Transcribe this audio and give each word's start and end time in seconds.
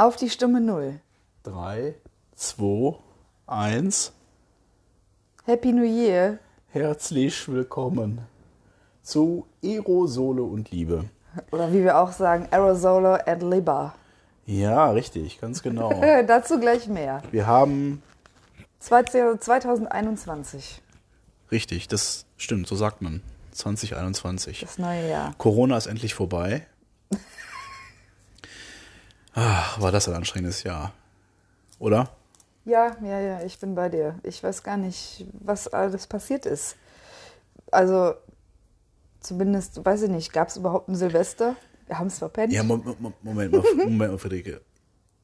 Auf 0.00 0.14
die 0.14 0.30
Stimme 0.30 0.60
Null. 0.60 1.00
3, 1.42 1.92
2, 2.36 2.94
1. 3.48 4.12
Happy 5.44 5.72
New 5.72 5.82
Year. 5.82 6.38
Herzlich 6.68 7.48
willkommen 7.48 8.20
zu 9.02 9.48
Aerosole 9.60 10.44
und 10.44 10.70
Liebe. 10.70 11.06
Oder 11.50 11.72
wie 11.72 11.82
wir 11.82 11.98
auch 11.98 12.12
sagen, 12.12 12.46
Aerosolo 12.52 13.14
and 13.14 13.42
Liba. 13.42 13.96
Ja, 14.46 14.88
richtig, 14.92 15.40
ganz 15.40 15.64
genau. 15.64 15.90
Dazu 16.28 16.60
gleich 16.60 16.86
mehr. 16.86 17.20
Wir 17.32 17.48
haben, 17.48 18.00
2021, 18.78 20.80
richtig, 21.50 21.88
das 21.88 22.24
stimmt, 22.36 22.68
so 22.68 22.76
sagt 22.76 23.02
man, 23.02 23.20
2021. 23.50 24.60
das 24.60 24.78
neue 24.78 25.10
Jahr. 25.10 25.34
Corona 25.38 25.76
ist 25.76 25.86
endlich 25.86 26.14
vorbei. 26.14 26.68
Ach, 29.40 29.80
war 29.80 29.92
das 29.92 30.08
ein 30.08 30.14
anstrengendes 30.14 30.64
Jahr. 30.64 30.92
Oder? 31.78 32.10
Ja, 32.64 32.96
ja, 33.02 33.20
ja, 33.20 33.42
ich 33.42 33.58
bin 33.60 33.74
bei 33.74 33.88
dir. 33.88 34.16
Ich 34.24 34.42
weiß 34.42 34.62
gar 34.64 34.76
nicht, 34.76 35.24
was 35.40 35.68
alles 35.68 36.06
passiert 36.08 36.44
ist. 36.44 36.76
Also, 37.70 38.14
zumindest, 39.20 39.84
weiß 39.84 40.02
ich 40.02 40.10
nicht, 40.10 40.32
gab 40.32 40.48
es 40.48 40.56
überhaupt 40.56 40.88
ein 40.88 40.96
Silvester? 40.96 41.54
Wir 41.86 41.98
haben 41.98 42.08
es 42.08 42.18
verpennt. 42.18 42.52
Ja, 42.52 42.62
Mo- 42.62 42.76
Mo- 42.78 43.12
Moment 43.22 43.52
mal, 43.52 43.62
Moment 43.76 43.96
mal, 43.98 44.18
Friederike. 44.18 44.60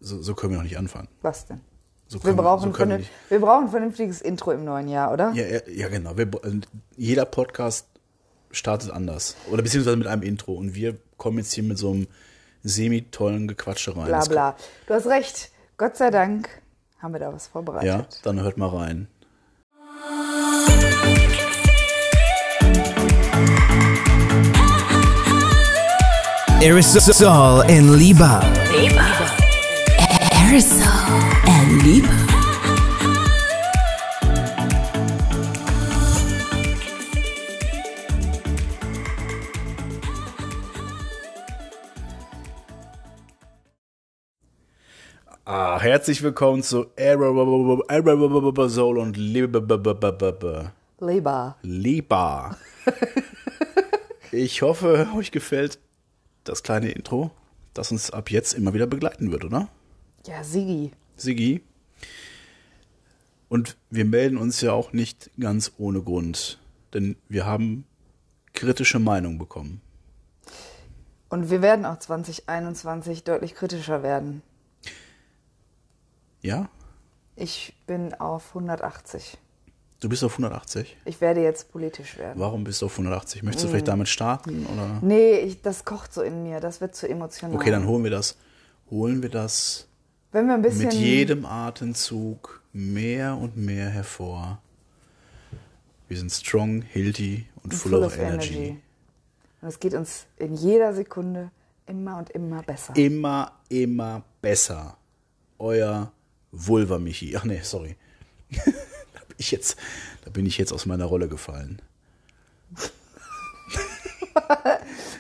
So, 0.01 0.23
so 0.23 0.35
können 0.35 0.53
wir 0.53 0.59
noch 0.59 0.65
nicht 0.65 0.79
anfangen. 0.79 1.09
Was 1.23 1.47
denn? 1.47 1.61
So 2.07 2.23
Wir 2.23 2.35
brauchen, 2.35 2.71
so 2.73 2.77
können 2.79 3.05
wir 3.29 3.41
brauchen 3.41 3.65
ein 3.65 3.71
vernünftiges 3.71 4.21
Intro 4.21 4.53
im 4.53 4.65
neuen 4.65 4.89
Jahr, 4.89 5.13
oder? 5.13 5.33
Ja, 5.33 5.45
ja, 5.47 5.61
ja 5.69 5.89
genau. 5.89 6.17
Wir, 6.17 6.31
also 6.43 6.59
jeder 6.97 7.25
Podcast 7.25 7.89
startet 8.51 8.91
anders. 8.91 9.37
Oder 9.51 9.63
beziehungsweise 9.63 9.97
mit 9.97 10.07
einem 10.07 10.23
Intro. 10.23 10.53
Und 10.55 10.75
wir 10.75 10.97
kommen 11.17 11.39
jetzt 11.39 11.53
hier 11.53 11.65
mit 11.65 11.79
so 11.79 11.91
einem 11.91 12.07
semi-tollen 12.65 13.47
Gequatsche 13.47 13.97
rein. 13.97 14.07
Bla 14.07 14.25
bla. 14.25 14.57
Du 14.87 14.95
hast 14.95 15.07
recht. 15.07 15.51
Gott 15.77 15.97
sei 15.97 16.11
Dank 16.11 16.49
haben 17.01 17.13
wir 17.13 17.21
da 17.21 17.33
was 17.33 17.53
kann- 17.53 17.65
Ja, 17.65 17.73
vorbereitet. 17.73 18.21
dann 18.25 18.41
hört 18.41 18.57
mal 18.57 18.69
rein. 18.69 19.09
Aerosol 26.61 27.63
and 27.69 27.91
Liba. 27.99 28.41
Aerosol 30.33 30.83
and 31.47 31.83
Liebe. 31.85 32.34
Ah, 45.47 45.79
herzlich 45.79 46.23
willkommen 46.23 46.63
zu 46.63 46.87
Aerosol 46.97 48.97
und 48.97 49.17
Liebe. 49.19 50.73
Leber. 51.01 51.57
Liba. 51.61 52.57
Ich 54.33 54.63
hoffe, 54.63 55.07
euch 55.15 55.31
gefällt 55.31 55.79
das 56.45 56.63
kleine 56.63 56.91
Intro, 56.91 57.31
das 57.75 57.93
uns 57.93 58.11
ab 58.11 58.31
jetzt 58.31 58.55
immer 58.55 58.73
wieder 58.73 58.87
begleiten 58.87 59.31
wird, 59.31 59.45
oder? 59.45 59.69
Ja, 60.27 60.43
Sigi. 60.43 60.93
Sigi. 61.15 61.61
Und 63.51 63.77
wir 63.91 64.07
melden 64.07 64.39
uns 64.39 64.63
ja 64.63 64.73
auch 64.73 64.95
nicht 64.95 65.31
ganz 65.39 65.73
ohne 65.77 66.03
Grund, 66.03 66.59
denn 66.95 67.17
wir 67.29 67.45
haben 67.45 67.85
kritische 68.55 68.99
Meinung 68.99 69.39
bekommen. 69.39 69.83
Und 71.29 71.51
wir 71.51 71.61
werden 71.61 71.85
auch 71.85 71.99
2021 71.99 73.25
deutlich 73.25 73.55
kritischer 73.55 74.03
werden. 74.03 74.43
Ja? 76.45 76.69
Ich 77.37 77.75
bin 77.87 78.13
auf 78.15 78.51
180. 78.51 79.39
Du 80.01 80.11
bist 80.11 80.23
auf 80.23 80.33
180. 80.33 80.99
Ich 81.07 81.23
werde 81.23 81.43
jetzt 81.43 81.73
politisch 81.73 82.19
werden. 82.19 82.39
Warum 82.39 82.65
bist 82.65 82.83
du 82.83 82.87
auf 82.87 82.93
180? 82.93 83.43
Möchtest 83.43 83.65
du 83.65 83.69
vielleicht 83.71 83.89
damit 83.89 84.09
starten? 84.09 84.67
Oder? 84.67 84.99
Nee, 85.01 85.39
ich, 85.39 85.63
das 85.63 85.87
kocht 85.87 86.13
so 86.13 86.21
in 86.21 86.43
mir. 86.43 86.61
Das 86.61 86.83
wird 86.83 86.95
zu 86.95 87.09
emotional. 87.09 87.57
Okay, 87.57 87.71
dann 87.71 87.87
holen 87.87 88.05
wir 88.05 88.11
das. 88.11 88.37
Holen 88.91 89.23
wir 89.23 89.31
das 89.31 89.89
Wenn 90.33 90.47
wir 90.47 90.55
ein 90.55 90.61
bisschen. 90.61 90.85
mit 90.85 90.93
jedem 90.93 91.47
Atemzug 91.47 92.63
mehr 92.75 93.39
und 93.39 93.57
mehr 93.57 93.89
hervor. 93.89 94.61
Wir 96.09 96.19
sind 96.19 96.31
strong, 96.31 96.83
healthy 96.83 97.47
und 97.63 97.73
full, 97.73 97.95
of, 97.95 98.19
energy. 98.19 98.79
Und 99.63 99.69
es 99.69 99.81
geht 99.81 99.95
uns 99.95 100.27
in 100.37 100.53
jeder 100.53 100.93
Sekunde 100.93 101.51
immer 101.87 102.19
und 102.19 102.29
immer 102.31 102.63
besser. 102.63 102.95
Immer, 102.97 103.53
immer 103.71 104.23
besser. 104.43 104.99
Euer 105.59 106.13
Vulva 106.55 106.99
Michi. 106.99 107.37
Ach 107.37 107.45
nee, 107.45 107.61
sorry. 107.63 107.97
da, 108.51 109.21
bin 109.29 109.37
ich 109.39 109.51
jetzt, 109.51 109.77
da 110.25 110.31
bin 110.31 110.47
ich 110.47 110.59
jetzt 110.59 110.73
aus 110.73 110.87
meiner 110.87 111.07
Rolle 111.07 111.29
gefallen. 111.29 111.83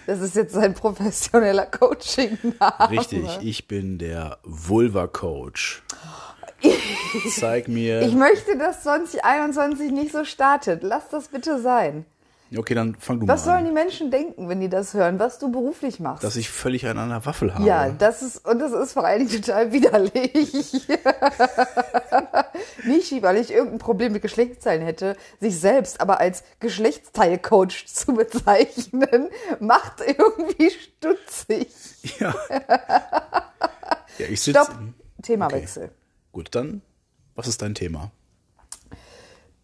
Das 0.07 0.21
ist 0.21 0.37
jetzt 0.37 0.55
ein 0.55 0.75
professioneller 0.75 1.65
Coaching-Name. 1.65 2.91
Richtig, 2.91 3.27
ich 3.41 3.67
bin 3.69 3.97
der 3.97 4.39
Vulva 4.43 5.07
Coach. 5.07 5.83
Zeig 7.31 7.69
mir. 7.69 8.03
Ich 8.03 8.15
möchte, 8.15 8.59
dass 8.59 8.83
2021 8.83 9.93
nicht 9.93 10.13
so 10.13 10.25
startet. 10.25 10.83
Lass 10.83 11.09
das 11.09 11.29
bitte 11.29 11.61
sein. 11.61 12.05
Okay, 12.57 12.75
dann 12.75 12.95
fang 12.95 13.21
du 13.21 13.27
Was 13.27 13.41
mal 13.41 13.53
sollen 13.53 13.59
an. 13.59 13.65
die 13.67 13.73
Menschen 13.73 14.11
denken, 14.11 14.49
wenn 14.49 14.61
die 14.61 14.69
das 14.69 14.95
hören, 14.95 15.19
was 15.19 15.39
du 15.39 15.51
beruflich 15.51 15.99
machst? 15.99 16.23
Dass 16.23 16.37
ich 16.37 16.51
völlig 16.51 16.87
an 16.87 16.99
einer 16.99 17.25
Waffel 17.27 17.53
habe. 17.55 17.65
ja, 17.65 17.89
das 17.91 18.23
ist, 18.23 18.47
und 18.47 18.59
das 18.59 18.73
ist 18.73 18.93
vor 18.93 19.05
allen 19.05 19.27
Dingen 19.27 19.43
total 19.43 19.73
widerlich. 19.73 20.87
Nicht, 22.85 23.23
weil 23.23 23.39
ich 23.39 23.51
irgendein 23.51 23.79
Problem 23.79 24.13
mit 24.13 24.23
Geschlechtsteilen 24.23 24.83
hätte, 24.83 25.17
sich 25.41 25.59
selbst 25.59 26.01
aber 26.01 26.21
als 26.21 26.45
Geschlechtsteilcoach 26.61 27.87
zu 27.87 28.15
bezeichnen, 28.15 29.29
macht 29.61 30.01
irgendwie 30.07 30.71
stutzig. 30.71 31.69
Ja. 32.21 32.35
ja, 34.19 34.27
ich 34.29 34.41
sitze. 34.41 34.61
Stopp, 34.61 34.79
Themawechsel. 35.23 35.91
Gut, 36.33 36.55
dann, 36.55 36.83
was 37.35 37.49
ist 37.49 37.63
dein 37.63 37.75
Thema? 37.75 38.13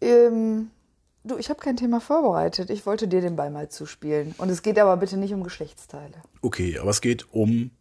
Ähm, 0.01 0.71
du, 1.23 1.37
ich 1.37 1.49
habe 1.49 1.59
kein 1.59 1.77
Thema 1.77 2.01
vorbereitet. 2.01 2.69
Ich 2.69 2.85
wollte 2.85 3.07
dir 3.07 3.21
den 3.21 3.35
Ball 3.35 3.49
mal 3.49 3.69
zuspielen. 3.69 4.35
Und 4.37 4.49
es 4.49 4.61
geht 4.61 4.79
aber 4.79 4.97
bitte 4.97 5.17
nicht 5.17 5.33
um 5.33 5.43
Geschlechtsteile. 5.43 6.15
Okay, 6.41 6.79
aber 6.79 6.89
es 6.89 7.01
geht 7.01 7.33
um 7.33 7.71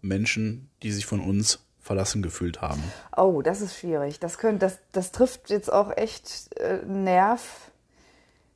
Menschen, 0.00 0.70
die 0.82 0.92
sich 0.92 1.06
von 1.06 1.20
uns 1.20 1.60
verlassen 1.80 2.22
gefühlt 2.22 2.62
haben. 2.62 2.82
Oh, 3.16 3.42
das 3.42 3.60
ist 3.60 3.76
schwierig. 3.76 4.18
Das, 4.18 4.38
könnt, 4.38 4.62
das, 4.62 4.78
das 4.92 5.12
trifft 5.12 5.50
jetzt 5.50 5.72
auch 5.72 5.94
echt 5.96 6.48
äh, 6.56 6.80
einen 6.80 7.04
Nerv. 7.04 7.70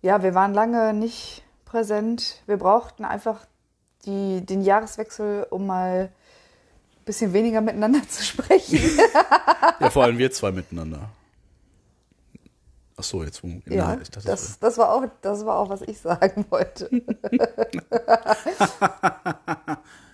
Ja, 0.01 0.23
wir 0.23 0.35
waren 0.35 0.55
lange 0.55 0.95
nicht 0.95 1.43
präsent. 1.65 2.43
Wir 2.47 2.57
brauchten 2.57 3.05
einfach 3.05 3.47
die, 4.07 4.45
den 4.45 4.63
Jahreswechsel, 4.63 5.47
um 5.51 5.67
mal 5.67 6.11
ein 6.11 7.05
bisschen 7.05 7.33
weniger 7.33 7.61
miteinander 7.61 8.01
zu 8.09 8.25
sprechen. 8.25 8.81
Ja, 9.81 9.91
vor 9.91 10.05
allem 10.05 10.19
wir 10.19 10.31
zwei 10.31 10.51
miteinander. 10.51 11.11
Ach 12.99 13.05
so, 13.05 13.23
jetzt 13.23 13.45
wo. 13.45 13.49
ja, 13.67 13.97
ich 14.03 14.11
dachte, 14.11 14.27
das, 14.27 14.59
das, 14.59 14.77
war 14.77 14.93
auch, 14.93 15.05
das 15.23 15.47
war 15.47 15.59
auch, 15.59 15.69
was 15.69 15.83
ich 15.83 16.01
sagen 16.01 16.45
wollte. 16.51 16.91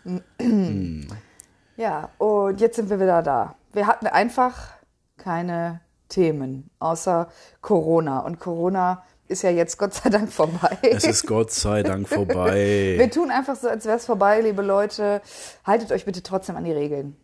ja, 1.76 2.10
und 2.18 2.60
jetzt 2.60 2.76
sind 2.76 2.90
wir 2.90 3.00
wieder 3.00 3.22
da. 3.22 3.54
Wir 3.72 3.86
hatten 3.86 4.06
einfach 4.06 4.74
keine 5.16 5.80
Themen, 6.08 6.70
außer 6.78 7.28
Corona. 7.62 8.20
Und 8.20 8.38
Corona 8.38 9.02
ist 9.28 9.42
ja 9.42 9.50
jetzt 9.50 9.78
Gott 9.78 9.94
sei 9.94 10.10
Dank 10.10 10.30
vorbei. 10.30 10.76
es 10.82 11.04
ist 11.04 11.26
Gott 11.26 11.50
sei 11.50 11.82
Dank 11.82 12.06
vorbei. 12.06 12.94
wir 12.98 13.10
tun 13.10 13.30
einfach 13.30 13.56
so, 13.56 13.68
als 13.68 13.86
wäre 13.86 13.96
es 13.96 14.04
vorbei, 14.04 14.42
liebe 14.42 14.60
Leute. 14.60 15.22
Haltet 15.64 15.90
euch 15.90 16.04
bitte 16.04 16.22
trotzdem 16.22 16.56
an 16.56 16.64
die 16.64 16.72
Regeln. 16.72 17.16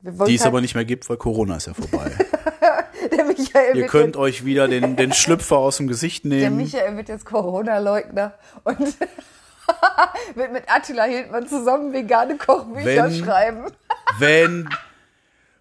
Die 0.00 0.34
es 0.34 0.46
aber 0.46 0.60
nicht 0.60 0.74
mehr 0.74 0.84
gibt, 0.84 1.08
weil 1.08 1.16
Corona 1.16 1.56
ist 1.56 1.66
ja 1.66 1.74
vorbei. 1.74 2.10
der 3.12 3.24
Michael 3.24 3.76
Ihr 3.76 3.86
könnt 3.86 4.16
euch 4.16 4.44
wieder 4.44 4.68
den, 4.68 4.96
den 4.96 5.12
Schlüpfer 5.12 5.56
aus 5.56 5.78
dem 5.78 5.88
Gesicht 5.88 6.24
Der 6.24 6.30
nehmen. 6.30 6.56
Michael 6.56 6.96
wird 6.96 7.08
jetzt 7.08 7.24
Corona-Leugner 7.24 8.34
und 8.64 8.78
wird 10.34 10.52
mit 10.52 10.64
Attila 10.68 11.04
Hildmann 11.04 11.48
zusammen 11.48 11.92
vegane 11.92 12.36
Kochbücher 12.36 12.84
Wenn- 12.84 13.14
schreiben. 13.14 13.64
Wenn, 14.18 14.68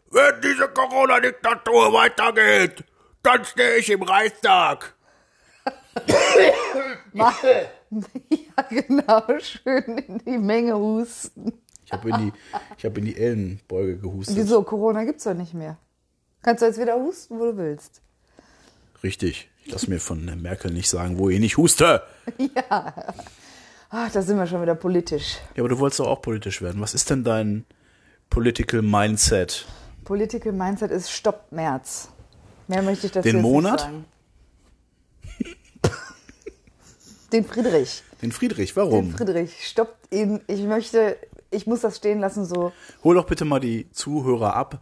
wenn 0.10 0.42
diese 0.42 0.70
Corona-Diktatur 0.70 1.92
weitergeht, 1.94 2.86
dann 3.22 3.44
stehe 3.44 3.76
ich 3.76 3.90
im 3.90 4.02
Reichstag. 4.02 4.96
ja, 7.14 7.34
genau, 8.70 9.24
schön 9.40 9.98
in 9.98 10.18
die 10.20 10.38
Menge 10.38 10.76
husten. 10.76 11.62
Ich 11.88 11.94
habe 11.94 12.10
in, 12.10 12.18
die- 12.18 12.34
ich 12.78 12.86
hab 12.86 12.98
in 12.98 13.06
die 13.06 13.16
Ellenbeuge 13.18 13.98
gehustet. 13.98 14.36
Wieso? 14.36 14.62
Corona 14.64 15.06
gibt's 15.06 15.24
doch 15.24 15.34
nicht 15.34 15.54
mehr. 15.54 15.78
Kannst 16.42 16.62
du 16.62 16.66
jetzt 16.68 16.80
wieder 16.80 16.96
husten, 16.96 17.40
wo 17.40 17.46
du 17.46 17.58
willst. 17.58 18.02
Richtig. 19.04 19.50
Ich 19.66 19.72
lasse 19.72 19.90
mir 19.90 20.00
von 20.00 20.24
Merkel 20.42 20.72
nicht 20.72 20.90
sagen, 20.90 21.18
wo 21.18 21.30
ich 21.30 21.40
nicht 21.40 21.58
huste. 21.58 22.04
Ach, 23.90 24.12
da 24.12 24.22
sind 24.22 24.38
wir 24.38 24.46
schon 24.48 24.62
wieder 24.62 24.76
politisch. 24.76 25.38
Ja, 25.56 25.62
aber 25.64 25.70
du 25.70 25.80
wolltest 25.80 26.02
doch 26.02 26.08
auch 26.08 26.22
politisch 26.22 26.62
werden. 26.62 26.82
Was 26.82 26.94
ist 26.94 27.10
denn 27.10 27.24
dein 27.24 27.66
Political 28.30 28.82
Mindset. 28.82 29.66
Political 30.04 30.52
Mindset 30.52 30.92
ist 30.92 31.10
Stopp 31.10 31.50
März. 31.52 32.10
Mehr 32.68 32.82
möchte 32.82 33.08
ich 33.08 33.14
dazu 33.14 33.30
Den 33.30 33.42
Monat? 33.42 33.74
nicht 33.74 33.82
sagen. 33.82 34.06
Den 37.32 37.46
Friedrich. 37.46 38.04
Den 38.22 38.32
Friedrich, 38.32 38.74
Den 38.74 38.76
warum? 38.76 39.12
Friedrich. 39.12 39.66
Stoppt 39.68 40.14
ihn. 40.14 40.42
Ich 40.48 40.62
möchte, 40.62 41.18
ich 41.52 41.68
muss 41.68 41.82
das 41.82 41.98
stehen 41.98 42.20
lassen 42.20 42.46
so. 42.46 42.72
Hol 43.04 43.16
doch 43.16 43.26
bitte 43.26 43.46
mal 43.46 43.60
die 43.60 43.90
Zuhörer 43.92 44.56
ab. 44.56 44.82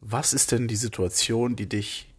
Was 0.00 0.32
ist 0.32 0.52
denn 0.52 0.68
die 0.68 0.76
Situation, 0.76 1.56
die 1.56 1.68
dich 1.68 2.12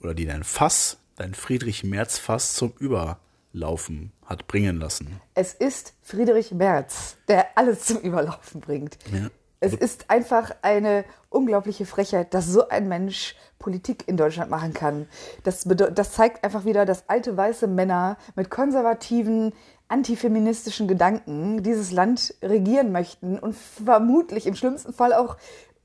oder 0.00 0.14
die 0.14 0.26
dein 0.26 0.44
Fass, 0.44 0.98
dein 1.16 1.34
Friedrich 1.34 1.84
Merz 1.84 2.18
Fass 2.18 2.54
zum 2.54 2.72
Überlaufen 2.78 4.12
hat 4.24 4.46
bringen 4.46 4.78
lassen? 4.78 5.20
Es 5.34 5.52
ist 5.52 5.94
Friedrich 6.02 6.52
Merz, 6.52 7.16
der 7.28 7.58
alles 7.58 7.84
zum 7.84 7.98
Überlaufen 7.98 8.60
bringt. 8.60 8.98
Ja. 9.12 9.28
Es 9.60 9.74
ist 9.74 10.08
einfach 10.08 10.52
eine 10.62 11.04
unglaubliche 11.30 11.84
Frechheit, 11.84 12.32
dass 12.32 12.46
so 12.46 12.68
ein 12.68 12.88
Mensch 12.88 13.34
Politik 13.58 14.06
in 14.06 14.16
Deutschland 14.16 14.50
machen 14.50 14.72
kann. 14.72 15.08
Das, 15.42 15.66
das 15.66 16.12
zeigt 16.12 16.44
einfach 16.44 16.64
wieder, 16.64 16.86
dass 16.86 17.08
alte 17.08 17.36
weiße 17.36 17.66
Männer 17.66 18.16
mit 18.36 18.50
konservativen, 18.50 19.52
antifeministischen 19.88 20.86
Gedanken 20.86 21.62
dieses 21.62 21.90
Land 21.90 22.34
regieren 22.42 22.92
möchten 22.92 23.38
und 23.38 23.56
vermutlich 23.56 24.46
im 24.46 24.54
schlimmsten 24.54 24.92
Fall 24.92 25.12
auch 25.12 25.36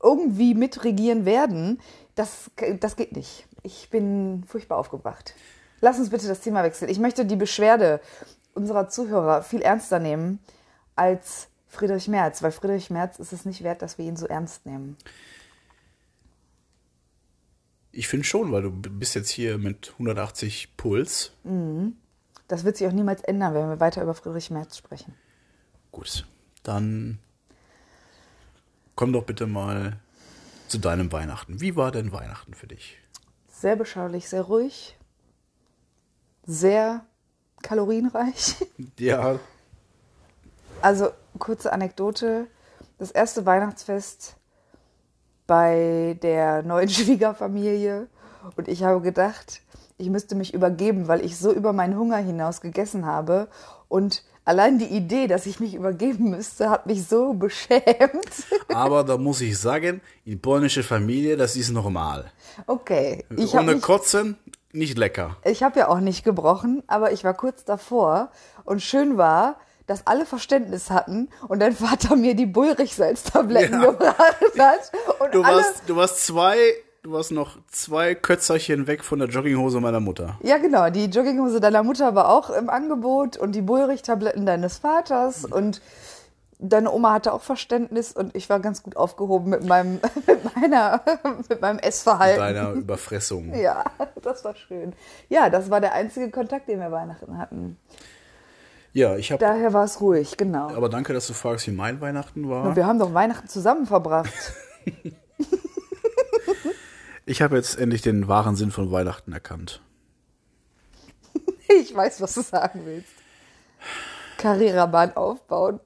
irgendwie 0.02 0.54
mitregieren 0.54 1.24
werden. 1.24 1.80
Das, 2.14 2.50
das 2.78 2.96
geht 2.96 3.16
nicht. 3.16 3.46
Ich 3.62 3.90
bin 3.90 4.44
furchtbar 4.46 4.78
aufgebracht. 4.78 5.34
Lass 5.80 5.98
uns 5.98 6.10
bitte 6.10 6.28
das 6.28 6.40
Thema 6.40 6.62
wechseln. 6.62 6.90
Ich 6.90 6.98
möchte 7.00 7.24
die 7.24 7.36
Beschwerde 7.36 8.00
unserer 8.54 8.88
Zuhörer 8.88 9.42
viel 9.42 9.62
ernster 9.62 9.98
nehmen 9.98 10.38
als 10.94 11.48
Friedrich 11.74 12.08
Merz, 12.08 12.42
weil 12.42 12.52
Friedrich 12.52 12.90
Merz 12.90 13.18
ist 13.18 13.32
es 13.32 13.44
nicht 13.44 13.62
wert, 13.62 13.82
dass 13.82 13.98
wir 13.98 14.04
ihn 14.06 14.16
so 14.16 14.26
ernst 14.26 14.64
nehmen. 14.64 14.96
Ich 17.92 18.08
finde 18.08 18.24
schon, 18.24 18.50
weil 18.50 18.62
du 18.62 18.70
bist 18.70 19.14
jetzt 19.14 19.30
hier 19.30 19.58
mit 19.58 19.90
180 19.92 20.76
Puls. 20.76 21.32
Das 22.48 22.64
wird 22.64 22.76
sich 22.76 22.86
auch 22.86 22.92
niemals 22.92 23.22
ändern, 23.22 23.54
wenn 23.54 23.68
wir 23.68 23.80
weiter 23.80 24.02
über 24.02 24.14
Friedrich 24.14 24.50
Merz 24.50 24.76
sprechen. 24.76 25.14
Gut, 25.92 26.26
dann 26.62 27.18
komm 28.96 29.12
doch 29.12 29.24
bitte 29.24 29.46
mal 29.46 30.00
zu 30.66 30.78
deinem 30.78 31.12
Weihnachten. 31.12 31.60
Wie 31.60 31.76
war 31.76 31.92
denn 31.92 32.10
Weihnachten 32.10 32.54
für 32.54 32.66
dich? 32.66 32.98
Sehr 33.48 33.76
beschaulich, 33.76 34.28
sehr 34.28 34.42
ruhig, 34.42 34.98
sehr 36.44 37.06
kalorienreich. 37.62 38.56
Ja, 38.98 39.38
Also, 40.84 41.08
kurze 41.38 41.72
Anekdote. 41.72 42.46
Das 42.98 43.10
erste 43.10 43.46
Weihnachtsfest 43.46 44.36
bei 45.46 46.18
der 46.22 46.62
neuen 46.62 46.88
Schwiegerfamilie. 46.90 48.06
Und 48.56 48.68
ich 48.68 48.84
habe 48.84 49.00
gedacht, 49.00 49.62
ich 49.96 50.10
müsste 50.10 50.34
mich 50.34 50.52
übergeben, 50.52 51.08
weil 51.08 51.24
ich 51.24 51.38
so 51.38 51.50
über 51.52 51.72
meinen 51.72 51.96
Hunger 51.96 52.18
hinaus 52.18 52.60
gegessen 52.60 53.06
habe. 53.06 53.48
Und 53.88 54.24
allein 54.44 54.78
die 54.78 54.84
Idee, 54.84 55.26
dass 55.26 55.46
ich 55.46 55.58
mich 55.58 55.74
übergeben 55.74 56.28
müsste, 56.28 56.68
hat 56.68 56.84
mich 56.84 57.08
so 57.08 57.32
beschämt. 57.46 58.44
aber 58.68 59.04
da 59.04 59.16
muss 59.16 59.40
ich 59.40 59.58
sagen, 59.58 60.02
in 60.26 60.38
polnische 60.38 60.82
Familie, 60.82 61.38
das 61.38 61.56
ist 61.56 61.70
normal. 61.70 62.30
Okay, 62.66 63.24
ich 63.34 63.54
Ohne 63.54 63.76
mich 63.76 63.82
Kotzen, 63.82 64.36
nicht 64.72 64.98
lecker. 64.98 65.38
Ich 65.44 65.62
habe 65.62 65.78
ja 65.78 65.88
auch 65.88 66.00
nicht 66.00 66.24
gebrochen, 66.24 66.82
aber 66.88 67.10
ich 67.12 67.24
war 67.24 67.32
kurz 67.32 67.64
davor 67.64 68.30
und 68.64 68.82
schön 68.82 69.16
war, 69.16 69.56
dass 69.86 70.06
alle 70.06 70.24
Verständnis 70.26 70.90
hatten 70.90 71.28
und 71.48 71.60
dein 71.60 71.74
Vater 71.74 72.16
mir 72.16 72.34
die 72.34 72.46
Bullrichsalztabletten 72.46 73.82
Ja. 73.82 73.90
gebracht 73.90 74.16
hat. 74.58 74.92
Und 75.20 75.34
Du 75.34 75.42
warst, 75.42 75.82
du 75.86 75.96
warst 75.96 76.26
zwei, 76.26 76.56
du 77.02 77.12
warst 77.12 77.32
noch 77.32 77.58
zwei 77.70 78.14
Kötzerchen 78.14 78.86
weg 78.86 79.04
von 79.04 79.18
der 79.18 79.28
Jogginghose 79.28 79.80
meiner 79.80 80.00
Mutter. 80.00 80.38
ja, 80.42 80.58
genau, 80.58 80.88
die 80.90 81.06
Jogginghose 81.06 81.60
deiner 81.60 81.82
Mutter 81.82 82.14
war 82.14 82.28
auch 82.30 82.50
im 82.50 82.70
Angebot 82.70 83.36
und 83.36 83.52
die 83.52 83.62
Bullrichtabletten 83.62 84.46
deines 84.46 84.78
Vaters 84.78 85.44
und 85.44 85.82
deine 86.60 86.90
Oma 86.92 87.12
hatte 87.12 87.34
auch 87.34 87.42
Verständnis 87.42 88.12
und 88.12 88.34
ich 88.34 88.48
war 88.48 88.60
ganz 88.60 88.82
gut 88.82 88.96
aufgehoben 88.96 89.50
mit 89.50 89.64
meinem, 89.64 90.00
mit 90.26 90.56
meiner, 90.56 91.02
mit 91.48 91.60
meinem 91.60 91.78
Essverhalten. 91.78 92.38
Deiner 92.40 92.70
Überfressung. 92.72 93.52
Ja, 93.54 93.84
das 94.22 94.44
war 94.44 94.54
schön. 94.56 94.94
Ja, 95.28 95.50
das 95.50 95.68
war 95.68 95.82
der 95.82 95.92
einzige 95.92 96.30
Kontakt, 96.30 96.68
den 96.68 96.80
wir 96.80 96.90
Weihnachten 96.90 97.36
hatten. 97.36 97.76
Ja, 98.94 99.16
ich 99.16 99.30
habe. 99.30 99.44
Daher 99.44 99.72
war 99.72 99.84
es 99.84 100.00
ruhig, 100.00 100.36
genau. 100.36 100.70
Aber 100.70 100.88
danke, 100.88 101.12
dass 101.12 101.26
du 101.26 101.34
fragst, 101.34 101.66
wie 101.66 101.72
mein 101.72 102.00
Weihnachten 102.00 102.48
war. 102.48 102.64
Und 102.64 102.76
wir 102.76 102.86
haben 102.86 102.98
doch 102.98 103.12
Weihnachten 103.12 103.48
zusammen 103.48 103.86
verbracht. 103.86 104.32
Ich 107.26 107.40
habe 107.40 107.56
jetzt 107.56 107.78
endlich 107.78 108.02
den 108.02 108.28
wahren 108.28 108.54
Sinn 108.54 108.70
von 108.70 108.90
Weihnachten 108.90 109.32
erkannt. 109.32 109.80
Ich 111.80 111.94
weiß, 111.94 112.20
was 112.20 112.34
du 112.34 112.42
sagen 112.42 112.82
willst. 112.84 113.08
Karrierebahn 114.36 115.16
aufbauen. 115.16 115.80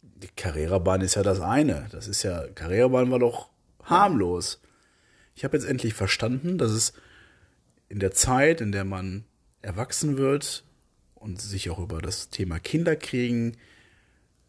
Die 0.00 0.28
Carrera-Bahn 0.28 1.02
ist 1.02 1.16
ja 1.16 1.22
das 1.22 1.40
eine. 1.40 1.86
Das 1.92 2.08
ist 2.08 2.22
ja, 2.22 2.48
Carrera-Bahn 2.48 3.10
war 3.10 3.18
doch 3.18 3.50
harmlos. 3.84 4.62
Ich 5.34 5.44
habe 5.44 5.56
jetzt 5.56 5.66
endlich 5.66 5.92
verstanden, 5.92 6.56
dass 6.56 6.70
es 6.70 6.94
in 7.88 7.98
der 7.98 8.12
Zeit, 8.12 8.62
in 8.62 8.72
der 8.72 8.84
man 8.84 9.24
erwachsen 9.60 10.16
wird 10.16 10.64
und 11.24 11.40
sich 11.40 11.70
auch 11.70 11.78
über 11.78 12.02
das 12.02 12.28
Thema 12.28 12.58
Kinderkriegen 12.58 13.56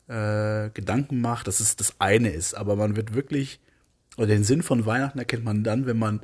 äh, 0.08 0.70
Gedanken 0.72 1.22
macht, 1.22 1.48
dass 1.48 1.62
es 1.62 1.78
das 1.78 1.96
eine 2.00 2.30
ist. 2.30 2.54
Aber 2.54 2.76
man 2.76 2.98
wird 2.98 3.16
wirklich, 3.16 3.62
oder 4.18 4.28
den 4.28 4.44
Sinn 4.44 4.62
von 4.62 4.86
Weihnachten 4.86 5.18
erkennt 5.18 5.46
man 5.46 5.64
dann, 5.64 5.86
wenn 5.86 5.98
man 5.98 6.22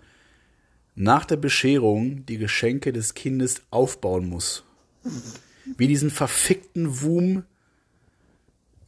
nach 0.93 1.23
der 1.25 1.37
Bescherung 1.37 2.25
die 2.25 2.37
Geschenke 2.37 2.91
des 2.91 3.13
Kindes 3.13 3.61
aufbauen 3.71 4.27
muss. 4.27 4.65
Wie 5.77 5.87
diesen 5.87 6.11
verfickten 6.11 7.01
Wum 7.01 7.43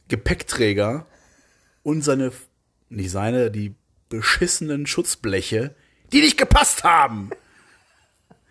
Gepäckträger 0.08 1.06
und 1.82 2.02
seine, 2.02 2.30
nicht 2.90 3.10
seine, 3.10 3.50
die 3.50 3.74
beschissenen 4.10 4.86
Schutzbleche, 4.86 5.74
die 6.12 6.20
nicht 6.20 6.36
gepasst 6.36 6.84
haben. 6.84 7.30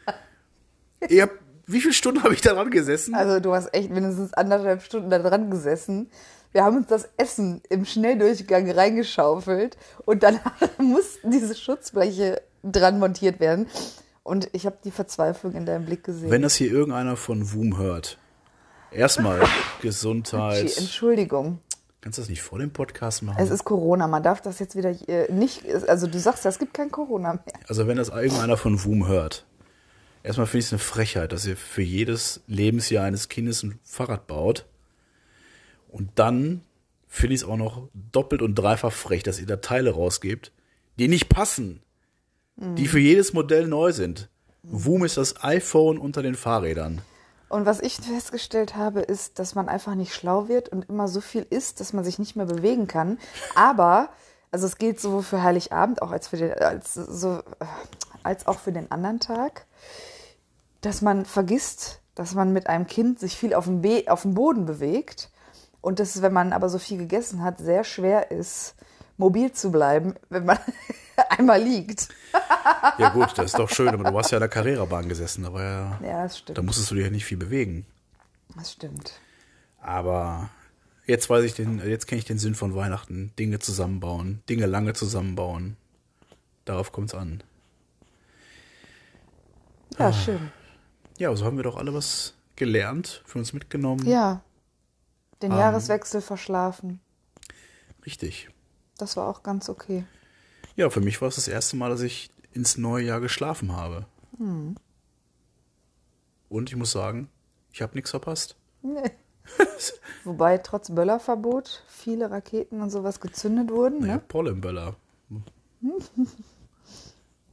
Ihr 1.09 1.23
habt, 1.23 1.42
wie 1.73 1.81
viele 1.81 1.93
Stunden 1.93 2.23
habe 2.23 2.33
ich 2.33 2.41
da 2.41 2.53
dran 2.53 2.69
gesessen? 2.69 3.13
Also 3.15 3.39
du 3.39 3.53
hast 3.53 3.73
echt 3.73 3.89
mindestens 3.89 4.33
anderthalb 4.33 4.83
Stunden 4.83 5.09
da 5.09 5.19
dran 5.19 5.51
gesessen. 5.51 6.09
Wir 6.51 6.63
haben 6.63 6.77
uns 6.77 6.87
das 6.87 7.09
Essen 7.17 7.61
im 7.69 7.83
Schnelldurchgang 7.83 8.69
reingeschaufelt 8.69 9.75
und 10.05 10.23
dann 10.23 10.39
mussten 10.77 11.31
diese 11.31 11.55
Schutzbleche 11.55 12.41
dran 12.63 12.99
montiert 12.99 13.39
werden. 13.39 13.67
Und 14.21 14.49
ich 14.53 14.65
habe 14.65 14.77
die 14.83 14.91
Verzweiflung 14.91 15.53
in 15.53 15.65
deinem 15.65 15.85
Blick 15.85 16.03
gesehen. 16.03 16.31
Wenn 16.31 16.43
das 16.43 16.55
hier 16.55 16.71
irgendeiner 16.71 17.17
von 17.17 17.51
Woom 17.51 17.77
hört, 17.77 18.17
erstmal 18.91 19.41
Gesundheit. 19.81 20.77
Entschuldigung. 20.77 21.59
Kannst 21.99 22.17
du 22.17 22.21
das 22.21 22.29
nicht 22.29 22.41
vor 22.41 22.59
dem 22.59 22.71
Podcast 22.71 23.23
machen? 23.23 23.37
Es 23.39 23.49
ist 23.49 23.63
Corona. 23.63 24.07
Man 24.07 24.23
darf 24.23 24.41
das 24.41 24.59
jetzt 24.59 24.75
wieder 24.75 24.93
äh, 25.07 25.31
nicht. 25.31 25.65
Also 25.87 26.05
du 26.05 26.19
sagst, 26.19 26.43
ja, 26.43 26.49
es 26.49 26.59
gibt 26.59 26.73
kein 26.73 26.91
Corona 26.91 27.33
mehr. 27.33 27.55
Also 27.67 27.87
wenn 27.87 27.97
das 27.97 28.09
irgendeiner 28.09 28.57
von 28.57 28.83
Woom 28.83 29.07
hört, 29.07 29.45
erstmal 30.23 30.47
finde 30.47 30.59
ich 30.59 30.65
es 30.65 30.73
eine 30.73 30.79
Frechheit, 30.79 31.31
dass 31.31 31.45
ihr 31.45 31.57
für 31.57 31.81
jedes 31.81 32.41
Lebensjahr 32.47 33.05
eines 33.05 33.29
Kindes 33.29 33.63
ein 33.63 33.79
Fahrrad 33.83 34.27
baut. 34.27 34.65
Und 35.89 36.09
dann 36.15 36.61
finde 37.07 37.35
ich 37.35 37.41
es 37.41 37.47
auch 37.47 37.57
noch 37.57 37.87
doppelt 37.93 38.41
und 38.41 38.55
dreifach 38.55 38.91
frech, 38.91 39.21
dass 39.21 39.39
ihr 39.39 39.45
da 39.45 39.57
Teile 39.57 39.91
rausgebt, 39.91 40.51
die 40.97 41.07
nicht 41.07 41.29
passen, 41.29 41.81
die 42.55 42.87
für 42.87 42.99
jedes 42.99 43.33
Modell 43.33 43.67
neu 43.67 43.91
sind. 43.91 44.29
Woom 44.63 45.03
ist 45.03 45.17
das 45.17 45.43
iPhone 45.43 45.97
unter 45.97 46.23
den 46.23 46.35
Fahrrädern. 46.35 47.01
Und 47.49 47.65
was 47.65 47.81
ich 47.81 47.97
festgestellt 47.97 48.75
habe, 48.75 49.01
ist, 49.01 49.37
dass 49.37 49.53
man 49.53 49.69
einfach 49.69 49.93
nicht 49.93 50.15
schlau 50.15 50.47
wird 50.47 50.69
und 50.69 50.89
immer 50.89 51.07
so 51.07 51.21
viel 51.21 51.45
isst, 51.49 51.79
dass 51.79 51.93
man 51.93 52.03
sich 52.03 52.17
nicht 52.17 52.35
mehr 52.35 52.45
bewegen 52.45 52.87
kann. 52.87 53.19
Aber, 53.53 54.09
also 54.51 54.65
es 54.65 54.77
gilt 54.77 54.99
sowohl 54.99 55.21
für 55.21 55.43
Heiligabend 55.43 56.01
auch 56.01 56.11
als, 56.11 56.29
für 56.29 56.37
den, 56.37 56.53
als, 56.53 56.93
so, 56.95 57.43
als 58.23 58.47
auch 58.47 58.59
für 58.59 58.71
den 58.71 58.91
anderen 58.91 59.19
Tag, 59.19 59.65
dass 60.85 61.01
man 61.01 61.25
vergisst, 61.25 62.01
dass 62.15 62.35
man 62.35 62.53
mit 62.53 62.67
einem 62.67 62.87
Kind 62.87 63.19
sich 63.19 63.35
viel 63.37 63.53
auf 63.53 63.65
dem, 63.65 63.81
Be 63.81 64.03
auf 64.07 64.21
dem 64.23 64.33
Boden 64.35 64.65
bewegt 64.65 65.29
und 65.81 65.99
dass, 65.99 66.21
wenn 66.21 66.33
man 66.33 66.53
aber 66.53 66.69
so 66.69 66.77
viel 66.77 66.97
gegessen 66.97 67.43
hat, 67.43 67.57
sehr 67.57 67.83
schwer 67.83 68.31
ist, 68.31 68.75
mobil 69.17 69.51
zu 69.51 69.71
bleiben, 69.71 70.15
wenn 70.29 70.45
man 70.45 70.57
einmal 71.29 71.61
liegt. 71.61 72.09
Ja 72.99 73.09
gut, 73.09 73.35
das 73.37 73.47
ist 73.47 73.59
doch 73.59 73.69
schön, 73.69 73.89
aber 73.89 74.03
du 74.03 74.17
hast 74.17 74.31
ja 74.31 74.37
an 74.37 74.41
der 74.41 74.49
Carrera-Bahn 74.49 75.09
gesessen, 75.09 75.51
war 75.51 75.61
ja, 75.63 75.99
Ja, 76.03 76.23
das 76.23 76.37
stimmt. 76.39 76.57
da 76.57 76.61
musstest 76.61 76.91
du 76.91 76.95
dich 76.95 77.03
ja 77.05 77.09
nicht 77.09 77.25
viel 77.25 77.37
bewegen. 77.37 77.85
Das 78.55 78.73
stimmt. 78.73 79.13
Aber 79.81 80.49
jetzt 81.05 81.29
weiß 81.29 81.43
ich 81.43 81.53
den, 81.55 81.79
jetzt 81.87 82.07
kenne 82.07 82.19
ich 82.19 82.25
den 82.25 82.37
Sinn 82.37 82.55
von 82.55 82.75
Weihnachten. 82.75 83.31
Dinge 83.39 83.59
zusammenbauen, 83.59 84.43
Dinge 84.47 84.65
lange 84.67 84.93
zusammenbauen. 84.93 85.75
Darauf 86.65 86.91
kommt 86.91 87.09
es 87.09 87.15
an. 87.15 87.41
Ja, 89.97 90.11
schön. 90.13 90.51
Ja, 91.23 91.33
so 91.37 91.45
haben 91.45 91.55
wir 91.55 91.63
doch 91.63 91.77
alle 91.77 91.93
was 91.93 92.33
gelernt, 92.57 93.23
für 93.25 93.39
uns 93.39 93.53
mitgenommen. 93.53 94.05
Ja. 94.05 94.41
Den 95.41 95.53
Ähm. 95.53 95.57
Jahreswechsel 95.57 96.19
verschlafen. 96.19 96.99
Richtig. 98.05 98.49
das 98.97 99.15
war 99.15 99.29
auch 99.29 99.41
ganz 99.41 99.69
okay. 99.69 100.03
Ja, 100.75 100.89
für 100.89 100.99
mich 100.99 101.21
war 101.21 101.29
es 101.29 101.35
das 101.35 101.47
erste 101.47 101.77
Mal, 101.77 101.89
dass 101.89 102.01
ich 102.01 102.29
ins 102.51 102.77
neue 102.77 103.05
Jahr 103.05 103.21
geschlafen 103.21 103.71
habe. 103.73 104.05
Hm. 104.37 104.75
Und 106.49 106.69
ich 106.69 106.75
muss 106.75 106.91
sagen, 106.91 107.29
ich 107.71 107.81
habe 107.81 107.95
nichts 107.95 108.09
verpasst. 108.09 108.57
Nee. 108.81 109.11
Wobei 110.25 110.57
trotz 110.57 110.93
Böllerverbot 110.93 111.85
viele 111.87 112.31
Raketen 112.31 112.81
und 112.81 112.89
sowas 112.89 113.21
gezündet 113.21 113.69
wurden. 113.71 113.99
Naja, 114.01 114.15
Ne? 114.15 114.19
Pollenböller. 114.27 114.97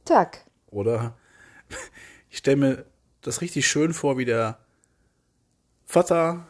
Tag. 0.03 0.43
Oder 0.67 1.15
ich 2.29 2.39
stelle 2.39 2.57
mir 2.57 2.85
das 3.21 3.41
richtig 3.41 3.67
schön 3.67 3.93
vor, 3.93 4.17
wie 4.17 4.25
der 4.25 4.57
Vater 5.85 6.45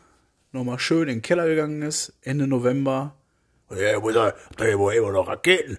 nochmal 0.51 0.79
schön 0.79 1.03
in 1.03 1.17
den 1.17 1.21
Keller 1.21 1.47
gegangen 1.47 1.81
ist, 1.81 2.13
Ende 2.21 2.47
November. 2.47 3.15
Ja, 3.69 3.95
ich 3.95 4.01
muss 4.01 4.13
sagen, 4.13 4.37
habt 4.49 4.61
ihr 4.61 4.79
wohl 4.79 4.93
immer 4.93 5.11
noch 5.11 5.27
Raketen? 5.27 5.77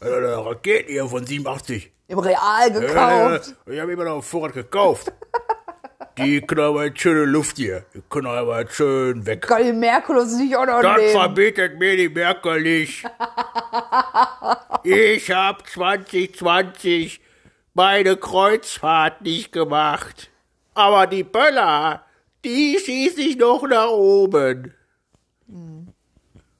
Raketen 0.00 0.90
hier 0.92 1.06
von 1.06 1.26
87. 1.26 1.92
Im 2.08 2.18
Real 2.18 2.70
gekauft. 2.70 3.54
Ja, 3.66 3.72
ich 3.72 3.80
habe 3.80 3.92
immer 3.92 4.04
noch 4.04 4.22
Vorrat 4.22 4.52
gekauft. 4.54 5.12
Die 6.18 6.40
können 6.42 6.60
aber 6.60 6.84
jetzt 6.84 7.00
schöne 7.00 7.24
Luft 7.24 7.56
hier. 7.56 7.84
Die 7.92 8.00
können 8.08 8.28
aber 8.28 8.60
jetzt 8.60 8.74
schön 8.76 9.26
weg. 9.26 9.42
Kann 9.42 9.64
die 9.64 9.72
Merkel 9.72 10.24
sich 10.26 10.56
auch 10.56 10.64
noch 10.64 10.80
Das 10.80 10.96
nehmen. 10.96 11.10
verbietet 11.10 11.78
mir 11.78 11.96
die 11.96 12.08
Merkel 12.08 12.62
nicht. 12.62 13.04
Ich 14.86 15.30
hab 15.30 15.66
2020 15.66 17.20
meine 17.72 18.18
Kreuzfahrt 18.18 19.22
nicht 19.22 19.50
gemacht. 19.50 20.30
Aber 20.74 21.06
die 21.06 21.24
Böller, 21.24 22.04
die 22.44 22.78
schieße 22.78 23.20
ich 23.20 23.36
noch 23.36 23.62
nach 23.62 23.88
oben. 23.88 24.74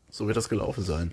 So 0.08 0.26
wird 0.26 0.36
das 0.36 0.48
gelaufen 0.48 0.84
sein. 0.84 1.12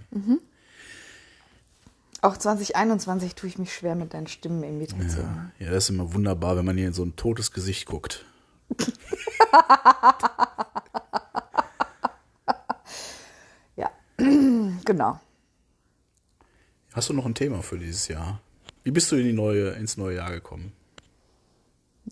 Auch 2.22 2.38
2021 2.38 3.34
tue 3.34 3.50
ich 3.50 3.58
mich 3.58 3.74
schwer 3.74 3.96
mit 3.96 4.13
deinen 4.13 4.27
Stimmenimitationen. 4.27 5.51
Ja, 5.58 5.72
das 5.72 5.86
ist 5.86 5.89
immer 5.89 6.13
wunderbar, 6.13 6.55
wenn 6.55 6.65
man 6.65 6.77
hier 6.77 6.88
in 6.88 6.93
so 6.93 7.03
ein 7.03 7.15
totes 7.15 7.51
Gesicht 7.51 7.88
guckt. 7.88 8.25
Ja, 13.75 13.89
genau. 14.86 15.20
Hast 16.93 17.10
du 17.10 17.13
noch 17.13 17.25
ein 17.25 17.36
Thema 17.36 17.62
für 17.63 17.77
dieses 17.77 18.08
Jahr? 18.08 18.41
Wie 18.84 18.91
bist 18.91 19.12
du 19.12 19.15
in 19.15 19.24
die 19.24 19.34
neue, 19.34 19.72
ins 19.72 19.98
neue 19.98 20.17
Jahr 20.17 20.31
gekommen? 20.31 20.74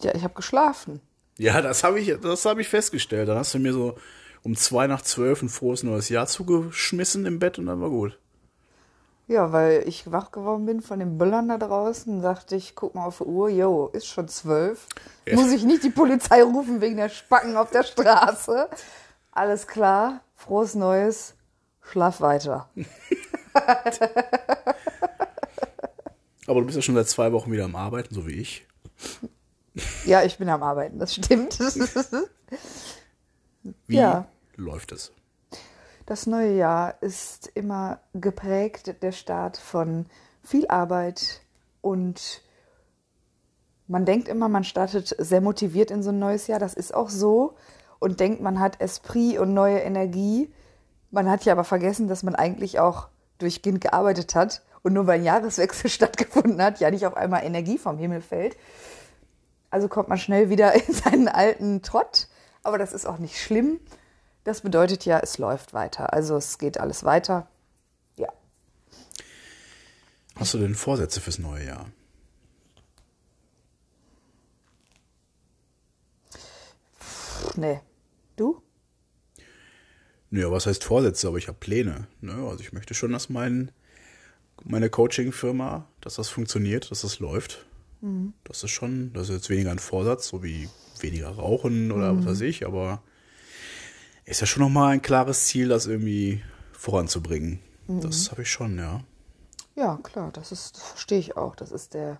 Ja, 0.01 0.13
ich 0.15 0.24
habe 0.24 0.34
geschlafen. 0.34 1.01
Ja, 1.38 1.62
das 1.62 1.84
habe 1.84 2.00
ich, 2.00 2.15
das 2.22 2.46
habe 2.46 2.62
ich 2.62 2.68
festgestellt. 2.68 3.29
Dann 3.29 3.38
hast 3.38 3.53
du 3.53 3.60
mir 3.60 3.74
so 3.74 3.96
um 4.44 4.56
zwei 4.56 4.88
nach 4.88 5.01
zwölf 5.01 5.41
ein 5.41 5.50
frohes 5.50 5.84
neues 5.84 6.10
Jahr 6.10 6.27
zugeschmissen 6.27 7.25
im 7.25 7.39
Bett 7.39 7.60
und 7.60 7.65
dann 7.65 7.82
war 7.82 7.89
gut. 7.89 8.18
Ja, 9.27 9.51
weil 9.51 9.84
ich 9.88 10.12
wach 10.12 10.32
geworden 10.32 10.65
bin 10.65 10.82
von 10.82 10.98
den 11.00 11.20
Böllern 11.20 11.50
da 11.50 11.60
draußen, 11.60 12.24
dachte 12.24 12.56
ich, 12.56 12.75
guck 12.75 12.96
mal 12.96 13.06
auf 13.06 13.20
die 13.20 13.25
Uhr, 13.25 13.48
yo, 13.50 13.91
ist 13.94 14.08
schon 14.08 14.27
zwölf. 14.27 14.88
Ja. 15.27 15.36
Muss 15.36 15.51
ich 15.51 15.63
nicht 15.63 15.84
die 15.84 15.91
Polizei 15.91 16.41
rufen 16.41 16.82
wegen 16.82 16.98
der 16.98 17.10
Spacken 17.10 17.56
auf 17.56 17.70
der 17.70 17.84
Straße? 17.84 18.68
Alles 19.32 19.68
klar, 19.68 20.22
frohes 20.36 20.74
Neues, 20.74 21.36
schlaf 21.82 22.22
weiter. 22.22 22.70
Aber 26.48 26.62
du 26.62 26.65
bist 26.65 26.77
ja 26.77 26.82
schon 26.82 26.96
seit 26.96 27.08
zwei 27.08 27.32
Wochen 27.32 27.51
wieder 27.51 27.65
am 27.65 27.75
Arbeiten, 27.75 28.15
so 28.15 28.25
wie 28.25 28.34
ich. 28.34 28.65
Ja, 30.05 30.23
ich 30.23 30.38
bin 30.38 30.49
am 30.49 30.63
Arbeiten, 30.63 30.99
das 30.99 31.15
stimmt. 31.15 31.59
Wie 33.88 33.95
Ja. 33.95 34.27
läuft 34.55 34.91
es? 34.91 35.11
Das 36.05 36.25
neue 36.25 36.55
Jahr 36.55 37.01
ist 37.01 37.47
immer 37.53 37.99
geprägt, 38.13 39.01
der 39.03 39.11
Start 39.11 39.57
von 39.57 40.07
viel 40.43 40.67
Arbeit 40.67 41.41
und 41.81 42.41
man 43.88 44.05
denkt 44.05 44.27
immer, 44.27 44.49
man 44.49 44.63
startet 44.63 45.15
sehr 45.17 45.41
motiviert 45.41 45.91
in 45.91 46.03
so 46.03 46.09
ein 46.09 46.19
neues 46.19 46.47
Jahr. 46.47 46.59
Das 46.59 46.73
ist 46.73 46.93
auch 46.93 47.09
so 47.09 47.55
und 47.99 48.19
denkt, 48.19 48.41
man 48.41 48.59
hat 48.59 48.79
Esprit 48.81 49.39
und 49.39 49.53
neue 49.53 49.79
Energie. 49.79 50.51
Man 51.11 51.29
hat 51.29 51.45
ja 51.45 51.53
aber 51.53 51.63
vergessen, 51.63 52.07
dass 52.07 52.23
man 52.23 52.35
eigentlich 52.35 52.79
auch 52.79 53.07
durchgehend 53.39 53.81
gearbeitet 53.81 54.35
hat 54.35 54.61
und 54.83 54.93
nur 54.93 55.07
weil 55.07 55.19
ein 55.19 55.25
Jahreswechsel 55.25 55.89
stattgefunden 55.89 56.61
hat, 56.61 56.79
ja 56.79 56.91
nicht 56.91 57.05
auf 57.05 57.17
einmal 57.17 57.43
Energie 57.43 57.77
vom 57.77 57.97
Himmel 57.97 58.21
fällt. 58.21 58.55
Also 59.69 59.88
kommt 59.88 60.09
man 60.09 60.17
schnell 60.17 60.49
wieder 60.49 60.73
in 60.88 60.93
seinen 60.93 61.27
alten 61.27 61.81
Trott, 61.81 62.27
aber 62.63 62.77
das 62.77 62.93
ist 62.93 63.05
auch 63.05 63.19
nicht 63.19 63.41
schlimm. 63.41 63.79
Das 64.43 64.61
bedeutet 64.61 65.05
ja, 65.05 65.19
es 65.19 65.38
läuft 65.38 65.73
weiter. 65.73 66.13
Also 66.13 66.38
es 66.38 66.57
geht 66.57 66.79
alles 66.79 67.03
weiter. 67.03 67.47
Ja. 68.15 68.29
Hast 70.35 70.53
du 70.53 70.57
denn 70.57 70.75
Vorsätze 70.75 71.19
fürs 71.19 71.39
neue 71.39 71.65
Jahr? 71.65 71.85
Nee. 77.55 77.81
Du? 78.35 78.61
Naja, 80.29 80.51
was 80.51 80.65
heißt 80.65 80.83
Vorsätze? 80.83 81.27
Aber 81.27 81.38
ich 81.38 81.47
habe 81.47 81.57
Pläne. 81.59 82.07
Ne? 82.21 82.33
Also 82.33 82.61
ich 82.61 82.71
möchte 82.71 82.93
schon, 82.93 83.11
dass 83.11 83.29
mein, 83.29 83.71
meine 84.63 84.89
Coaching-Firma, 84.89 85.88
dass 86.01 86.15
das 86.15 86.29
funktioniert, 86.29 86.89
dass 86.91 87.01
das 87.01 87.19
läuft. 87.19 87.65
Das 88.46 88.63
ist 88.63 88.72
schon, 88.72 89.12
das 89.13 89.29
ist 89.29 89.36
jetzt 89.36 89.50
weniger 89.50 89.72
ein 89.72 89.79
Vorsatz, 89.79 90.27
so 90.27 90.44
wie 90.44 90.70
weniger 91.00 91.29
rauchen 91.29 91.91
oder 91.91 92.18
was 92.18 92.25
weiß 92.25 92.41
ich, 92.41 92.65
aber 92.65 93.01
ist 94.25 94.41
ja 94.41 94.48
schon 94.48 94.63
nochmal 94.63 94.94
ein 94.94 95.01
klares 95.01 95.46
Ziel, 95.46 95.68
das 95.68 95.86
irgendwie 95.86 96.41
voranzubringen. 96.72 97.60
Das 97.88 98.32
habe 98.32 98.44
ich 98.44 98.51
schon, 98.51 98.77
ja. 98.77 99.01
Ja, 99.75 99.98
klar, 100.03 100.29
das 100.32 100.51
ist, 100.51 100.77
das 100.77 100.84
verstehe 100.84 101.20
ich 101.20 101.36
auch. 101.38 101.56
Das 101.56 101.72
ist 101.72 101.94
der 101.94 102.20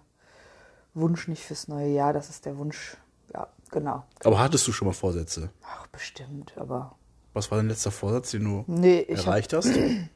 Wunsch 0.94 1.28
nicht 1.28 1.44
fürs 1.44 1.68
neue 1.68 1.90
Jahr, 1.90 2.14
das 2.14 2.30
ist 2.30 2.46
der 2.46 2.58
Wunsch, 2.58 2.98
ja, 3.34 3.48
genau. 3.70 4.06
Aber 4.24 4.40
hattest 4.40 4.68
du 4.68 4.72
schon 4.72 4.88
mal 4.88 4.94
Vorsätze? 4.94 5.50
Ach, 5.64 5.88
bestimmt, 5.88 6.54
aber. 6.58 6.96
Was 7.34 7.52
war 7.52 7.58
dein 7.58 7.68
letzter 7.68 7.92
Vorsatz, 7.92 8.32
den 8.32 8.44
du 8.46 8.64
Nee, 8.68 9.02
ich 9.02 9.20
hab, 9.20 9.28
erreicht 9.28 9.54
hast? 9.54 9.68
ja, 9.76 10.08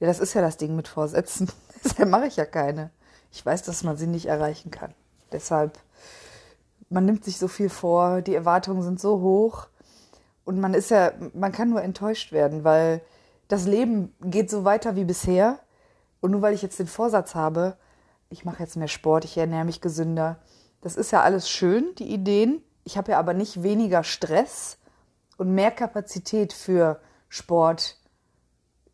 das 0.00 0.20
ist 0.20 0.32
ja 0.34 0.40
das 0.40 0.56
Ding 0.56 0.74
mit 0.74 0.88
Vorsätzen. 0.88 1.50
Deshalb 1.84 2.08
mache 2.08 2.26
ich 2.26 2.36
ja 2.36 2.46
keine. 2.46 2.90
Ich 3.30 3.44
weiß, 3.44 3.62
dass 3.62 3.82
man 3.82 3.96
sie 3.96 4.06
nicht 4.06 4.26
erreichen 4.26 4.70
kann. 4.70 4.94
Deshalb, 5.32 5.78
man 6.88 7.04
nimmt 7.04 7.24
sich 7.24 7.38
so 7.38 7.48
viel 7.48 7.68
vor, 7.68 8.22
die 8.22 8.34
Erwartungen 8.34 8.82
sind 8.82 9.00
so 9.00 9.20
hoch 9.20 9.68
und 10.44 10.60
man 10.60 10.74
ist 10.74 10.90
ja, 10.90 11.12
man 11.34 11.52
kann 11.52 11.70
nur 11.70 11.82
enttäuscht 11.82 12.32
werden, 12.32 12.64
weil 12.64 13.02
das 13.48 13.66
Leben 13.66 14.14
geht 14.20 14.50
so 14.50 14.64
weiter 14.64 14.96
wie 14.96 15.04
bisher 15.04 15.58
und 16.20 16.32
nur 16.32 16.42
weil 16.42 16.54
ich 16.54 16.62
jetzt 16.62 16.78
den 16.78 16.86
Vorsatz 16.86 17.34
habe, 17.34 17.76
ich 18.28 18.44
mache 18.44 18.62
jetzt 18.62 18.76
mehr 18.76 18.88
Sport, 18.88 19.24
ich 19.24 19.36
ernähre 19.36 19.64
mich 19.64 19.80
gesünder, 19.80 20.38
das 20.80 20.96
ist 20.96 21.10
ja 21.10 21.22
alles 21.22 21.48
schön, 21.48 21.94
die 21.98 22.12
Ideen. 22.12 22.62
Ich 22.84 22.96
habe 22.96 23.12
ja 23.12 23.18
aber 23.18 23.34
nicht 23.34 23.62
weniger 23.62 24.02
Stress 24.02 24.78
und 25.36 25.54
mehr 25.54 25.70
Kapazität 25.70 26.52
für 26.52 27.00
Sport, 27.28 27.99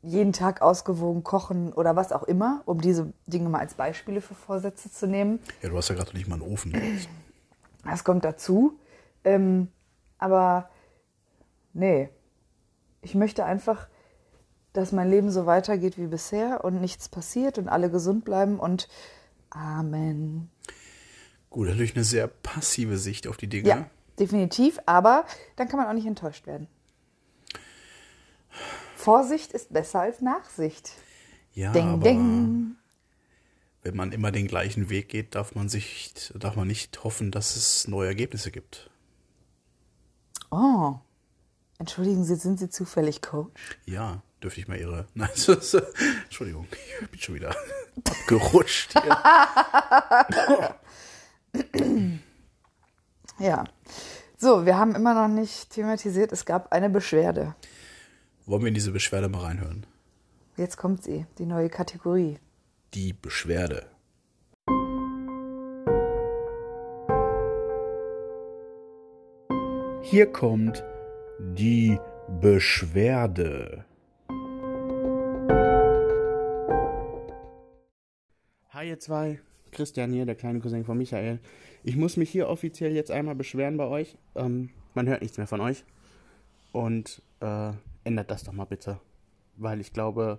jeden 0.06 0.32
Tag 0.32 0.62
ausgewogen 0.62 1.24
kochen 1.24 1.72
oder 1.72 1.96
was 1.96 2.12
auch 2.12 2.22
immer, 2.22 2.62
um 2.64 2.80
diese 2.80 3.12
Dinge 3.26 3.48
mal 3.48 3.58
als 3.58 3.74
Beispiele 3.74 4.20
für 4.20 4.34
Vorsätze 4.34 4.90
zu 4.90 5.06
nehmen. 5.06 5.40
Ja, 5.62 5.68
du 5.68 5.76
hast 5.76 5.88
ja 5.88 5.94
gerade 5.96 6.16
nicht 6.16 6.28
mal 6.28 6.36
einen 6.36 6.50
Ofen. 6.50 6.74
Das 7.84 8.04
kommt 8.04 8.24
dazu. 8.24 8.78
Ähm, 9.24 9.68
aber 10.18 10.70
nee, 11.72 12.08
ich 13.02 13.14
möchte 13.14 13.44
einfach, 13.44 13.88
dass 14.72 14.92
mein 14.92 15.10
Leben 15.10 15.30
so 15.30 15.46
weitergeht 15.46 15.98
wie 15.98 16.06
bisher 16.06 16.64
und 16.64 16.80
nichts 16.80 17.08
passiert 17.08 17.58
und 17.58 17.68
alle 17.68 17.90
gesund 17.90 18.24
bleiben 18.24 18.58
und 18.60 18.88
Amen. 19.50 20.50
Gut, 21.50 21.68
natürlich 21.68 21.94
eine 21.94 22.04
sehr 22.04 22.26
passive 22.26 22.98
Sicht 22.98 23.26
auf 23.26 23.36
die 23.36 23.48
Dinge. 23.48 23.68
Ja, 23.68 23.86
definitiv, 24.18 24.78
aber 24.86 25.24
dann 25.56 25.68
kann 25.68 25.78
man 25.78 25.88
auch 25.88 25.94
nicht 25.94 26.06
enttäuscht 26.06 26.46
werden. 26.46 26.68
Vorsicht 29.06 29.52
ist 29.52 29.72
besser 29.72 30.00
als 30.00 30.20
Nachsicht. 30.20 30.90
Ja, 31.52 31.70
Ding, 31.70 31.90
aber 31.90 32.02
ding. 32.02 32.74
wenn 33.84 33.94
man 33.94 34.10
immer 34.10 34.32
den 34.32 34.48
gleichen 34.48 34.90
Weg 34.90 35.10
geht, 35.10 35.36
darf 35.36 35.54
man 35.54 35.68
sich, 35.68 36.12
darf 36.34 36.56
man 36.56 36.66
nicht 36.66 37.04
hoffen, 37.04 37.30
dass 37.30 37.54
es 37.54 37.86
neue 37.86 38.08
Ergebnisse 38.08 38.50
gibt. 38.50 38.90
Oh, 40.50 40.96
entschuldigen 41.78 42.24
Sie, 42.24 42.34
sind 42.34 42.58
Sie 42.58 42.68
zufällig 42.68 43.22
Coach? 43.22 43.78
Ja, 43.84 44.22
dürfte 44.42 44.58
ich 44.58 44.66
mal 44.66 44.76
ihre. 44.76 45.06
Nein, 45.14 45.30
Entschuldigung, 46.24 46.66
ich 46.72 47.08
bin 47.08 47.20
schon 47.20 47.36
wieder 47.36 47.54
abgerutscht. 48.04 48.92
Ja. 53.38 53.64
So, 54.36 54.66
wir 54.66 54.76
haben 54.76 54.96
immer 54.96 55.14
noch 55.14 55.32
nicht 55.32 55.70
thematisiert, 55.70 56.32
es 56.32 56.44
gab 56.44 56.72
eine 56.72 56.90
Beschwerde. 56.90 57.54
Wollen 58.48 58.62
wir 58.62 58.68
in 58.68 58.74
diese 58.74 58.92
Beschwerde 58.92 59.28
mal 59.28 59.40
reinhören? 59.40 59.86
Jetzt 60.56 60.76
kommt 60.76 61.02
sie, 61.02 61.26
die 61.38 61.46
neue 61.46 61.68
Kategorie. 61.68 62.38
Die 62.94 63.12
Beschwerde. 63.12 63.86
Hier 70.02 70.26
kommt 70.32 70.84
die 71.40 71.98
Beschwerde. 72.40 73.84
Hi 78.70 78.88
ihr 78.88 79.00
zwei, 79.00 79.40
Christian 79.72 80.12
hier, 80.12 80.24
der 80.24 80.36
kleine 80.36 80.60
Cousin 80.60 80.84
von 80.84 80.96
Michael. 80.96 81.40
Ich 81.82 81.96
muss 81.96 82.16
mich 82.16 82.30
hier 82.30 82.48
offiziell 82.48 82.92
jetzt 82.92 83.10
einmal 83.10 83.34
beschweren 83.34 83.76
bei 83.76 83.88
euch. 83.88 84.16
Ähm, 84.36 84.70
man 84.94 85.08
hört 85.08 85.22
nichts 85.22 85.36
mehr 85.36 85.48
von 85.48 85.60
euch. 85.60 85.82
Und 86.70 87.22
äh, 87.40 87.72
ändert 88.06 88.30
das 88.30 88.44
doch 88.44 88.52
mal 88.52 88.64
bitte. 88.64 89.00
Weil 89.56 89.80
ich 89.80 89.92
glaube, 89.92 90.38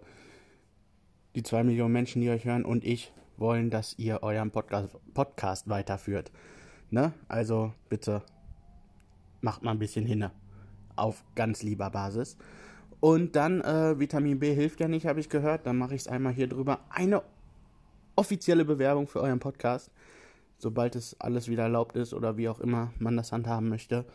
die 1.36 1.44
zwei 1.44 1.64
Millionen 1.64 1.94
Menschen, 1.94 2.22
die 2.22 2.30
euch 2.30 2.46
hören 2.46 2.66
und 2.66 2.84
ich 2.84 3.12
wollen, 3.38 3.70
dass 3.70 3.98
ihr 4.00 4.24
euren 4.24 4.52
Podcast, 4.52 4.96
Podcast 5.14 5.70
weiterführt. 5.70 6.32
Ne? 6.90 7.14
Also 7.28 7.74
bitte 7.90 8.24
macht 9.42 9.64
mal 9.64 9.72
ein 9.72 9.80
bisschen 9.80 10.06
hinne. 10.06 10.32
Auf 10.96 11.24
ganz 11.36 11.62
lieber 11.62 11.92
Basis. 11.92 12.38
Und 13.00 13.36
dann, 13.36 13.62
äh, 13.62 14.00
Vitamin 14.00 14.40
B 14.40 14.56
hilft 14.56 14.80
ja 14.80 14.88
nicht, 14.88 15.06
habe 15.06 15.20
ich 15.20 15.30
gehört. 15.30 15.68
Dann 15.68 15.78
mache 15.78 15.94
ich 15.94 16.02
es 16.02 16.08
einmal 16.08 16.34
hier 16.34 16.48
drüber. 16.48 16.80
Eine 16.90 17.22
offizielle 18.16 18.66
Bewerbung 18.66 19.08
für 19.08 19.22
euren 19.22 19.40
Podcast. 19.40 19.92
Sobald 20.58 20.96
es 20.96 21.20
alles 21.22 21.48
wieder 21.48 21.64
erlaubt 21.64 21.96
ist 21.96 22.16
oder 22.16 22.38
wie 22.38 22.50
auch 22.50 22.60
immer 22.60 22.92
man 22.98 23.16
das 23.16 23.32
handhaben 23.32 23.70
möchte. 23.70 24.06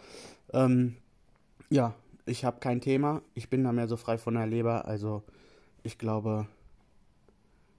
Ähm, 0.53 0.97
ja, 1.71 1.95
ich 2.27 2.45
habe 2.45 2.61
kein 2.61 2.81
Thema. 2.81 3.23
Ich 3.35 3.51
bin 3.51 3.65
da 3.65 3.73
mehr 3.73 3.89
so 3.89 3.97
frei 3.97 4.19
von 4.19 4.35
der 4.35 4.47
Leber. 4.47 4.87
Also 4.87 5.23
ich 5.83 5.99
glaube, 5.99 6.47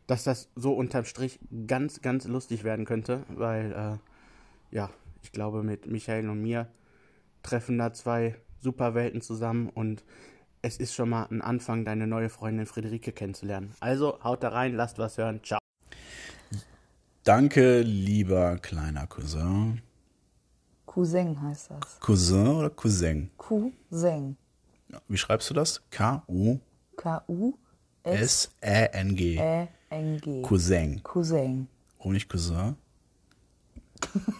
dass 0.08 0.24
das 0.24 0.50
so 0.56 0.74
unterm 0.74 1.06
Strich 1.06 1.40
ganz, 1.68 2.02
ganz 2.02 2.28
lustig 2.28 2.64
werden 2.64 2.86
könnte. 2.86 3.24
Weil, 3.30 3.72
äh, 3.72 4.76
ja, 4.76 4.90
ich 5.22 5.32
glaube, 5.32 5.64
mit 5.64 5.88
Michael 5.88 6.30
und 6.30 6.42
mir 6.42 6.68
treffen 7.42 7.78
da 7.78 7.94
zwei 7.94 8.36
super 8.60 8.96
Welten 8.96 9.22
zusammen 9.22 9.70
und 9.70 10.04
es 10.62 10.78
ist 10.78 10.96
schon 10.96 11.10
mal 11.10 11.28
ein 11.30 11.42
Anfang, 11.42 11.84
deine 11.84 12.08
neue 12.08 12.30
Freundin 12.30 12.66
Friederike 12.66 13.12
kennenzulernen. 13.12 13.76
Also 13.82 14.24
haut 14.24 14.44
da 14.44 14.50
rein, 14.50 14.74
lasst 14.74 14.98
was 14.98 15.18
hören. 15.18 15.42
Ciao. 15.44 15.60
Danke, 17.26 17.82
lieber 17.82 18.58
kleiner 18.58 19.08
Cousin. 19.08 19.82
Cousin 20.94 21.42
heißt 21.42 21.72
das. 21.72 22.00
Cousin 22.00 22.48
oder 22.48 22.70
Cousin? 22.70 23.32
Cousin. 23.38 24.38
Wie 25.08 25.18
schreibst 25.18 25.50
du 25.50 25.56
das? 25.56 25.82
K-U-S-Ä-N-G. 25.90 26.70
K-U-S-E-N-G. 29.38 30.42
Cousin. 30.44 31.02
Cousin. 31.02 31.68
Warum 31.98 32.14
nicht 32.14 32.30
Cousin? 32.30 32.76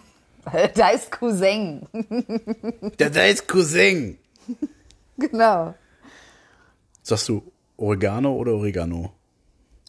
Da 0.74 0.90
ist 0.90 1.10
Cousin. 1.10 1.88
Der, 2.98 3.08
der 3.08 3.30
ist 3.30 3.48
Cousin. 3.48 4.18
genau. 5.18 5.74
Sagst 7.02 7.30
du 7.30 7.42
Oregano 7.78 8.36
oder 8.36 8.52
Oregano? 8.52 9.14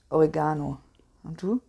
Oregano. 0.09 0.79
Und 1.23 1.41
du? 1.41 1.61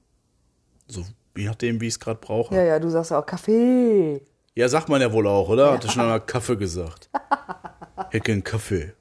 So, 0.87 1.05
je 1.37 1.47
nachdem, 1.47 1.81
wie 1.81 1.89
ich 1.89 1.95
es 1.95 2.01
gerade 2.01 2.21
brauche. 2.21 2.55
Ja, 2.55 2.61
Ja. 2.63 2.67
ja, 2.69 2.79
du 2.79 2.89
sagst 2.89 3.13
auch 3.13 3.27
Kaffee. 3.27 4.23
Sagt 4.71 4.89
man 4.89 5.03
ja 5.03 5.13
wohl 5.13 5.27
auch, 5.27 5.51
oder? 5.51 5.73
Hat 5.73 5.85
er 5.85 5.91
schon 5.91 6.03
einmal 6.03 6.21
Kaffee 6.21 6.57
gesagt? 6.57 7.11
Hätte 8.11 8.33
einen 8.33 8.43
Kaffee. 8.43 8.95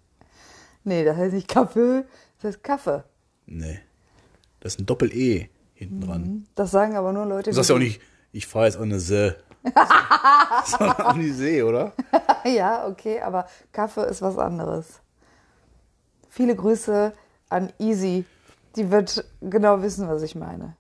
Nee, 0.84 1.06
das 1.06 1.16
heißt 1.16 1.34
nicht 1.34 1.48
Kaffee, 1.48 2.04
das 2.42 2.56
heißt 2.56 2.64
Kaffee. 2.64 3.04
Nee. 3.46 3.80
Das 4.60 4.74
ist 4.74 4.82
ein 4.82 4.86
Doppel-E 4.86 5.48
hinten 5.74 6.02
dran. 6.02 6.48
Das 6.56 6.72
sagen 6.72 6.98
aber 6.98 7.14
nur 7.14 7.26
Leute, 7.26 7.52
Du 7.52 7.56
sagst 7.56 7.70
ja 7.70 7.76
auch 7.78 7.80
nicht, 7.80 8.02
ich 8.34 8.48
fahre 8.48 8.66
jetzt 8.66 8.76
an 8.76 8.84
eine 8.84 9.00
See. 9.00 9.34
Sondern 10.66 10.98
an 10.98 11.20
die 11.20 11.32
See, 11.32 11.64
oder? 11.64 11.94
Ja, 12.46 12.86
okay, 12.88 13.22
aber 13.22 13.48
Kaffee 13.72 14.06
ist 14.06 14.22
was 14.22 14.38
anderes. 14.38 15.00
Viele 16.30 16.56
Grüße 16.56 17.14
an 17.50 17.72
Easy. 17.80 18.26
Die 18.76 18.92
wird 18.92 19.26
genau 19.42 19.82
wissen, 19.82 20.08
was 20.08 20.22
ich 20.22 20.36
meine. 20.36 20.76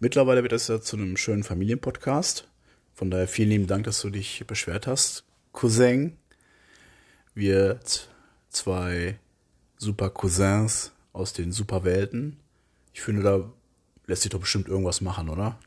Mittlerweile 0.00 0.42
wird 0.42 0.52
es 0.54 0.68
ja 0.68 0.80
zu 0.80 0.96
einem 0.96 1.16
schönen 1.16 1.44
Familienpodcast. 1.44 2.48
Von 2.98 3.12
daher 3.12 3.28
vielen 3.28 3.50
lieben 3.50 3.66
Dank, 3.68 3.84
dass 3.84 4.00
du 4.00 4.10
dich 4.10 4.44
beschwert 4.48 4.88
hast. 4.88 5.22
Cousin, 5.52 6.16
wir 7.32 7.78
zwei 8.48 9.20
super 9.76 10.10
Cousins 10.10 10.90
aus 11.12 11.32
den 11.32 11.52
Superwelten. 11.52 12.40
Ich 12.92 13.00
finde, 13.00 13.22
da 13.22 13.44
lässt 14.08 14.22
sich 14.22 14.32
doch 14.32 14.40
bestimmt 14.40 14.66
irgendwas 14.66 15.00
machen, 15.00 15.28
oder? 15.28 15.60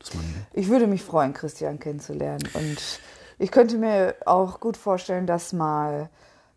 Ich 0.52 0.68
würde 0.68 0.86
mich 0.86 1.02
freuen, 1.02 1.32
Christian 1.32 1.78
kennenzulernen. 1.78 2.46
Und 2.52 3.00
ich 3.38 3.50
könnte 3.50 3.78
mir 3.78 4.14
auch 4.26 4.60
gut 4.60 4.76
vorstellen, 4.76 5.26
dass 5.26 5.54
mal 5.54 6.10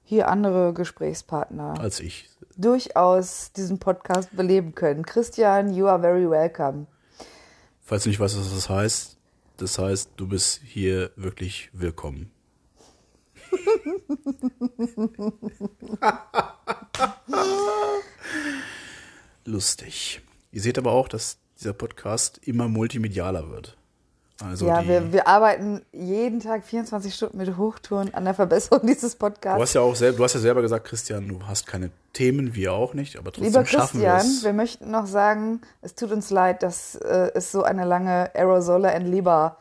hier 0.04 0.28
andere 0.28 0.74
Gesprächspartner 0.74 1.80
als 1.80 2.02
ich. 2.02 2.30
durchaus 2.58 3.54
diesen 3.54 3.80
Podcast 3.80 4.36
beleben 4.36 4.76
können. 4.76 5.06
Christian, 5.06 5.74
you 5.74 5.88
are 5.88 6.02
very 6.02 6.30
welcome. 6.30 6.88
Falls 7.80 8.04
du 8.04 8.10
nicht 8.10 8.20
weißt, 8.20 8.38
was 8.38 8.54
das 8.54 8.68
heißt, 8.68 9.15
das 9.58 9.80
heißt, 9.80 10.12
du 10.18 10.28
bist 10.28 10.62
hier 10.64 11.12
wirklich 11.16 11.70
willkommen. 11.74 12.30
Lustig. 19.46 20.22
Ihr 20.52 20.62
seht 20.62 20.78
aber 20.78 20.92
auch, 20.92 21.08
dass 21.08 21.40
dieser 21.60 21.74
Podcast 21.74 22.40
immer 22.44 22.68
multimedialer 22.68 23.50
wird. 23.50 23.76
Also 24.44 24.68
ja, 24.68 24.86
wir, 24.86 25.14
wir 25.14 25.28
arbeiten 25.28 25.82
jeden 25.94 26.42
Tag 26.42 26.66
24 26.66 27.14
Stunden 27.14 27.38
mit 27.38 27.56
Hochtouren 27.56 28.14
an 28.14 28.26
der 28.26 28.34
Verbesserung 28.34 28.86
dieses 28.88 29.14
du 29.14 29.20
Podcasts. 29.20 29.62
hast 29.62 29.74
ja 29.74 29.82
auch 29.82 29.96
selber, 29.96 30.18
du 30.18 30.24
hast 30.26 30.34
ja 30.34 30.42
selber 30.42 30.62
gesagt, 30.62 30.86
Christian, 30.86 31.28
du 31.28 31.40
hast 31.48 31.68
keine 31.68 31.90
Themen, 32.12 32.54
wir 32.54 32.74
auch 32.74 32.94
nicht, 32.94 33.18
aber 33.18 33.32
trotzdem 33.32 33.46
Lieber 33.46 33.66
schaffen 33.66 34.02
wir 34.02 34.10
Christian, 34.10 34.38
es. 34.38 34.44
wir 34.44 34.54
möchten 34.54 34.92
noch 34.92 35.06
sagen, 35.06 35.62
es 35.82 35.96
tut 35.96 36.12
uns 36.12 36.32
leid, 36.32 36.64
dass 36.64 36.96
äh, 36.96 37.32
es 37.34 37.52
so 37.52 37.64
eine 37.64 37.86
lange 37.86 38.32
Aerosole 38.36 38.94
and 38.94 39.08
Leber 39.08 39.58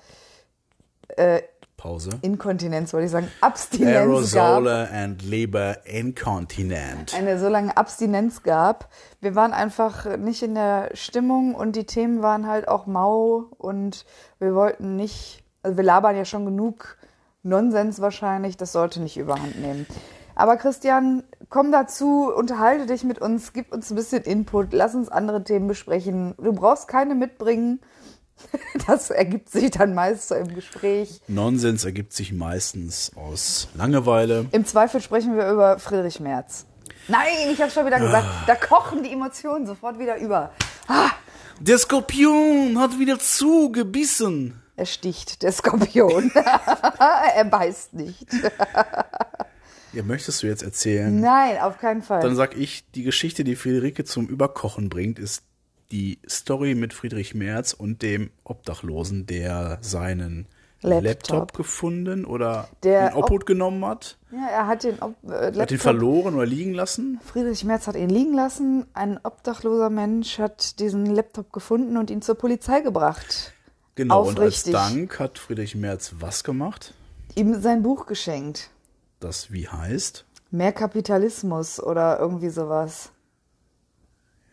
Pause. 1.84 2.08
Inkontinenz, 2.22 2.94
wollte 2.94 3.04
ich 3.04 3.12
sagen, 3.12 3.30
Abstinenz 3.42 4.32
gab. 4.32 4.42
Aerosole 4.42 4.88
and 4.90 5.22
Leber 5.22 5.84
Incontinent. 5.84 7.12
Eine 7.12 7.38
so 7.38 7.50
lange 7.50 7.76
Abstinenz 7.76 8.42
gab. 8.42 8.88
Wir 9.20 9.34
waren 9.34 9.52
einfach 9.52 10.16
nicht 10.16 10.42
in 10.42 10.54
der 10.54 10.88
Stimmung 10.94 11.54
und 11.54 11.76
die 11.76 11.84
Themen 11.84 12.22
waren 12.22 12.46
halt 12.46 12.68
auch 12.68 12.86
mau 12.86 13.50
und 13.58 14.06
wir 14.38 14.54
wollten 14.54 14.96
nicht, 14.96 15.44
also 15.62 15.76
wir 15.76 15.84
labern 15.84 16.16
ja 16.16 16.24
schon 16.24 16.46
genug 16.46 16.96
Nonsens 17.42 18.00
wahrscheinlich, 18.00 18.56
das 18.56 18.72
sollte 18.72 19.02
nicht 19.02 19.18
überhand 19.18 19.60
nehmen. 19.60 19.86
Aber 20.34 20.56
Christian, 20.56 21.22
komm 21.50 21.70
dazu, 21.70 22.32
unterhalte 22.34 22.86
dich 22.86 23.04
mit 23.04 23.18
uns, 23.18 23.52
gib 23.52 23.74
uns 23.74 23.90
ein 23.90 23.96
bisschen 23.96 24.22
Input, 24.22 24.72
lass 24.72 24.94
uns 24.94 25.10
andere 25.10 25.44
Themen 25.44 25.68
besprechen. 25.68 26.34
Du 26.38 26.54
brauchst 26.54 26.88
keine 26.88 27.14
mitbringen. 27.14 27.80
Das 28.86 29.10
ergibt 29.10 29.50
sich 29.50 29.70
dann 29.70 29.94
meist 29.94 30.28
so 30.28 30.34
im 30.34 30.54
Gespräch. 30.54 31.20
Nonsens 31.28 31.84
ergibt 31.84 32.12
sich 32.12 32.32
meistens 32.32 33.12
aus 33.14 33.68
Langeweile. 33.74 34.46
Im 34.52 34.66
Zweifel 34.66 35.00
sprechen 35.00 35.36
wir 35.36 35.50
über 35.50 35.78
Friedrich 35.78 36.20
Merz. 36.20 36.66
Nein, 37.08 37.26
ich 37.52 37.60
habe 37.60 37.70
schon 37.70 37.86
wieder 37.86 38.00
gesagt, 38.00 38.26
da 38.46 38.54
kochen 38.54 39.02
die 39.02 39.12
Emotionen 39.12 39.66
sofort 39.66 39.98
wieder 39.98 40.16
über. 40.18 40.52
Der 41.60 41.78
Skorpion 41.78 42.78
hat 42.78 42.98
wieder 42.98 43.18
zugebissen. 43.18 44.60
Er 44.76 44.86
sticht, 44.86 45.42
der 45.42 45.52
Skorpion. 45.52 46.32
er 47.34 47.44
beißt 47.44 47.94
nicht. 47.94 48.26
Ja, 49.92 50.02
möchtest 50.02 50.42
du 50.42 50.48
jetzt 50.48 50.62
erzählen? 50.62 51.20
Nein, 51.20 51.58
auf 51.60 51.78
keinen 51.78 52.02
Fall. 52.02 52.20
Dann 52.20 52.34
sag 52.34 52.56
ich, 52.56 52.90
die 52.92 53.04
Geschichte, 53.04 53.44
die 53.44 53.54
Friederike 53.54 54.04
zum 54.04 54.26
Überkochen 54.26 54.88
bringt, 54.88 55.20
ist 55.20 55.44
die 55.94 56.18
Story 56.28 56.74
mit 56.74 56.92
Friedrich 56.92 57.35
Merz 57.37 57.72
und 57.72 58.02
dem 58.02 58.30
Obdachlosen, 58.42 59.26
der 59.26 59.78
seinen 59.80 60.46
Laptop. 60.83 61.04
Laptop, 61.04 61.52
gefunden 61.54 62.24
oder 62.24 62.68
Der 62.83 63.12
in 63.12 63.14
Obhut 63.14 63.46
genommen 63.46 63.85
hat. 63.87 64.18
ja, 64.33 64.46
er 64.50 64.66
hat 64.66 64.83
den 64.83 65.00
Ob 65.00 65.14
äh, 65.24 65.33
Er 65.33 65.46
hat 65.46 65.57
Laptop. 65.57 65.78
verloren 65.78 66.35
oder 66.35 66.46
liegen 66.46 66.74
lassen. 66.74 67.20
Friedrich 67.24 67.64
Merz 67.64 67.87
hat 67.87 67.94
ihn 67.94 68.11
liegen 68.11 68.35
lassen. 68.35 68.85
Ein 68.92 69.18
obdachloser 69.22 69.88
Mensch 69.88 70.38
hat 70.40 70.80
diesen 70.80 71.07
Laptop 71.07 71.52
gefunden 71.52 71.96
und 71.96 72.11
ihn 72.11 72.20
zur 72.22 72.35
Polizei 72.35 72.80
gebracht. 72.80 73.52
Genau, 73.94 74.22
und 74.22 74.30
als 74.30 74.38
Aufrichtig. 74.38 74.72
Dank 74.72 75.20
hat 75.20 75.38
Friedrich 75.38 75.76
Merz 75.76 76.14
was 76.18 76.42
gemacht? 76.42 76.92
Ihm 77.37 77.62
sein 77.62 77.83
Buch 77.85 78.07
geschenkt. 78.07 78.68
Das 79.20 79.52
wie 79.52 79.68
heißt? 79.68 80.24
Mehr 80.50 80.72
Kapitalismus 80.72 81.80
oder 81.80 82.18
irgendwie 82.18 82.50
sowas. 82.50 83.11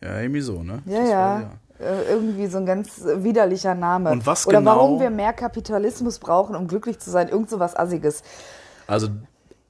Ja, 0.02 0.20
irgendwie 0.20 0.42
so, 0.42 0.64
ne? 0.64 0.82
Ja, 0.86 1.04
ja. 1.04 1.42
war- 1.42 1.60
Äh, 1.80 2.12
Irgendwie 2.12 2.46
so 2.46 2.60
ein 2.60 2.66
ganz 2.68 3.02
widerlicher 3.04 3.74
Name. 3.74 4.12
Und 4.12 4.26
was 4.28 4.46
Oder 4.46 4.60
genau- 4.60 4.76
warum 4.76 5.00
wir 5.00 5.10
mehr 5.10 5.34
Kapitalismus 5.34 6.20
brauchen, 6.20 6.56
um 6.56 6.68
glücklich 6.68 7.00
zu 7.00 7.10
sein. 7.10 7.28
Irgend 7.28 7.50
so 7.50 7.60
was 7.60 7.76
Assiges. 7.76 8.22
Also 8.86 9.08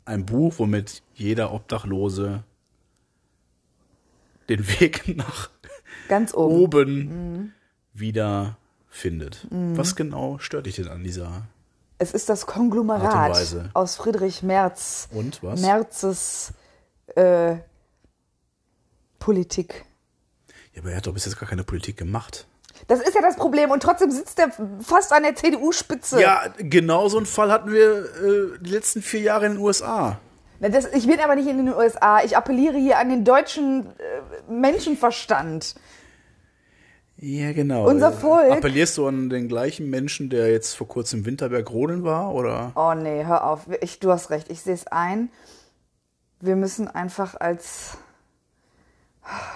ein 0.04 0.26
Buch, 0.26 0.56
womit 0.58 1.04
jeder 1.14 1.54
Obdachlose 1.54 2.44
den 4.50 4.68
Weg 4.80 5.04
nach 5.16 5.50
Ganz 6.10 6.34
oben. 6.34 6.56
oben 6.56 7.54
wieder 7.94 8.58
findet. 8.90 9.48
Was 9.50 9.96
genau 9.96 10.38
stört 10.40 10.66
dich 10.66 10.76
denn 10.76 10.90
an 10.90 11.04
dieser 11.04 11.44
Es 11.98 12.14
ist 12.14 12.28
das 12.28 12.46
Konglomerat 12.46 13.72
aus 13.74 13.96
Friedrich 13.96 14.44
Merz. 14.44 15.08
Und 15.14 15.42
was? 15.44 15.62
Merzes 15.62 16.52
äh, 17.16 17.56
Politik. 19.20 19.86
Ja, 20.74 20.82
aber 20.82 20.92
er 20.92 20.98
hat 20.98 21.08
doch 21.08 21.14
bis 21.14 21.26
jetzt 21.26 21.40
gar 21.40 21.50
keine 21.50 21.64
Politik 21.64 21.98
gemacht. 21.98 22.48
Das 22.88 23.00
ist 23.02 23.14
ja 23.14 23.22
das 23.22 23.36
Problem 23.36 23.70
und 23.72 23.84
trotzdem 23.84 24.10
sitzt 24.12 24.40
er 24.40 24.52
fast 24.82 25.14
an 25.14 25.24
der 25.24 25.36
CDU-Spitze. 25.36 26.20
Ja, 26.22 26.46
genau 26.58 27.08
so 27.10 27.18
einen 27.18 27.26
Fall 27.26 27.52
hatten 27.52 27.72
wir 27.72 28.06
äh, 28.06 28.58
die 28.60 28.72
letzten 28.72 29.02
vier 29.02 29.20
Jahre 29.22 29.46
in 29.46 29.54
den 29.54 29.62
USA. 29.62 30.20
Na, 30.60 30.70
Das, 30.70 30.86
ich 30.94 31.06
bin 31.06 31.20
aber 31.20 31.36
nicht 31.36 31.48
in 31.48 31.58
den 31.58 31.74
USA. 31.74 32.24
Ich 32.24 32.36
appelliere 32.38 32.78
hier 32.78 32.98
an 32.98 33.10
den 33.10 33.24
deutschen 33.24 33.86
äh, 34.00 34.52
Menschenverstand. 34.52 35.76
Ja, 37.18 37.52
genau. 37.52 37.88
Unser 37.88 38.10
Äh, 38.10 38.14
Volk- 38.14 38.52
Appellierst 38.52 38.98
du 38.98 39.06
an 39.08 39.30
den 39.30 39.48
gleichen 39.48 39.90
Menschen, 39.92 40.30
der 40.32 40.50
jetzt 40.52 40.74
vor 40.76 40.88
kurzem 40.88 41.20
im 41.20 41.26
Winterberg-Rodeln 41.28 42.04
war? 42.04 42.34
Oder? 42.34 42.72
Oh 42.76 42.94
nee, 42.96 43.26
hör 43.26 43.44
auf. 43.46 43.68
Ich, 43.82 44.00
du 44.00 44.12
hast 44.12 44.32
recht. 44.32 44.50
Ich 44.50 44.62
sehe 44.62 44.74
es 44.74 44.88
ein. 44.88 45.30
Wir 46.40 46.56
müssen 46.56 46.88
einfach 46.88 47.40
als 47.40 47.98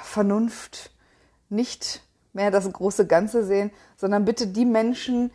Vernunft 0.03 0.91
nicht 1.49 2.01
mehr 2.33 2.51
das 2.51 2.71
große 2.71 3.07
Ganze 3.07 3.45
sehen, 3.45 3.71
sondern 3.97 4.25
bitte 4.25 4.47
die 4.47 4.65
Menschen, 4.65 5.31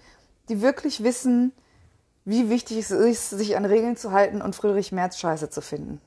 die 0.49 0.61
wirklich 0.61 1.03
wissen, 1.03 1.53
wie 2.25 2.51
wichtig 2.51 2.79
es 2.79 2.91
ist, 2.91 3.31
sich 3.31 3.57
an 3.57 3.65
Regeln 3.65 3.97
zu 3.97 4.13
halten 4.13 4.43
und 4.43 4.55
Friedrich 4.55 4.93
Merz 4.93 5.19
scheiße 5.19 5.51
zu 5.51 5.61
finden. 5.61 6.01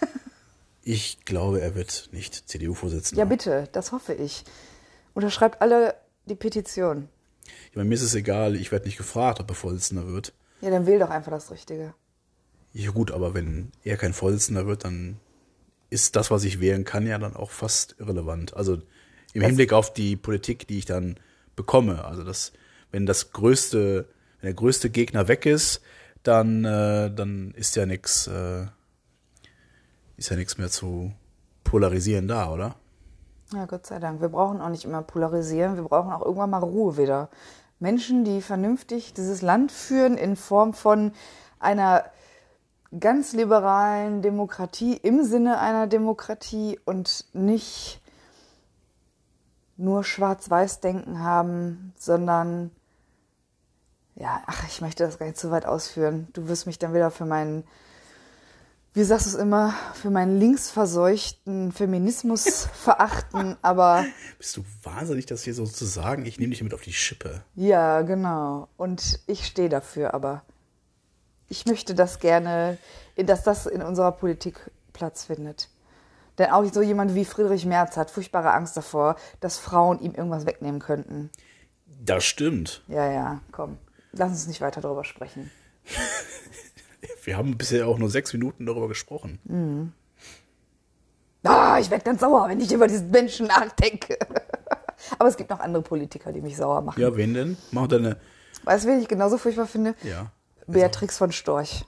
Ich 0.84 1.24
glaube, 1.24 1.60
er 1.60 1.76
wird 1.76 2.08
nicht 2.10 2.48
CDU-Vorsitzender. 2.48 3.20
Ja, 3.20 3.24
bitte, 3.24 3.68
das 3.70 3.92
hoffe 3.92 4.14
ich. 4.14 4.42
Unterschreibt 5.14 5.62
alle 5.62 5.94
die 6.26 6.34
Petition. 6.34 7.08
Ich 7.70 7.76
meine, 7.76 7.88
mir 7.88 7.94
ist 7.94 8.02
es 8.02 8.16
egal, 8.16 8.56
ich 8.56 8.72
werde 8.72 8.86
nicht 8.86 8.96
gefragt, 8.96 9.38
ob 9.38 9.48
er 9.48 9.54
Vorsitzender 9.54 10.08
wird. 10.08 10.32
Ja, 10.60 10.70
dann 10.70 10.86
wähl 10.86 10.98
doch 10.98 11.10
einfach 11.10 11.30
das 11.30 11.52
Richtige. 11.52 11.94
Ja 12.72 12.90
gut, 12.90 13.12
aber 13.12 13.32
wenn 13.32 13.70
er 13.84 13.96
kein 13.96 14.12
Vorsitzender 14.12 14.66
wird, 14.66 14.84
dann 14.84 15.20
ist 15.92 16.16
das, 16.16 16.30
was 16.30 16.44
ich 16.44 16.58
wählen 16.58 16.84
kann, 16.84 17.06
ja 17.06 17.18
dann 17.18 17.36
auch 17.36 17.50
fast 17.50 17.96
irrelevant. 17.98 18.56
Also 18.56 18.78
im 19.34 19.42
Hinblick 19.42 19.74
auf 19.74 19.92
die 19.92 20.16
Politik, 20.16 20.66
die 20.66 20.78
ich 20.78 20.86
dann 20.86 21.16
bekomme. 21.54 22.04
Also 22.06 22.24
das, 22.24 22.52
wenn 22.90 23.04
das 23.04 23.32
größte, 23.32 24.08
wenn 24.40 24.46
der 24.48 24.54
größte 24.54 24.88
Gegner 24.88 25.28
weg 25.28 25.44
ist, 25.44 25.82
dann, 26.22 26.64
äh, 26.64 27.12
dann 27.14 27.52
ist 27.52 27.76
ja 27.76 27.84
nichts, 27.84 28.26
äh, 28.26 28.66
ist 30.16 30.30
ja 30.30 30.36
nichts 30.36 30.56
mehr 30.56 30.70
zu 30.70 31.12
polarisieren 31.62 32.26
da, 32.26 32.50
oder? 32.50 32.76
Ja, 33.52 33.66
Gott 33.66 33.86
sei 33.86 33.98
Dank. 33.98 34.22
Wir 34.22 34.30
brauchen 34.30 34.62
auch 34.62 34.70
nicht 34.70 34.86
immer 34.86 35.02
polarisieren. 35.02 35.76
Wir 35.76 35.82
brauchen 35.82 36.10
auch 36.10 36.24
irgendwann 36.24 36.50
mal 36.50 36.62
Ruhe 36.62 36.96
wieder. 36.96 37.28
Menschen, 37.80 38.24
die 38.24 38.40
vernünftig 38.40 39.12
dieses 39.12 39.42
Land 39.42 39.72
führen 39.72 40.16
in 40.16 40.36
Form 40.36 40.72
von 40.72 41.12
einer 41.58 42.04
ganz 42.98 43.32
liberalen 43.32 44.22
Demokratie 44.22 44.96
im 44.96 45.24
Sinne 45.24 45.58
einer 45.58 45.86
Demokratie 45.86 46.78
und 46.84 47.26
nicht 47.32 48.00
nur 49.76 50.04
Schwarz-Weiß-Denken 50.04 51.20
haben, 51.20 51.92
sondern 51.98 52.70
ja, 54.14 54.42
ach, 54.46 54.64
ich 54.68 54.80
möchte 54.80 55.04
das 55.04 55.18
gar 55.18 55.26
nicht 55.26 55.38
zu 55.38 55.50
weit 55.50 55.64
ausführen. 55.64 56.28
Du 56.34 56.48
wirst 56.48 56.66
mich 56.66 56.78
dann 56.78 56.94
wieder 56.94 57.10
für 57.10 57.24
meinen 57.24 57.64
wie 58.94 59.04
sagst 59.04 59.24
du 59.24 59.30
es 59.30 59.36
immer, 59.36 59.74
für 59.94 60.10
meinen 60.10 60.38
linksverseuchten 60.38 61.72
Feminismus 61.72 62.66
verachten, 62.74 63.56
aber 63.62 64.04
Bist 64.36 64.58
du 64.58 64.64
wahnsinnig, 64.82 65.24
das 65.24 65.44
hier 65.44 65.54
so 65.54 65.64
zu 65.64 65.86
sagen? 65.86 66.26
Ich 66.26 66.38
nehme 66.38 66.50
dich 66.50 66.62
mit 66.62 66.74
auf 66.74 66.82
die 66.82 66.92
Schippe. 66.92 67.42
ja, 67.54 68.02
genau. 68.02 68.68
Und 68.76 69.20
ich 69.26 69.46
stehe 69.46 69.70
dafür, 69.70 70.12
aber 70.12 70.42
ich 71.52 71.66
möchte 71.66 71.94
das 71.94 72.18
gerne, 72.18 72.78
dass 73.16 73.42
das 73.42 73.66
in 73.66 73.82
unserer 73.82 74.12
Politik 74.12 74.70
Platz 74.94 75.24
findet. 75.24 75.68
Denn 76.38 76.50
auch 76.50 76.64
so 76.72 76.80
jemand 76.80 77.14
wie 77.14 77.26
Friedrich 77.26 77.66
Merz 77.66 77.98
hat 77.98 78.10
furchtbare 78.10 78.54
Angst 78.54 78.74
davor, 78.74 79.16
dass 79.40 79.58
Frauen 79.58 80.00
ihm 80.00 80.14
irgendwas 80.14 80.46
wegnehmen 80.46 80.80
könnten. 80.80 81.28
Das 82.02 82.24
stimmt. 82.24 82.82
Ja, 82.88 83.12
ja, 83.12 83.40
komm. 83.52 83.76
Lass 84.12 84.30
uns 84.30 84.46
nicht 84.46 84.62
weiter 84.62 84.80
darüber 84.80 85.04
sprechen. 85.04 85.50
Wir 87.22 87.36
haben 87.36 87.58
bisher 87.58 87.86
auch 87.86 87.98
nur 87.98 88.08
sechs 88.08 88.32
Minuten 88.32 88.64
darüber 88.64 88.88
gesprochen. 88.88 89.38
Ah, 91.42 91.78
ich 91.78 91.90
werde 91.90 92.04
ganz 92.04 92.22
sauer, 92.22 92.48
wenn 92.48 92.60
ich 92.60 92.72
über 92.72 92.86
diesen 92.86 93.10
Menschen 93.10 93.48
nachdenke. 93.48 94.16
Aber 95.18 95.28
es 95.28 95.36
gibt 95.36 95.50
noch 95.50 95.60
andere 95.60 95.82
Politiker, 95.82 96.32
die 96.32 96.40
mich 96.40 96.56
sauer 96.56 96.80
machen. 96.80 96.98
Ja, 96.98 97.14
wen 97.14 97.34
denn? 97.34 97.58
Mach 97.72 97.88
deine. 97.88 98.16
Weißt 98.64 98.84
du, 98.84 98.88
wen 98.88 99.02
ich 99.02 99.08
genauso 99.08 99.36
furchtbar 99.36 99.66
finde? 99.66 99.94
Ja. 100.02 100.32
Beatrix 100.66 101.18
von 101.18 101.32
Storch. 101.32 101.84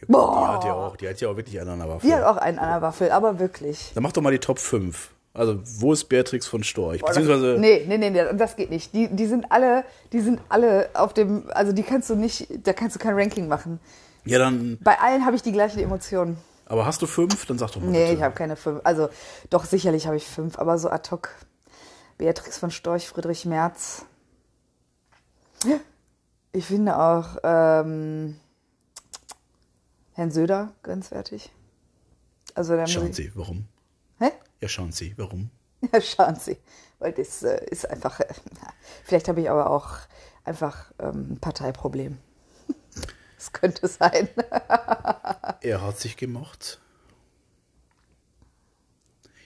Die 0.00 0.06
Boah. 0.06 0.54
hat 0.54 0.64
ja 0.64 0.72
auch, 0.74 0.96
die 0.96 1.08
hat 1.08 1.20
ja 1.20 1.28
auch 1.28 1.36
wirklich 1.36 1.60
einen 1.60 1.70
an 1.70 1.78
der 1.78 1.88
Waffe. 1.88 2.06
Die 2.06 2.12
hat 2.14 2.24
auch 2.24 2.36
einen 2.36 2.58
an 2.58 2.68
der 2.70 2.82
Waffel, 2.82 3.10
aber 3.12 3.38
wirklich. 3.38 3.92
Dann 3.94 4.02
mach 4.02 4.12
doch 4.12 4.20
mal 4.22 4.32
die 4.32 4.38
Top 4.40 4.58
5. 4.58 5.10
Also, 5.34 5.60
wo 5.78 5.92
ist 5.92 6.04
Beatrix 6.10 6.46
von 6.46 6.62
Storch? 6.62 7.00
Beziehungsweise, 7.02 7.56
Nee, 7.58 7.84
nee, 7.88 7.96
nee, 7.96 8.10
nee, 8.10 8.22
das 8.34 8.56
geht 8.56 8.68
nicht. 8.70 8.92
Die, 8.92 9.08
die 9.08 9.26
sind 9.26 9.50
alle, 9.50 9.84
die 10.12 10.20
sind 10.20 10.40
alle 10.50 10.90
auf 10.94 11.14
dem, 11.14 11.44
also 11.54 11.72
die 11.72 11.82
kannst 11.84 12.10
du 12.10 12.16
nicht, 12.16 12.48
da 12.66 12.72
kannst 12.74 12.96
du 12.96 13.00
kein 13.00 13.14
Ranking 13.14 13.48
machen. 13.48 13.80
ja, 14.26 14.38
dann, 14.38 14.76
Bei 14.82 14.98
allen 15.00 15.24
habe 15.24 15.34
ich 15.36 15.42
die 15.42 15.52
gleichen 15.52 15.78
Emotionen. 15.78 16.36
aber 16.66 16.84
hast 16.84 17.00
du 17.00 17.06
fünf? 17.06 17.46
Dann 17.46 17.56
sag 17.58 17.70
doch 17.70 17.80
mal. 17.80 17.86
Nee, 17.90 18.02
bitte. 18.06 18.14
ich 18.16 18.22
habe 18.22 18.34
keine 18.34 18.56
fünf. 18.56 18.80
Also 18.84 19.08
doch, 19.48 19.64
sicherlich 19.64 20.06
habe 20.06 20.16
ich 20.16 20.26
fünf, 20.26 20.58
aber 20.58 20.76
so 20.78 20.90
ad 20.90 21.08
hoc. 21.12 21.30
Beatrix 22.18 22.58
von 22.58 22.70
Storch, 22.70 23.08
Friedrich 23.08 23.46
Merz. 23.46 24.04
Ich 26.52 26.66
finde 26.66 26.98
auch 26.98 27.38
ähm, 27.42 28.38
Herrn 30.12 30.30
Söder 30.30 30.72
grenzwertig. 30.82 31.50
Also 32.54 32.74
Schauen 32.86 33.08
ich- 33.10 33.16
Sie, 33.16 33.32
warum? 33.34 33.66
Hä? 34.18 34.30
Ja, 34.60 34.68
schauen 34.68 34.92
Sie, 34.92 35.14
warum? 35.16 35.50
Ja, 35.92 36.00
schauen 36.00 36.36
Sie. 36.36 36.58
Weil 36.98 37.12
das 37.12 37.42
äh, 37.42 37.64
ist 37.70 37.88
einfach. 37.88 38.20
Äh, 38.20 38.32
vielleicht 39.04 39.28
habe 39.28 39.40
ich 39.40 39.50
aber 39.50 39.70
auch 39.70 39.96
einfach 40.44 40.92
ähm, 40.98 41.32
ein 41.32 41.40
Parteiproblem. 41.40 42.18
Das 43.36 43.52
könnte 43.52 43.88
sein. 43.88 44.28
Er 45.62 45.80
hat 45.82 45.98
sich 45.98 46.16
gemocht. 46.16 46.80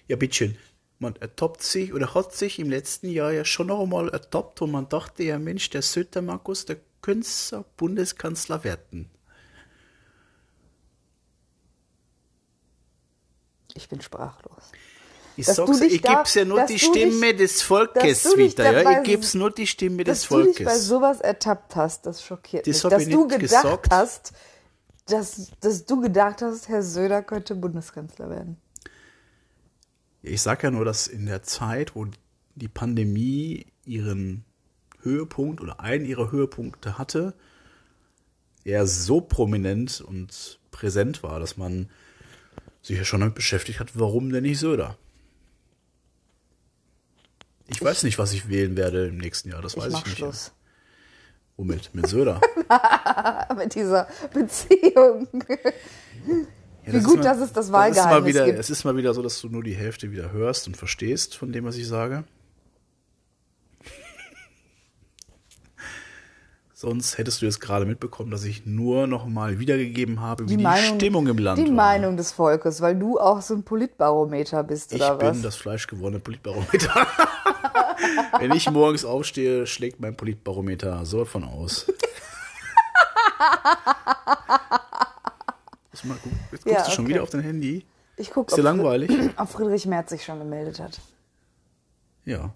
Ja, 0.07 0.17
bitteschön. 0.17 0.59
Man 0.99 1.17
ertappt 1.17 1.63
sich 1.63 1.95
oder 1.95 2.13
hat 2.15 2.35
sich 2.35 2.59
im 2.59 2.69
letzten 2.69 3.09
Jahr 3.09 3.33
ja 3.33 3.47
schon 3.47 3.69
noch 3.69 3.81
einmal 3.81 4.11
ertappt 4.11 4.61
und 4.61 4.71
man 4.71 4.89
dachte 4.91 5.23
ja, 5.23 5.39
Mensch, 5.39 5.71
der 5.71 5.81
Söder 5.81 6.21
Markus, 6.21 6.67
der 6.67 6.77
könnte 7.07 7.29
so 7.29 7.65
Bundeskanzler 7.77 8.65
werden. 8.65 9.09
Ich 13.75 13.89
bin 13.89 14.01
sprachlos. 14.01 14.73
Ich 15.37 15.47
Dass 15.47 15.57
sag's, 15.57 15.81
ich 15.83 16.03
geb's 16.03 16.35
ja 16.35 16.45
nur 16.47 16.65
die 16.65 16.77
du 16.79 16.79
dich- 16.79 16.83
Stimme 16.87 17.35
des 17.35 17.61
Volkes 17.63 18.25
wieder. 18.37 18.83
Ja, 18.83 18.99
ich 19.03 19.07
geb's 19.07 19.35
nur 19.35 19.51
die 19.51 19.67
Stimme 19.67 20.03
des 20.03 20.23
Dass 20.23 20.29
du 20.31 20.43
dich 20.45 20.59
bei 20.59 20.65
Volkes. 20.65 20.87
sowas 20.87 21.21
ertappt 21.21 21.77
hast, 21.77 22.07
das 22.07 22.25
schockiert 22.25 22.67
Das 22.67 22.83
mich. 22.83 22.91
Dass 22.91 23.05
du 23.09 23.27
gedacht 23.29 23.41
gesagt. 23.41 23.91
hast, 23.93 24.33
dass, 25.07 25.51
dass 25.61 25.85
du 25.85 26.01
gedacht 26.01 26.41
hast, 26.43 26.69
Herr 26.69 26.83
Söder 26.83 27.23
könnte 27.23 27.55
Bundeskanzler 27.55 28.31
werden. 28.31 28.57
Ich 30.23 30.41
sag 30.43 30.63
ja 30.65 30.71
nur, 30.73 30.85
dass 30.87 31.07
in 31.07 31.27
der 31.27 31.43
Zeit, 31.43 31.95
wo 31.95 32.07
die 32.55 32.69
Pandemie 32.69 33.67
ihren 33.85 34.46
Höhepunkt 35.07 35.63
oder 35.63 35.81
einen 35.81 36.05
ihrer 36.05 36.31
Höhepunkte 36.31 36.99
hatte, 36.99 37.33
er 38.65 38.87
so 38.87 39.23
prominent 39.23 40.03
und 40.03 40.59
präsent 40.71 41.23
war, 41.23 41.41
dass 41.41 41.57
man 41.57 41.89
sich 42.83 42.99
ja 42.99 43.05
schon 43.05 43.21
damit 43.21 43.35
beschäftigt 43.35 43.81
hat, 43.81 43.99
warum 43.99 44.31
denn 44.31 44.43
nicht 44.43 44.59
Söder? 44.59 44.99
Ich 47.69 47.83
weiß 47.83 48.03
nicht, 48.03 48.19
was 48.19 48.33
ich 48.33 48.49
wählen 48.49 48.77
werde 48.77 49.07
im 49.07 49.17
nächsten 49.19 49.51
Jahr, 49.51 49.63
das 49.63 49.75
Ich 49.75 49.79
weiß 49.83 49.95
ich 49.95 50.05
nicht. 50.05 50.19
Schluss. 50.19 50.53
Womit? 51.57 51.95
Mit 51.95 52.07
Söder. 52.07 52.41
Mit 53.57 53.75
dieser 53.75 54.07
Beziehung. 54.33 55.27
Ja, 56.85 56.93
Wie 56.93 56.93
das 56.93 57.05
gut, 57.05 57.19
ist 57.19 57.25
dass 57.25 57.39
es 57.39 57.53
das 57.53 57.67
ist 57.67 57.73
Wahlgeheimnis 57.73 58.21
mal 58.21 58.27
wieder, 58.27 58.45
gibt. 58.45 58.59
Es 58.59 58.71
ist 58.71 58.85
mal 58.85 58.97
wieder 58.97 59.15
so, 59.15 59.23
dass 59.23 59.41
du 59.41 59.49
nur 59.49 59.65
die 59.65 59.75
Hälfte 59.75 60.13
wieder 60.13 60.33
hörst 60.33 60.69
und 60.69 60.77
verstehst 60.77 61.37
von 61.37 61.53
dem, 61.53 61.65
was 61.65 61.77
ich 61.77 61.89
sage. 61.89 62.25
Sonst 66.79 67.17
hättest 67.17 67.41
du 67.41 67.47
jetzt 67.47 67.59
gerade 67.63 67.87
mitbekommen, 67.87 68.31
dass 68.31 68.45
ich 68.45 68.67
nur 68.67 69.07
noch 69.07 69.25
mal 69.25 69.59
wiedergegeben 69.59 70.21
habe, 70.21 70.47
wie 70.47 70.59
die, 70.59 70.67
Stimmung 70.95 71.27
im 71.27 71.39
Land 71.39 71.57
Die 71.59 71.69
war. 71.69 71.73
Meinung 71.73 72.19
des 72.19 72.33
Volkes, 72.33 72.83
weil 72.83 72.99
du 72.99 73.19
auch 73.19 73.41
so 73.41 73.55
ein 73.55 73.63
Politbarometer 73.63 74.63
bist, 74.63 74.93
ich 74.93 75.01
oder 75.01 75.15
bin 75.17 75.29
was? 75.31 75.41
das 75.41 75.57
fleischgewordene 75.57 76.21
Politbarometer. 76.21 77.07
Wenn 78.39 78.53
ich 78.53 78.71
morgens 78.71 79.07
aufstehe, 79.07 79.67
schlägt 79.67 80.01
mein 80.01 80.19
Politbarometer 80.19 81.07
so 81.07 81.25
von 81.25 81.45
aus. 81.45 81.87
Jetzt 85.93 86.03
guckst 86.51 86.67
Ja, 86.67 86.85
du 86.85 86.91
schon 86.91 87.05
okay. 87.07 87.15
wieder 87.15 87.23
auf 87.23 87.31
dein 87.31 87.41
Handy. 87.41 87.87
Ich 88.19 88.31
gucke, 88.31 88.51
Ist 88.51 88.59
dir 88.59 88.63
langweilig? 88.63 89.11
ob 89.39 89.49
Friedrich 89.49 89.87
Merz 89.87 90.11
sich 90.11 90.23
schon 90.23 90.41
gemeldet 90.41 90.79
hat. 90.79 91.01
Ja. 92.27 92.53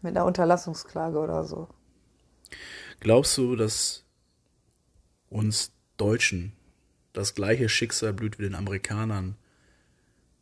Mit 0.00 0.16
einer 0.16 0.26
Unterlassungsklage 0.26 1.18
oder 1.18 1.42
so. 1.42 1.66
Glaubst 3.00 3.36
du, 3.38 3.56
dass 3.56 4.04
uns 5.30 5.72
Deutschen 5.96 6.52
das 7.12 7.34
gleiche 7.34 7.68
Schicksal 7.68 8.12
blüht 8.12 8.38
wie 8.38 8.44
den 8.44 8.54
Amerikanern 8.54 9.36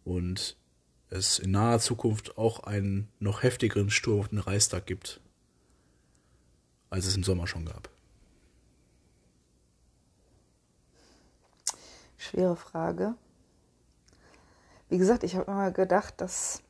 und 0.05 0.57
es 1.11 1.39
in 1.39 1.53
naher 1.53 1.79
Zukunft 1.79 2.37
auch 2.37 2.61
einen 2.61 3.09
noch 3.19 3.43
heftigeren 3.43 3.91
Sturm 3.91 4.21
auf 4.21 4.29
den 4.29 4.39
Reichstag 4.39 4.87
gibt, 4.87 5.21
als 6.91 7.07
es 7.07 7.17
im 7.17 7.25
Sommer 7.25 7.47
schon 7.47 7.65
gab. 7.65 7.89
Schwere 12.19 12.57
Frage. 12.57 13.15
Wie 14.89 14.99
gesagt, 14.99 15.25
ich 15.25 15.35
habe 15.37 15.51
immer 15.51 15.71
gedacht, 15.71 16.21
dass 16.21 16.63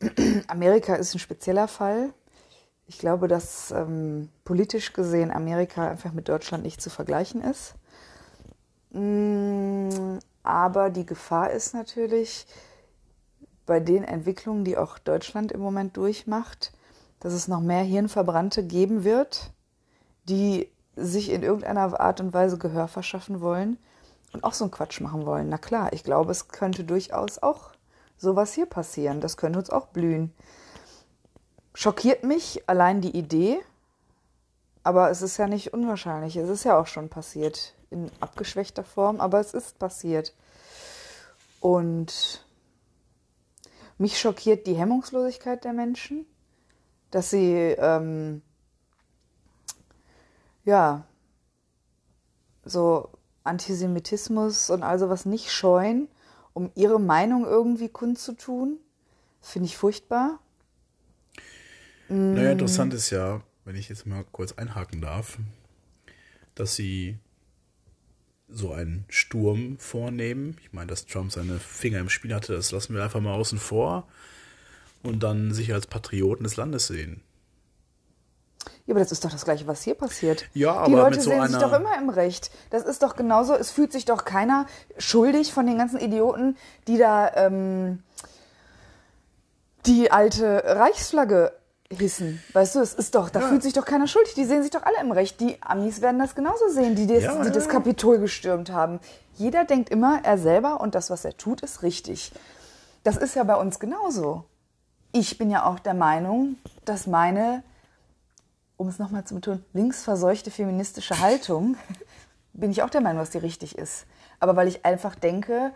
Amerika 0.46 0.94
ist 0.94 1.14
ein 1.14 1.18
spezieller 1.18 1.68
Fall. 1.68 2.12
Ich 2.90 2.98
glaube, 2.98 3.28
dass 3.28 3.70
ähm, 3.70 4.30
politisch 4.42 4.92
gesehen 4.92 5.30
Amerika 5.30 5.88
einfach 5.88 6.12
mit 6.12 6.28
Deutschland 6.28 6.64
nicht 6.64 6.82
zu 6.82 6.90
vergleichen 6.90 7.40
ist. 7.40 7.74
Mm, 8.90 10.18
aber 10.42 10.90
die 10.90 11.06
Gefahr 11.06 11.52
ist 11.52 11.72
natürlich 11.72 12.48
bei 13.64 13.78
den 13.78 14.02
Entwicklungen, 14.02 14.64
die 14.64 14.76
auch 14.76 14.98
Deutschland 14.98 15.52
im 15.52 15.60
Moment 15.60 15.96
durchmacht, 15.96 16.72
dass 17.20 17.32
es 17.32 17.46
noch 17.46 17.60
mehr 17.60 17.84
Hirnverbrannte 17.84 18.64
geben 18.64 19.04
wird, 19.04 19.52
die 20.28 20.68
sich 20.96 21.30
in 21.30 21.44
irgendeiner 21.44 22.00
Art 22.00 22.20
und 22.20 22.34
Weise 22.34 22.58
Gehör 22.58 22.88
verschaffen 22.88 23.40
wollen 23.40 23.78
und 24.32 24.42
auch 24.42 24.52
so 24.52 24.64
einen 24.64 24.72
Quatsch 24.72 25.00
machen 25.00 25.26
wollen. 25.26 25.48
Na 25.48 25.58
klar, 25.58 25.92
ich 25.92 26.02
glaube, 26.02 26.32
es 26.32 26.48
könnte 26.48 26.82
durchaus 26.82 27.38
auch 27.38 27.70
sowas 28.16 28.52
hier 28.52 28.66
passieren. 28.66 29.20
Das 29.20 29.36
könnte 29.36 29.60
uns 29.60 29.70
auch 29.70 29.86
blühen. 29.86 30.34
Schockiert 31.74 32.24
mich 32.24 32.68
allein 32.68 33.00
die 33.00 33.16
Idee, 33.16 33.60
aber 34.82 35.10
es 35.10 35.22
ist 35.22 35.36
ja 35.36 35.46
nicht 35.46 35.72
unwahrscheinlich. 35.72 36.36
Es 36.36 36.48
ist 36.48 36.64
ja 36.64 36.78
auch 36.78 36.86
schon 36.86 37.08
passiert 37.08 37.74
in 37.90 38.10
abgeschwächter 38.20 38.84
Form, 38.84 39.20
aber 39.20 39.40
es 39.40 39.54
ist 39.54 39.78
passiert. 39.78 40.34
Und 41.60 42.44
mich 43.98 44.18
schockiert 44.18 44.66
die 44.66 44.74
Hemmungslosigkeit 44.74 45.64
der 45.64 45.72
Menschen, 45.72 46.26
dass 47.10 47.30
sie 47.30 47.52
ähm, 47.54 48.42
ja 50.64 51.04
so 52.64 53.10
Antisemitismus 53.44 54.70
und 54.70 54.82
all 54.82 54.98
sowas 54.98 55.26
nicht 55.26 55.52
scheuen, 55.52 56.08
um 56.54 56.70
ihre 56.74 57.00
Meinung 57.00 57.44
irgendwie 57.44 57.88
kundzutun. 57.88 58.78
Finde 59.40 59.66
ich 59.66 59.76
furchtbar. 59.76 60.38
Naja, 62.10 62.52
interessant 62.52 62.92
ist 62.92 63.10
ja, 63.10 63.40
wenn 63.64 63.76
ich 63.76 63.88
jetzt 63.88 64.04
mal 64.06 64.24
kurz 64.32 64.52
einhaken 64.52 65.00
darf, 65.00 65.38
dass 66.56 66.74
sie 66.74 67.18
so 68.48 68.72
einen 68.72 69.04
Sturm 69.08 69.78
vornehmen. 69.78 70.56
Ich 70.62 70.72
meine, 70.72 70.88
dass 70.88 71.06
Trump 71.06 71.30
seine 71.30 71.60
Finger 71.60 72.00
im 72.00 72.08
Spiel 72.08 72.34
hatte, 72.34 72.52
das 72.54 72.72
lassen 72.72 72.94
wir 72.94 73.04
einfach 73.04 73.20
mal 73.20 73.34
außen 73.34 73.58
vor 73.60 74.08
und 75.04 75.22
dann 75.22 75.54
sich 75.54 75.72
als 75.72 75.86
Patrioten 75.86 76.42
des 76.42 76.56
Landes 76.56 76.88
sehen. 76.88 77.22
Ja, 78.86 78.94
aber 78.94 79.00
das 79.00 79.12
ist 79.12 79.24
doch 79.24 79.30
das 79.30 79.44
Gleiche, 79.44 79.68
was 79.68 79.82
hier 79.82 79.94
passiert. 79.94 80.48
Ja, 80.52 80.72
Die 80.84 80.92
aber 80.92 81.02
Leute 81.04 81.10
mit 81.16 81.22
so 81.22 81.30
sehen 81.30 81.46
sich 81.46 81.56
einer- 81.56 81.64
doch 81.68 81.72
immer 81.78 81.96
im 81.96 82.08
Recht. 82.08 82.50
Das 82.70 82.82
ist 82.82 83.04
doch 83.04 83.14
genauso, 83.14 83.54
es 83.54 83.70
fühlt 83.70 83.92
sich 83.92 84.04
doch 84.04 84.24
keiner 84.24 84.66
schuldig 84.98 85.52
von 85.52 85.64
den 85.66 85.78
ganzen 85.78 86.00
Idioten, 86.00 86.56
die 86.88 86.98
da 86.98 87.32
ähm, 87.36 88.02
die 89.86 90.10
alte 90.10 90.62
Reichsflagge 90.66 91.52
hissen. 91.92 92.42
Weißt 92.52 92.74
du, 92.74 92.80
es 92.80 92.94
ist 92.94 93.14
doch, 93.14 93.30
da 93.30 93.40
fühlt 93.40 93.62
sich 93.62 93.72
doch 93.72 93.84
keiner 93.84 94.06
schuldig. 94.06 94.34
Die 94.34 94.44
sehen 94.44 94.62
sich 94.62 94.70
doch 94.70 94.82
alle 94.82 95.00
im 95.00 95.12
Recht. 95.12 95.40
Die 95.40 95.60
Amis 95.62 96.00
werden 96.00 96.18
das 96.18 96.34
genauso 96.34 96.68
sehen, 96.68 96.94
die 96.94 97.06
das, 97.06 97.24
Ja, 97.24 97.34
die 97.36 97.48
ja, 97.48 97.50
das 97.50 97.66
ja. 97.66 97.70
Kapitol 97.70 98.18
gestürmt 98.18 98.70
haben. 98.70 99.00
Jeder 99.34 99.64
denkt 99.64 99.90
immer, 99.90 100.20
er 100.22 100.38
selber 100.38 100.80
und 100.80 100.94
das, 100.94 101.10
was 101.10 101.24
er 101.24 101.36
tut, 101.36 101.62
ist 101.62 101.82
richtig. 101.82 102.32
Das 103.02 103.16
ist 103.16 103.34
ja 103.34 103.44
bei 103.44 103.56
uns 103.56 103.80
genauso. 103.80 104.44
Ich 105.12 105.38
bin 105.38 105.50
ja 105.50 105.64
auch 105.64 105.78
der 105.78 105.94
Meinung, 105.94 106.56
dass 106.84 107.06
meine 107.06 107.64
um 108.80 108.88
es 108.88 108.98
nochmal 108.98 109.24
zu 109.24 109.34
betonen, 109.34 109.62
linksverseuchte 109.74 110.50
feministische 110.50 111.20
Haltung, 111.20 111.76
bin 112.54 112.70
ich 112.70 112.82
auch 112.82 112.88
der 112.88 113.02
Meinung, 113.02 113.20
dass 113.20 113.28
die 113.28 113.36
richtig 113.36 113.76
ist. 113.76 114.06
Aber 114.38 114.56
weil 114.56 114.68
ich 114.68 114.86
einfach 114.86 115.14
denke, 115.14 115.72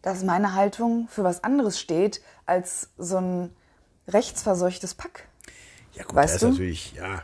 dass 0.00 0.22
meine 0.22 0.54
Haltung 0.54 1.08
für 1.08 1.24
was 1.24 1.42
anderes 1.42 1.80
steht 1.80 2.22
als 2.46 2.90
so 2.98 3.16
ein 3.16 3.56
rechtsverseuchtes 4.08 4.94
Pack. 4.94 5.28
Ja, 5.94 6.04
gut, 6.04 6.14
Weißt 6.14 6.32
da 6.32 6.36
ist 6.36 6.42
du? 6.42 6.48
natürlich, 6.50 6.92
ja, 6.94 7.22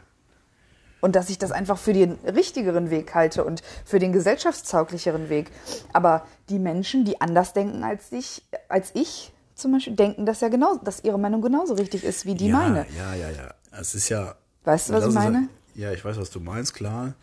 Und 1.01 1.15
dass 1.17 1.29
ich 1.31 1.39
das 1.39 1.53
einfach 1.53 1.79
für 1.79 1.93
den 1.93 2.13
richtigeren 2.25 2.91
Weg 2.91 3.15
halte 3.15 3.45
und 3.45 3.63
für 3.85 3.99
den 3.99 4.13
gesellschaftstauglicheren 4.13 5.29
Weg. 5.29 5.51
Aber 5.93 6.27
die 6.49 6.59
Menschen, 6.59 7.05
die 7.05 7.21
anders 7.21 7.53
denken 7.53 7.85
als 7.85 8.11
ich, 8.13 8.43
als 8.69 8.91
ich 8.95 9.33
zum 9.55 9.73
Beispiel, 9.73 9.95
denken, 9.95 10.27
dass 10.27 10.41
ja 10.41 10.49
genau, 10.49 10.77
dass 10.79 11.05
ihre 11.05 11.19
Meinung 11.19 11.43
genauso 11.43 11.75
richtig 11.75 12.05
ist 12.05 12.25
wie 12.25 12.35
die 12.35 12.49
ja, 12.49 12.57
meine. 12.57 12.87
Ja, 12.97 13.15
ja, 13.15 13.31
ja. 13.31 13.55
Es 13.79 13.95
ist 13.95 14.09
ja. 14.09 14.35
Weißt 14.65 14.89
du, 14.89 14.93
was 14.95 15.05
das 15.05 15.15
ich 15.15 15.19
ist- 15.21 15.25
meine? 15.25 15.49
Ja, 15.75 15.91
ich 15.93 16.05
weiß, 16.05 16.19
was 16.19 16.31
du 16.31 16.39
meinst, 16.41 16.75
klar. 16.75 17.15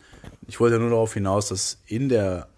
Ich 0.48 0.58
wollte 0.58 0.74
ja 0.76 0.80
nur 0.80 0.90
darauf 0.90 1.14
hinaus, 1.14 1.48
dass 1.48 1.78
in 1.86 2.08
der 2.08 2.48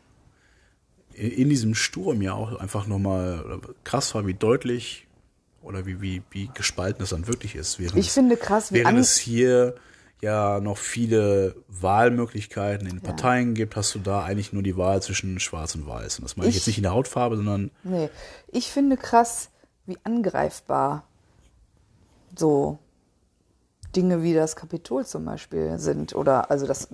in, 1.15 1.31
in 1.31 1.49
diesem 1.51 1.75
Sturm 1.75 2.23
ja 2.23 2.33
auch 2.35 2.59
einfach 2.59 2.87
nochmal 2.87 3.61
krass 3.85 4.15
war, 4.15 4.27
wie 4.27 4.33
deutlich 4.35 5.07
oder 5.63 5.87
wie, 5.87 6.01
wie, 6.01 6.23
wie 6.31 6.51
gespalten 6.53 7.03
es 7.03 7.11
dann 7.11 7.27
wirklich 7.27 7.55
ist. 7.55 7.79
Während 7.79 7.99
Ich 7.99 8.09
es, 8.09 8.15
finde 8.15 8.37
krass, 8.37 8.73
wie 8.73 8.77
während 8.77 8.99
es 8.99 9.17
hier 9.17 9.75
ja 10.21 10.61
noch 10.61 10.79
viele 10.79 11.57
Wahlmöglichkeiten 11.69 12.87
in 12.87 13.01
Parteien 13.01 13.55
gibt, 13.55 13.75
hast 13.77 13.95
du 13.95 13.99
da 13.99 14.23
eigentlich 14.25 14.53
nur 14.53 14.63
die 14.63 14.77
Wahl 14.77 15.03
zwischen 15.03 15.41
Schwarz 15.41 15.75
und 15.75 15.87
Weiß. 15.87 16.19
Und 16.19 16.25
das 16.25 16.37
meine 16.37 16.49
ich, 16.49 16.55
Ich- 16.57 16.61
jetzt 16.63 16.67
nicht 16.69 16.77
in 16.79 16.85
der 16.85 16.93
Hautfarbe, 16.93 17.37
sondern 17.37 17.71
Nee, 17.83 18.09
ich 18.49 18.71
finde 18.71 18.97
krass, 18.97 19.51
wie 19.87 19.99
angreifbar 20.05 21.05
so 22.37 22.79
Dinge 23.95 24.23
wie 24.23 24.33
das 24.35 24.57
Kapitol 24.57 25.05
zum 25.05 25.25
Beispiel 25.25 25.79
sind. 25.79 26.15
Oder, 26.15 26.51
also 26.51 26.67
das 26.67 26.89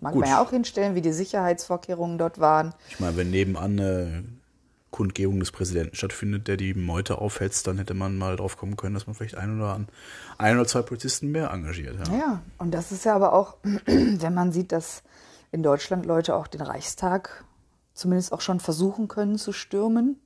mag 0.00 0.12
Gut. 0.14 0.22
man 0.22 0.30
ja 0.30 0.42
auch 0.42 0.50
hinstellen, 0.50 0.94
wie 0.94 1.02
die 1.02 1.12
Sicherheitsvorkehrungen 1.12 2.18
dort 2.18 2.38
waren. 2.40 2.72
Ich 2.88 2.98
meine, 3.00 3.16
wenn 3.16 3.30
nebenan 3.30 3.78
eine 3.78 4.24
Kundgebung 4.90 5.38
des 5.40 5.52
Präsidenten 5.52 5.94
stattfindet, 5.94 6.48
der 6.48 6.56
die 6.56 6.74
Meute 6.74 7.18
aufhetzt, 7.18 7.66
dann 7.66 7.78
hätte 7.78 7.94
man 7.94 8.18
mal 8.18 8.36
drauf 8.36 8.56
kommen 8.56 8.76
können, 8.76 8.94
dass 8.94 9.06
man 9.06 9.14
vielleicht 9.14 9.36
ein 9.36 9.56
oder, 9.58 9.80
ein 10.38 10.56
oder 10.56 10.66
zwei 10.66 10.82
Polizisten 10.82 11.30
mehr 11.30 11.50
engagiert. 11.50 11.96
Ja. 12.08 12.14
Ja, 12.16 12.42
und 12.58 12.72
das 12.72 12.90
ist 12.90 13.04
ja 13.04 13.14
aber 13.14 13.32
auch, 13.32 13.56
wenn 13.86 14.34
man 14.34 14.52
sieht, 14.52 14.72
dass 14.72 15.02
in 15.52 15.62
Deutschland 15.62 16.06
Leute 16.06 16.34
auch 16.34 16.46
den 16.48 16.60
Reichstag 16.60 17.44
zumindest 17.94 18.32
auch 18.32 18.40
schon 18.40 18.60
versuchen 18.60 19.08
können 19.08 19.38
zu 19.38 19.52
stürmen, 19.52 20.16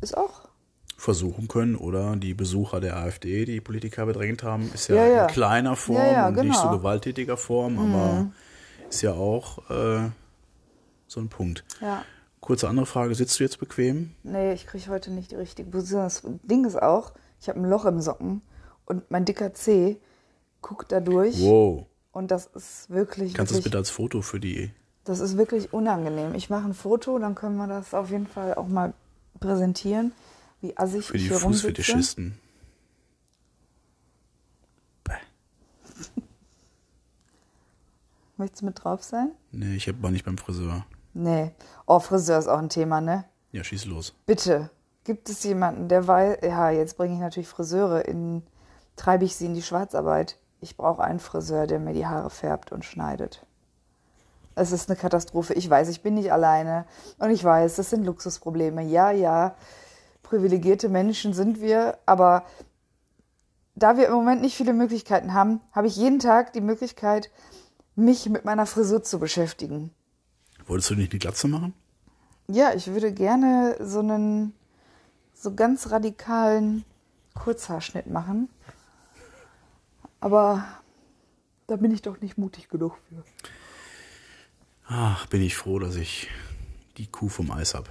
ist 0.00 0.16
auch. 0.16 0.48
Versuchen 0.96 1.48
können 1.48 1.74
oder 1.74 2.14
die 2.16 2.34
Besucher 2.34 2.80
der 2.80 2.96
AfD, 2.96 3.44
die 3.44 3.60
Politiker 3.60 4.06
bedrängt 4.06 4.42
haben, 4.42 4.70
ist 4.72 4.88
ja, 4.88 4.96
Ja, 4.96 5.06
ja. 5.06 5.22
in 5.22 5.32
kleiner 5.32 5.74
Form 5.74 5.96
Ja, 5.96 6.28
und 6.28 6.36
nicht 6.36 6.54
so 6.54 6.62
genau. 6.62 6.78
gewalttätiger 6.78 7.36
Form, 7.36 7.78
aber 7.78 8.30
ist 8.88 9.02
ja 9.02 9.12
auch 9.12 9.68
äh, 9.70 10.10
so 11.06 11.20
ein 11.20 11.28
Punkt. 11.28 11.64
Ja. 11.80 12.04
Kurze 12.42 12.68
andere 12.68 12.84
Frage, 12.84 13.14
sitzt 13.14 13.40
du 13.40 13.44
jetzt 13.44 13.58
bequem? 13.58 14.10
Nee, 14.22 14.52
ich 14.52 14.66
kriege 14.66 14.88
heute 14.88 15.10
nicht 15.10 15.30
die 15.30 15.36
richtige 15.36 15.70
Position. 15.70 16.02
Das 16.02 16.22
Ding 16.42 16.66
ist 16.66 16.80
auch, 16.80 17.12
ich 17.40 17.48
habe 17.48 17.58
ein 17.58 17.70
Loch 17.70 17.86
im 17.86 18.02
Socken 18.02 18.42
und 18.84 19.10
mein 19.10 19.24
dicker 19.24 19.54
Zeh 19.54 19.96
guckt 20.60 20.92
da 20.92 21.00
durch. 21.00 21.40
Wow. 21.40 21.86
Und 22.12 22.30
das 22.30 22.46
ist 22.46 22.90
wirklich, 22.90 23.32
Kannst 23.32 23.52
du 23.52 23.56
das 23.56 23.64
bitte 23.64 23.78
als 23.78 23.88
Foto 23.88 24.20
für 24.20 24.38
die 24.38 24.70
das 25.04 25.20
ist 25.20 25.36
wirklich 25.36 25.72
unangenehm. 25.72 26.34
Ich 26.34 26.50
mache 26.50 26.64
ein 26.64 26.74
Foto, 26.74 27.18
dann 27.18 27.34
können 27.34 27.56
wir 27.56 27.66
das 27.66 27.94
auf 27.94 28.10
jeden 28.10 28.26
Fall 28.26 28.54
auch 28.54 28.68
mal 28.68 28.94
präsentieren, 29.40 30.12
wie 30.60 30.76
assig 30.76 31.06
für 31.06 31.16
ich 31.16 31.22
die 31.22 31.28
hier 31.28 31.38
rumsitze. 31.38 31.68
Fußfetischisten? 31.68 32.38
Bäh. 35.02 35.14
Möchtest 38.36 38.62
du 38.62 38.66
mit 38.66 38.82
drauf 38.82 39.02
sein? 39.02 39.32
Nee, 39.50 39.74
ich 39.74 39.92
war 40.02 40.10
nicht 40.12 40.24
beim 40.24 40.38
Friseur. 40.38 40.86
Nee. 41.14 41.52
Oh, 41.86 42.00
Friseur 42.00 42.38
ist 42.38 42.48
auch 42.48 42.58
ein 42.58 42.68
Thema, 42.68 43.00
ne? 43.00 43.24
Ja, 43.50 43.62
schieß 43.62 43.84
los. 43.86 44.14
Bitte, 44.26 44.70
gibt 45.04 45.28
es 45.28 45.42
jemanden, 45.44 45.88
der 45.88 46.06
weiß, 46.06 46.38
ja, 46.42 46.70
jetzt 46.70 46.96
bringe 46.96 47.14
ich 47.14 47.20
natürlich 47.20 47.48
Friseure 47.48 48.06
in, 48.06 48.42
treibe 48.96 49.24
ich 49.24 49.36
sie 49.36 49.46
in 49.46 49.54
die 49.54 49.62
Schwarzarbeit. 49.62 50.38
Ich 50.60 50.76
brauche 50.76 51.02
einen 51.02 51.18
Friseur, 51.18 51.66
der 51.66 51.80
mir 51.80 51.92
die 51.92 52.06
Haare 52.06 52.30
färbt 52.30 52.72
und 52.72 52.84
schneidet. 52.84 53.44
Es 54.54 54.70
ist 54.70 54.88
eine 54.88 54.96
Katastrophe. 54.96 55.54
Ich 55.54 55.68
weiß, 55.68 55.88
ich 55.88 56.02
bin 56.02 56.14
nicht 56.14 56.32
alleine. 56.32 56.84
Und 57.18 57.30
ich 57.30 57.42
weiß, 57.42 57.76
das 57.76 57.90
sind 57.90 58.04
Luxusprobleme. 58.04 58.82
Ja, 58.82 59.10
ja, 59.10 59.56
privilegierte 60.22 60.88
Menschen 60.88 61.32
sind 61.32 61.60
wir. 61.60 61.98
Aber 62.06 62.44
da 63.74 63.96
wir 63.96 64.06
im 64.06 64.12
Moment 64.12 64.42
nicht 64.42 64.56
viele 64.56 64.74
Möglichkeiten 64.74 65.32
haben, 65.32 65.60
habe 65.72 65.86
ich 65.86 65.96
jeden 65.96 66.18
Tag 66.18 66.52
die 66.52 66.60
Möglichkeit, 66.60 67.30
mich 67.94 68.28
mit 68.28 68.44
meiner 68.44 68.66
Frisur 68.66 69.02
zu 69.02 69.18
beschäftigen. 69.18 69.90
Wolltest 70.66 70.90
du 70.90 70.94
nicht 70.94 71.12
die 71.12 71.18
Glatze 71.18 71.48
machen? 71.48 71.74
Ja, 72.48 72.72
ich 72.74 72.86
würde 72.88 73.12
gerne 73.12 73.76
so 73.80 74.00
einen 74.00 74.52
so 75.34 75.54
ganz 75.54 75.90
radikalen 75.90 76.84
Kurzhaarschnitt 77.34 78.06
machen. 78.06 78.48
Aber 80.20 80.64
da 81.66 81.76
bin 81.76 81.92
ich 81.92 82.02
doch 82.02 82.20
nicht 82.20 82.38
mutig 82.38 82.68
genug 82.68 82.96
für. 83.08 83.24
Ach, 84.86 85.26
bin 85.26 85.42
ich 85.42 85.56
froh, 85.56 85.78
dass 85.78 85.96
ich 85.96 86.28
die 86.96 87.06
Kuh 87.06 87.28
vom 87.28 87.50
Eis 87.50 87.74
hab. 87.74 87.88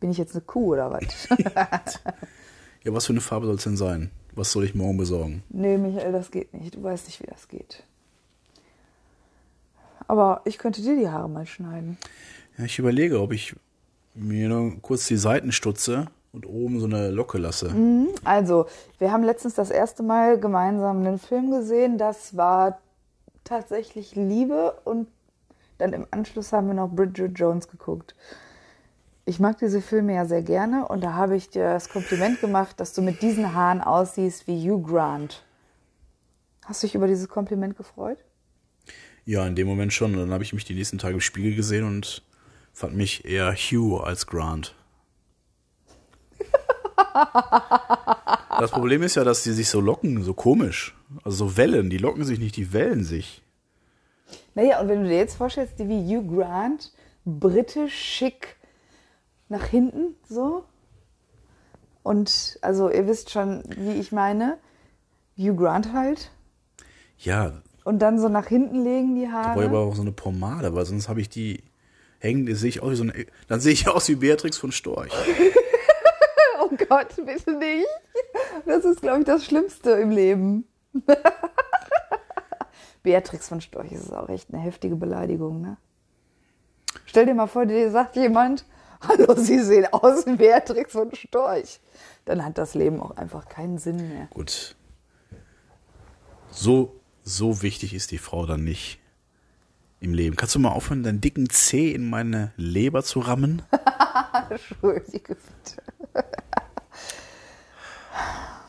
Bin 0.00 0.10
ich 0.10 0.18
jetzt 0.18 0.34
eine 0.34 0.42
Kuh 0.42 0.72
oder 0.72 0.90
was? 0.90 1.28
Ja, 2.84 2.92
was 2.92 3.06
für 3.06 3.14
eine 3.14 3.22
Farbe 3.22 3.46
soll 3.46 3.54
es 3.54 3.64
denn 3.64 3.78
sein? 3.78 4.10
Was 4.34 4.52
soll 4.52 4.64
ich 4.64 4.74
morgen 4.74 4.98
besorgen? 4.98 5.42
nee, 5.48 5.78
Michael, 5.78 6.12
das 6.12 6.30
geht 6.30 6.52
nicht. 6.52 6.74
Du 6.74 6.82
weißt 6.82 7.06
nicht, 7.06 7.22
wie 7.22 7.26
das 7.26 7.48
geht. 7.48 7.82
Aber 10.06 10.42
ich 10.44 10.58
könnte 10.58 10.82
dir 10.82 10.96
die 10.96 11.08
Haare 11.08 11.28
mal 11.28 11.46
schneiden. 11.46 11.98
Ja, 12.58 12.64
ich 12.64 12.78
überlege, 12.78 13.20
ob 13.20 13.32
ich 13.32 13.54
mir 14.14 14.48
nur 14.48 14.80
kurz 14.80 15.06
die 15.06 15.16
Seiten 15.16 15.52
stutze 15.52 16.06
und 16.32 16.46
oben 16.46 16.80
so 16.80 16.86
eine 16.86 17.10
Locke 17.10 17.38
lasse. 17.38 17.74
Also, 18.24 18.66
wir 18.98 19.12
haben 19.12 19.24
letztens 19.24 19.54
das 19.54 19.70
erste 19.70 20.02
Mal 20.02 20.38
gemeinsam 20.38 20.98
einen 20.98 21.18
Film 21.18 21.50
gesehen. 21.50 21.98
Das 21.98 22.36
war 22.36 22.78
tatsächlich 23.44 24.14
Liebe 24.14 24.76
und 24.84 25.08
dann 25.78 25.92
im 25.92 26.06
Anschluss 26.10 26.52
haben 26.52 26.68
wir 26.68 26.74
noch 26.74 26.88
Bridget 26.88 27.38
Jones 27.38 27.68
geguckt. 27.68 28.14
Ich 29.26 29.40
mag 29.40 29.58
diese 29.58 29.80
Filme 29.80 30.14
ja 30.14 30.26
sehr 30.26 30.42
gerne 30.42 30.86
und 30.86 31.02
da 31.02 31.14
habe 31.14 31.36
ich 31.36 31.50
dir 31.50 31.64
das 31.64 31.88
Kompliment 31.88 32.40
gemacht, 32.40 32.78
dass 32.78 32.92
du 32.92 33.02
mit 33.02 33.22
diesen 33.22 33.54
Haaren 33.54 33.80
aussiehst 33.80 34.46
wie 34.46 34.70
Hugh 34.70 34.82
Grant. 34.82 35.44
Hast 36.64 36.82
du 36.82 36.86
dich 36.86 36.94
über 36.94 37.06
dieses 37.06 37.28
Kompliment 37.28 37.76
gefreut? 37.76 38.23
Ja, 39.24 39.46
in 39.46 39.54
dem 39.54 39.66
Moment 39.66 39.92
schon. 39.92 40.14
Und 40.14 40.20
dann 40.20 40.32
habe 40.32 40.44
ich 40.44 40.52
mich 40.52 40.64
die 40.64 40.74
nächsten 40.74 40.98
Tage 40.98 41.14
im 41.14 41.20
Spiegel 41.20 41.54
gesehen 41.54 41.84
und 41.84 42.22
fand 42.72 42.94
mich 42.94 43.24
eher 43.24 43.54
Hugh 43.54 44.02
als 44.04 44.26
Grant. 44.26 44.74
Das 48.56 48.70
Problem 48.70 49.02
ist 49.02 49.16
ja, 49.16 49.24
dass 49.24 49.42
die 49.42 49.50
sich 49.50 49.68
so 49.68 49.80
locken, 49.80 50.22
so 50.22 50.32
komisch. 50.32 50.94
Also 51.24 51.48
so 51.48 51.56
Wellen, 51.56 51.90
die 51.90 51.98
locken 51.98 52.24
sich 52.24 52.38
nicht, 52.38 52.56
die 52.56 52.72
wellen 52.72 53.04
sich. 53.04 53.42
Naja, 54.54 54.80
und 54.80 54.88
wenn 54.88 55.02
du 55.02 55.08
dir 55.08 55.16
jetzt 55.16 55.36
vorstellst, 55.36 55.78
wie 55.78 56.16
Hugh 56.16 56.36
Grant, 56.36 56.92
britisch, 57.24 57.94
schick, 57.94 58.56
nach 59.48 59.64
hinten 59.66 60.14
so. 60.28 60.64
Und 62.02 62.58
also 62.62 62.90
ihr 62.90 63.06
wisst 63.06 63.30
schon, 63.30 63.64
wie 63.76 63.98
ich 63.98 64.12
meine. 64.12 64.58
Hugh 65.36 65.56
Grant 65.56 65.92
halt. 65.92 66.30
Ja, 67.18 67.60
Und 67.84 67.98
dann 68.00 68.18
so 68.18 68.28
nach 68.28 68.46
hinten 68.46 68.82
legen 68.82 69.14
die 69.14 69.26
da 69.26 69.52
brauche 69.52 69.62
ich 69.62 69.68
aber 69.68 69.78
Haare. 69.78 69.88
auch 69.90 69.94
so 69.94 70.02
eine 70.02 70.12
Pomade, 70.12 70.74
weil 70.74 70.86
sonst 70.86 71.08
habe 71.08 71.20
ich 71.20 71.28
die 71.28 71.62
hängen, 72.18 72.52
sehe 72.54 72.70
ich 72.70 72.82
aus 72.82 72.92
wie 72.92 72.96
so 72.96 73.02
eine, 73.04 73.26
dann 73.46 73.60
sehe 73.60 73.72
ich 73.72 73.86
aus 73.94 74.08
wie 74.08 74.16
Beatrix 74.16 74.56
von 74.58 74.72
Storch. 74.72 75.12
Oh 76.60 76.70
Gott, 76.88 77.14
bitte 77.16 77.52
nicht. 77.58 77.86
Das 78.64 78.86
ist, 78.86 79.02
glaube 79.02 79.18
ich, 79.18 79.26
das 79.26 79.44
Schlimmste 79.44 79.90
im 79.90 80.10
Leben. 80.10 80.66
Beatrix 83.02 83.48
von 83.48 83.60
Storch 83.60 83.90
das 83.90 84.04
ist 84.04 84.12
auch 84.14 84.30
echt 84.30 84.52
eine 84.52 84.62
heftige 84.62 84.96
Beleidigung, 84.96 85.60
ne? 85.60 85.76
Stell 87.04 87.26
dir 87.26 87.34
mal 87.34 87.48
vor, 87.48 87.66
dir 87.66 87.90
sagt 87.90 88.16
jemand, 88.16 88.64
hallo, 89.06 89.34
Sie 89.36 89.58
sehen 89.60 89.86
aus 89.92 90.26
wie 90.26 90.36
Beatrix 90.36 90.92
von 90.92 91.14
Storch. 91.14 91.80
Dann 92.24 92.42
hat 92.44 92.56
das 92.56 92.74
Leben 92.74 93.00
auch 93.00 93.16
einfach 93.16 93.46
keinen 93.48 93.76
Sinn 93.76 93.96
mehr. 94.08 94.28
Gut. 94.30 94.74
So, 96.50 96.94
so 97.24 97.62
wichtig 97.62 97.94
ist 97.94 98.10
die 98.10 98.18
Frau 98.18 98.46
dann 98.46 98.62
nicht 98.64 98.98
im 100.00 100.12
Leben. 100.14 100.36
Kannst 100.36 100.54
du 100.54 100.58
mal 100.58 100.70
aufhören, 100.70 101.02
deinen 101.02 101.20
dicken 101.20 101.48
Zeh 101.50 101.92
in 101.92 102.08
meine 102.08 102.52
Leber 102.56 103.02
zu 103.02 103.20
rammen? 103.20 103.62
Entschuldige 104.50 105.34
bitte. 105.36 105.82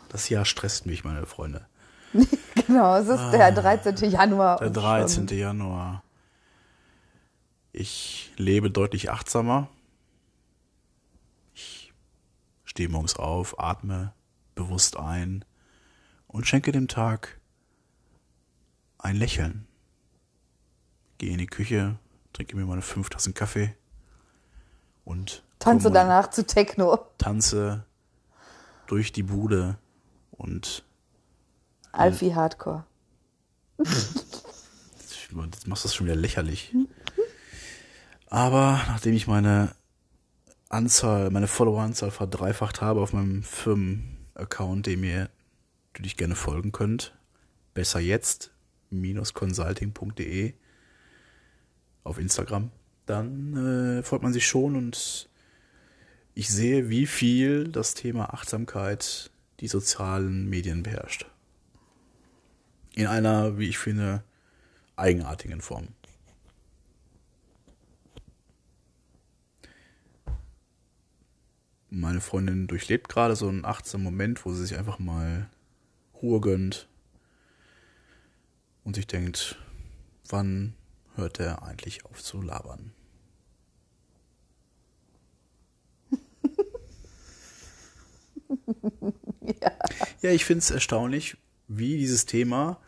Das 0.10 0.30
Jahr 0.30 0.46
stresst 0.46 0.86
mich, 0.86 1.04
meine 1.04 1.26
Freunde. 1.26 1.66
Genau, 2.68 2.96
es 2.96 3.08
ist 3.10 3.30
der 3.32 3.52
13. 3.52 4.10
Januar. 4.10 4.56
Ah, 4.56 4.60
Der 4.60 4.68
und 4.70 4.74
13. 4.78 5.28
schon- 5.28 5.38
Januar. 5.38 6.02
Ich 7.74 8.32
lebe 8.38 8.72
deutlich 8.72 9.12
achtsamer. 9.12 9.68
Ich 11.54 11.94
stehe 12.64 12.90
morgens 12.90 13.18
auf, 13.18 13.60
atme 13.60 14.14
bewusst 14.56 14.98
ein 14.98 15.46
und 16.28 16.48
schenke 16.48 16.72
dem 16.72 16.88
Tag 16.88 17.35
ein 19.06 19.16
Lächeln. 19.16 19.68
Gehe 21.20 21.32
in 21.32 21.38
die 21.38 21.46
Küche, 21.46 21.98
trinke 22.34 22.56
mir 22.56 22.66
meine 22.66 22.82
fünf 22.82 23.10
Tassen 23.10 23.36
Kaffee 23.36 23.74
und 25.06 25.44
Tanze 25.60 25.92
danach 25.92 26.32
zu 26.32 26.46
Techno. 26.46 27.06
tanze 27.20 27.86
durch 28.88 29.12
die 29.12 29.24
Bude 29.24 29.78
und 30.32 30.84
Alfie 31.92 32.34
Hardcore. 32.34 32.84
Jetzt 33.78 35.68
machst 35.68 35.84
du 35.84 35.88
das 35.88 35.96
schon 35.96 36.08
wieder 36.08 36.16
lächerlich. 36.16 36.74
Aber 38.28 38.82
nachdem 38.88 39.14
ich 39.14 39.28
meine 39.28 39.76
Anzahl, 40.70 41.30
meine 41.30 41.48
Followeranzahl 41.48 42.12
verdreifacht 42.12 42.82
habe 42.82 43.02
auf 43.02 43.14
meinem 43.14 43.44
Firmenaccount, 43.44 44.88
dem 44.88 45.04
ihr 45.04 45.30
natürlich 45.94 46.18
gerne 46.18 46.36
folgen 46.36 46.72
könnt, 46.72 47.16
besser 47.74 48.00
jetzt 48.00 48.55
consulting.de 49.34 50.54
auf 52.04 52.18
Instagram, 52.20 52.72
dann 53.06 53.98
äh, 53.98 54.04
folgt 54.04 54.24
man 54.24 54.34
sich 54.34 54.48
schon 54.48 54.76
und 54.76 55.30
ich 56.34 56.50
sehe, 56.50 56.90
wie 56.90 57.08
viel 57.08 57.68
das 57.70 57.94
Thema 57.94 58.34
Achtsamkeit 58.34 59.32
die 59.60 59.68
sozialen 59.68 60.50
Medien 60.50 60.84
beherrscht. 60.84 61.26
In 62.94 63.08
einer, 63.08 63.58
wie 63.58 63.70
ich 63.70 63.78
finde, 63.78 64.24
eigenartigen 64.96 65.62
Form. 65.62 65.90
Meine 71.90 72.20
Freundin 72.20 72.68
durchlebt 72.68 73.08
gerade 73.08 73.36
so 73.36 73.48
einen 73.48 73.64
achtsamen 73.64 74.04
Moment, 74.04 74.46
wo 74.46 74.52
sie 74.52 74.66
sich 74.66 74.78
einfach 74.78 75.00
mal 75.00 75.50
Ruhe 76.22 76.42
gönnt 76.42 76.90
und 78.86 78.96
sich 78.96 79.08
denkt, 79.08 79.58
wann 80.30 80.76
hört 81.16 81.42
er 81.42 81.64
eigentlich 81.64 82.06
auf 82.06 82.24
zu 82.24 82.42
labern? 82.42 82.94
Ja, 90.22 90.32
ich 90.32 90.46
finde 90.46 90.60
es 90.60 90.72
erstaunlich, 90.72 91.38
wie 91.68 91.98
dieses 91.98 92.26
Thema 92.26 92.80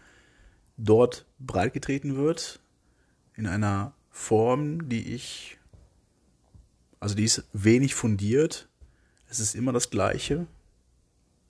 dort 0.78 1.26
breitgetreten 1.40 2.16
wird, 2.16 2.60
in 3.36 3.48
einer 3.48 3.94
Form, 4.10 4.90
die 4.90 5.14
ich, 5.14 5.58
also 7.00 7.16
die 7.16 7.26
ist 7.26 7.44
wenig 7.54 7.94
fundiert, 7.96 8.68
es 9.30 9.40
ist 9.40 9.56
immer 9.56 9.72
das 9.72 9.90
Gleiche, 9.90 10.48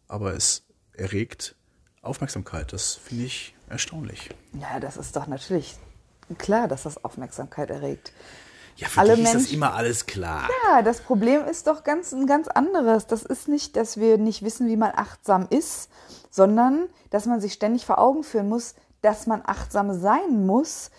aber 0.08 0.34
es 0.34 0.66
erregt 0.94 1.56
Aufmerksamkeit. 2.02 2.74
Das 2.74 2.96
finde 2.96 3.26
ich 3.26 3.56
erstaunlich. 3.70 4.30
Ja, 4.54 4.80
das 4.80 4.98
ist 4.98 5.16
doch 5.16 5.28
natürlich 5.28 5.76
klar, 6.38 6.68
dass 6.68 6.84
das 6.84 7.04
Aufmerksamkeit 7.04 7.70
erregt. 7.70 8.12
Ja, 8.76 8.88
für 8.90 9.00
Alle 9.00 9.16
dich 9.16 9.24
ist 9.24 9.34
das 9.34 9.42
Menschen- 9.42 9.56
immer 9.56 9.74
alles 9.74 10.06
klar. 10.06 10.48
Ja, 10.66 10.82
das 10.84 11.02
Problem 11.02 11.44
ist 11.46 11.66
doch 11.68 11.84
ganz 11.84 12.12
ein 12.14 12.28
ganz 12.28 12.48
anderes. 12.48 13.08
Das 13.08 13.24
ist 13.24 13.48
nicht, 13.48 13.76
dass 13.76 13.98
wir 13.98 14.18
nicht 14.18 14.44
wissen, 14.44 14.68
wie 14.68 14.78
man 14.78 14.92
achtsam 14.96 15.48
ist, 15.50 15.90
sondern 16.30 16.88
dass 17.10 17.26
man 17.26 17.42
sich 17.42 17.54
ständig 17.54 17.86
vor 17.86 17.98
Augen 17.98 18.24
führen 18.24 18.50
muss, 18.50 18.76
dass 19.02 19.26
man 19.26 19.42
achtsam 19.46 20.00
sein 20.00 20.46
muss, 20.46 20.92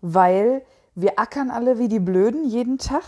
weil 0.00 0.64
wir 0.94 1.18
ackern 1.18 1.50
alle 1.50 1.78
wie 1.78 1.88
die 1.88 1.98
Blöden 1.98 2.44
jeden 2.48 2.78
Tag. 2.78 3.02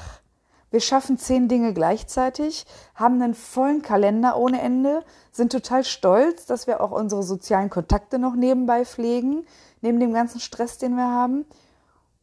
Wir 0.70 0.80
schaffen 0.80 1.16
zehn 1.16 1.48
Dinge 1.48 1.72
gleichzeitig, 1.72 2.66
haben 2.94 3.22
einen 3.22 3.34
vollen 3.34 3.82
Kalender 3.82 4.36
ohne 4.36 4.60
Ende, 4.60 5.04
sind 5.30 5.52
total 5.52 5.84
stolz, 5.84 6.46
dass 6.46 6.66
wir 6.66 6.80
auch 6.80 6.90
unsere 6.90 7.22
sozialen 7.22 7.70
Kontakte 7.70 8.18
noch 8.18 8.34
nebenbei 8.34 8.84
pflegen, 8.84 9.46
neben 9.80 10.00
dem 10.00 10.12
ganzen 10.12 10.40
Stress, 10.40 10.78
den 10.78 10.96
wir 10.96 11.08
haben. 11.08 11.46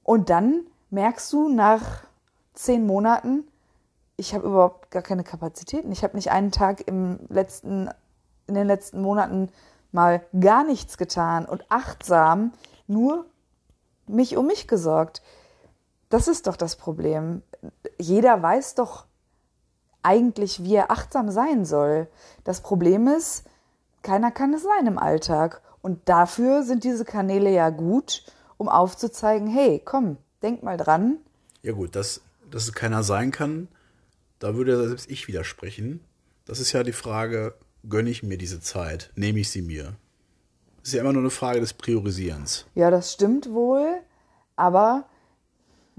Und 0.04 0.30
dann 0.30 0.66
merkst 0.90 1.32
du 1.32 1.50
nach 1.50 2.04
zehn 2.54 2.86
Monaten, 2.86 3.48
ich 4.18 4.34
habe 4.34 4.46
überhaupt 4.46 4.92
gar 4.92 5.02
keine 5.02 5.24
Kapazitäten. 5.24 5.92
Ich 5.92 6.04
habe 6.04 6.16
nicht 6.16 6.32
einen 6.32 6.52
Tag 6.52 6.88
im 6.88 7.20
letzten, 7.30 7.90
in 8.48 8.54
den 8.54 8.68
letzten 8.68 9.02
Monaten 9.02 9.50
mal 9.92 10.24
gar 10.40 10.64
nichts 10.64 10.98
getan 10.98 11.46
und 11.46 11.66
achtsam 11.70 12.54
nur 12.88 13.26
mich 14.06 14.38
um 14.38 14.46
mich 14.46 14.68
gesorgt. 14.68 15.22
Das 16.14 16.28
ist 16.28 16.46
doch 16.46 16.58
das 16.58 16.76
Problem. 16.76 17.42
Jeder 17.98 18.40
weiß 18.40 18.76
doch 18.76 19.08
eigentlich, 20.04 20.64
wie 20.64 20.76
er 20.76 20.92
achtsam 20.92 21.32
sein 21.32 21.66
soll. 21.66 22.08
Das 22.44 22.62
Problem 22.62 23.08
ist, 23.08 23.46
keiner 24.04 24.30
kann 24.30 24.54
es 24.54 24.62
sein 24.62 24.86
im 24.86 25.00
Alltag. 25.00 25.64
Und 25.82 26.08
dafür 26.08 26.62
sind 26.62 26.84
diese 26.84 27.04
Kanäle 27.04 27.50
ja 27.50 27.72
gut, 27.72 28.26
um 28.58 28.70
aufzuzeigen, 28.70 29.48
hey, 29.48 29.82
komm, 29.84 30.18
denk 30.44 30.62
mal 30.62 30.78
dran. 30.78 31.18
Ja 31.64 31.72
gut, 31.72 31.96
dass, 31.96 32.22
dass 32.52 32.66
es 32.66 32.74
keiner 32.74 33.02
sein 33.02 33.32
kann, 33.32 33.68
da 34.38 34.54
würde 34.54 34.88
selbst 34.90 35.10
ich 35.10 35.28
widersprechen. 35.28 36.00
Das 36.46 36.60
ist 36.60 36.74
ja 36.74 36.84
die 36.84 36.94
Frage, 36.94 37.56
gönne 37.90 38.12
ich 38.12 38.22
mir 38.22 38.38
diese 38.38 38.60
Zeit? 38.60 39.12
Nehme 39.16 39.40
ich 39.40 39.50
sie 39.50 39.64
mir? 39.64 39.96
Das 40.78 40.90
ist 40.90 40.94
ja 40.94 41.02
immer 41.02 41.14
nur 41.14 41.24
eine 41.24 41.32
Frage 41.32 41.60
des 41.60 41.74
Priorisierens. 41.74 42.68
Ja, 42.76 42.92
das 42.92 43.14
stimmt 43.14 43.52
wohl, 43.52 43.96
aber 44.56 45.06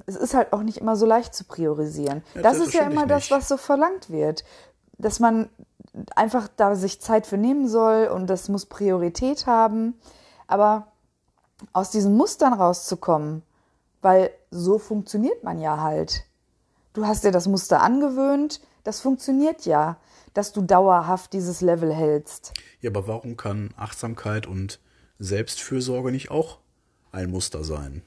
es 0.06 0.16
ist 0.16 0.34
halt 0.34 0.52
auch 0.52 0.62
nicht 0.62 0.78
immer 0.78 0.96
so 0.96 1.06
leicht 1.06 1.34
zu 1.34 1.44
priorisieren. 1.44 2.22
Ja, 2.34 2.42
das 2.42 2.58
ist 2.58 2.74
ja 2.74 2.82
immer 2.82 3.06
das, 3.06 3.30
was 3.30 3.48
so 3.48 3.56
verlangt 3.56 4.10
wird. 4.10 4.44
Dass 4.98 5.20
man 5.20 5.48
einfach 6.14 6.48
da 6.56 6.74
sich 6.74 7.00
Zeit 7.00 7.26
für 7.26 7.36
nehmen 7.36 7.68
soll 7.68 8.08
und 8.08 8.28
das 8.28 8.48
muss 8.48 8.66
Priorität 8.66 9.46
haben. 9.46 9.94
Aber 10.46 10.88
aus 11.72 11.90
diesen 11.90 12.16
Mustern 12.16 12.52
rauszukommen, 12.52 13.42
weil 14.02 14.30
so 14.50 14.78
funktioniert 14.78 15.44
man 15.44 15.60
ja 15.60 15.80
halt. 15.80 16.24
Du 16.92 17.06
hast 17.06 17.24
dir 17.24 17.32
das 17.32 17.48
Muster 17.48 17.80
angewöhnt, 17.80 18.60
das 18.84 19.00
funktioniert 19.00 19.64
ja, 19.64 19.96
dass 20.34 20.52
du 20.52 20.62
dauerhaft 20.62 21.32
dieses 21.32 21.60
Level 21.60 21.92
hältst. 21.92 22.52
Ja, 22.80 22.90
aber 22.90 23.08
warum 23.08 23.36
kann 23.36 23.72
Achtsamkeit 23.76 24.46
und 24.46 24.80
Selbstfürsorge 25.18 26.12
nicht 26.12 26.30
auch 26.30 26.58
ein 27.12 27.30
Muster 27.30 27.64
sein? 27.64 28.02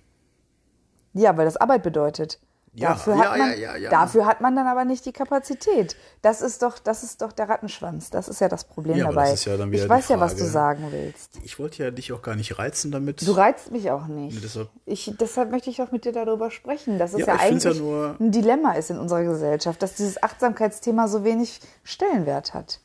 Ja, 1.18 1.36
weil 1.38 1.46
das 1.46 1.58
Arbeit 1.58 1.84
bedeutet. 1.84 2.40
Ja, 2.74 2.90
dafür, 2.90 3.16
ja, 3.16 3.32
hat 3.32 3.38
man, 3.40 3.60
ja, 3.60 3.90
dafür 3.90 4.26
hat 4.28 4.40
man 4.40 4.56
dann 4.56 4.68
aber 4.68 4.86
nicht 4.86 5.04
die 5.04 5.12
Kapazität. 5.12 5.96
Das 6.22 6.42
ist 6.42 6.62
doch, 6.62 6.78
das 6.78 7.02
ist 7.02 7.24
doch 7.24 7.32
der 7.32 7.50
Rattenschwanz. 7.50 8.12
Das 8.12 8.28
ist 8.28 8.40
ja 8.40 8.50
das 8.50 8.66
Problem 8.66 9.00
dabei. 9.00 9.32
das 9.32 9.34
ist 9.40 9.46
ja 9.46 9.58
dann 9.58 9.72
wieder 9.72 9.86
ich 9.86 9.90
weiß 9.90 10.10
ja, 10.10 10.20
was 10.20 10.36
du 10.36 10.46
sagen 10.46 10.86
willst. 10.92 11.40
Ich 11.44 11.58
wollte 11.58 11.82
ja 11.84 11.90
dich 11.90 12.14
auch 12.14 12.22
gar 12.22 12.36
nicht 12.36 12.60
reizen 12.60 12.92
damit. 12.92 13.26
Du 13.28 13.32
reizt 13.32 13.72
mich 13.72 13.90
auch 13.90 14.06
nicht. 14.06 14.44
Deshalb- 14.44 14.70
ich, 14.86 15.12
deshalb 15.20 15.50
möchte 15.50 15.72
ich 15.72 15.82
auch 15.82 15.92
mit 15.92 16.06
dir 16.06 16.12
darüber 16.12 16.52
sprechen, 16.52 17.00
dass 17.00 17.14
es 17.14 17.22
Ja, 17.22 17.38
eigentlich 17.40 17.82
ein 18.20 18.32
Dilemma 18.32 18.74
ist 18.74 18.92
in 18.92 19.00
unserer 19.00 19.24
Gesellschaft, 19.24 19.82
dass 19.82 19.96
dieses 19.96 20.22
Achtsamkeitsthema 20.22 21.08
so 21.08 21.24
wenig 21.24 21.62
Stellenwert 21.84 22.54
hat. 22.54 22.80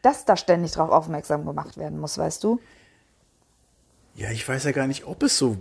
Dass 0.00 0.24
da 0.24 0.38
ständig 0.38 0.72
drauf 0.72 0.88
aufmerksam 0.88 1.44
gemacht 1.44 1.76
werden 1.76 1.98
muss, 2.00 2.16
weißt 2.16 2.42
du? 2.44 2.60
Ja, 4.14 4.30
ich 4.30 4.48
weiß 4.48 4.64
ja 4.64 4.72
gar 4.72 4.86
nicht, 4.86 5.06
ob 5.06 5.22
es 5.22 5.36
so 5.36 5.58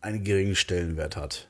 einen 0.00 0.24
geringen 0.24 0.54
Stellenwert 0.54 1.16
hat. 1.18 1.48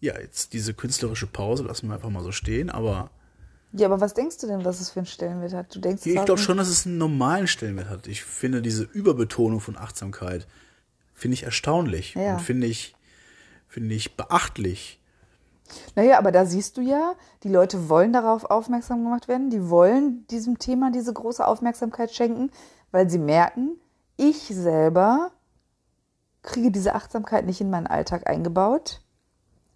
Ja, 0.00 0.18
jetzt 0.20 0.52
diese 0.52 0.74
künstlerische 0.74 1.26
Pause 1.26 1.64
lassen 1.64 1.88
wir 1.88 1.94
einfach 1.94 2.10
mal 2.10 2.22
so 2.22 2.32
stehen, 2.32 2.70
aber 2.70 3.10
Ja, 3.72 3.86
aber 3.86 4.00
was 4.00 4.14
denkst 4.14 4.38
du 4.38 4.46
denn, 4.46 4.64
was 4.64 4.80
es 4.80 4.90
für 4.90 5.00
einen 5.00 5.06
Stellenwert 5.06 5.52
hat? 5.54 5.74
Du 5.74 5.80
denkst, 5.80 6.04
ich 6.06 6.24
glaube 6.24 6.40
schon, 6.40 6.58
dass 6.58 6.68
es 6.68 6.86
einen 6.86 6.98
normalen 6.98 7.46
Stellenwert 7.46 7.88
hat. 7.88 8.06
Ich 8.06 8.22
finde 8.24 8.62
diese 8.62 8.84
Überbetonung 8.84 9.60
von 9.60 9.76
Achtsamkeit 9.76 10.46
finde 11.14 11.34
ich 11.34 11.44
erstaunlich 11.44 12.14
Ja. 12.14 12.34
und 12.34 12.40
finde 12.42 12.66
ich 12.66 12.94
finde 13.68 13.94
ich 13.94 14.16
beachtlich. 14.16 15.00
Naja, 15.96 16.18
aber 16.18 16.30
da 16.30 16.46
siehst 16.46 16.76
du 16.76 16.80
ja, 16.80 17.14
die 17.42 17.48
Leute 17.48 17.88
wollen 17.88 18.12
darauf 18.12 18.44
aufmerksam 18.44 19.02
gemacht 19.02 19.26
werden, 19.28 19.50
die 19.50 19.68
wollen 19.68 20.26
diesem 20.28 20.58
Thema 20.58 20.90
diese 20.92 21.12
große 21.12 21.44
Aufmerksamkeit 21.46 22.14
schenken, 22.14 22.50
weil 22.92 23.10
sie 23.10 23.18
merken, 23.18 23.72
ich 24.16 24.36
selber 24.46 25.32
kriege 26.42 26.70
diese 26.70 26.94
Achtsamkeit 26.94 27.44
nicht 27.44 27.60
in 27.60 27.70
meinen 27.70 27.88
Alltag 27.88 28.28
eingebaut, 28.30 29.00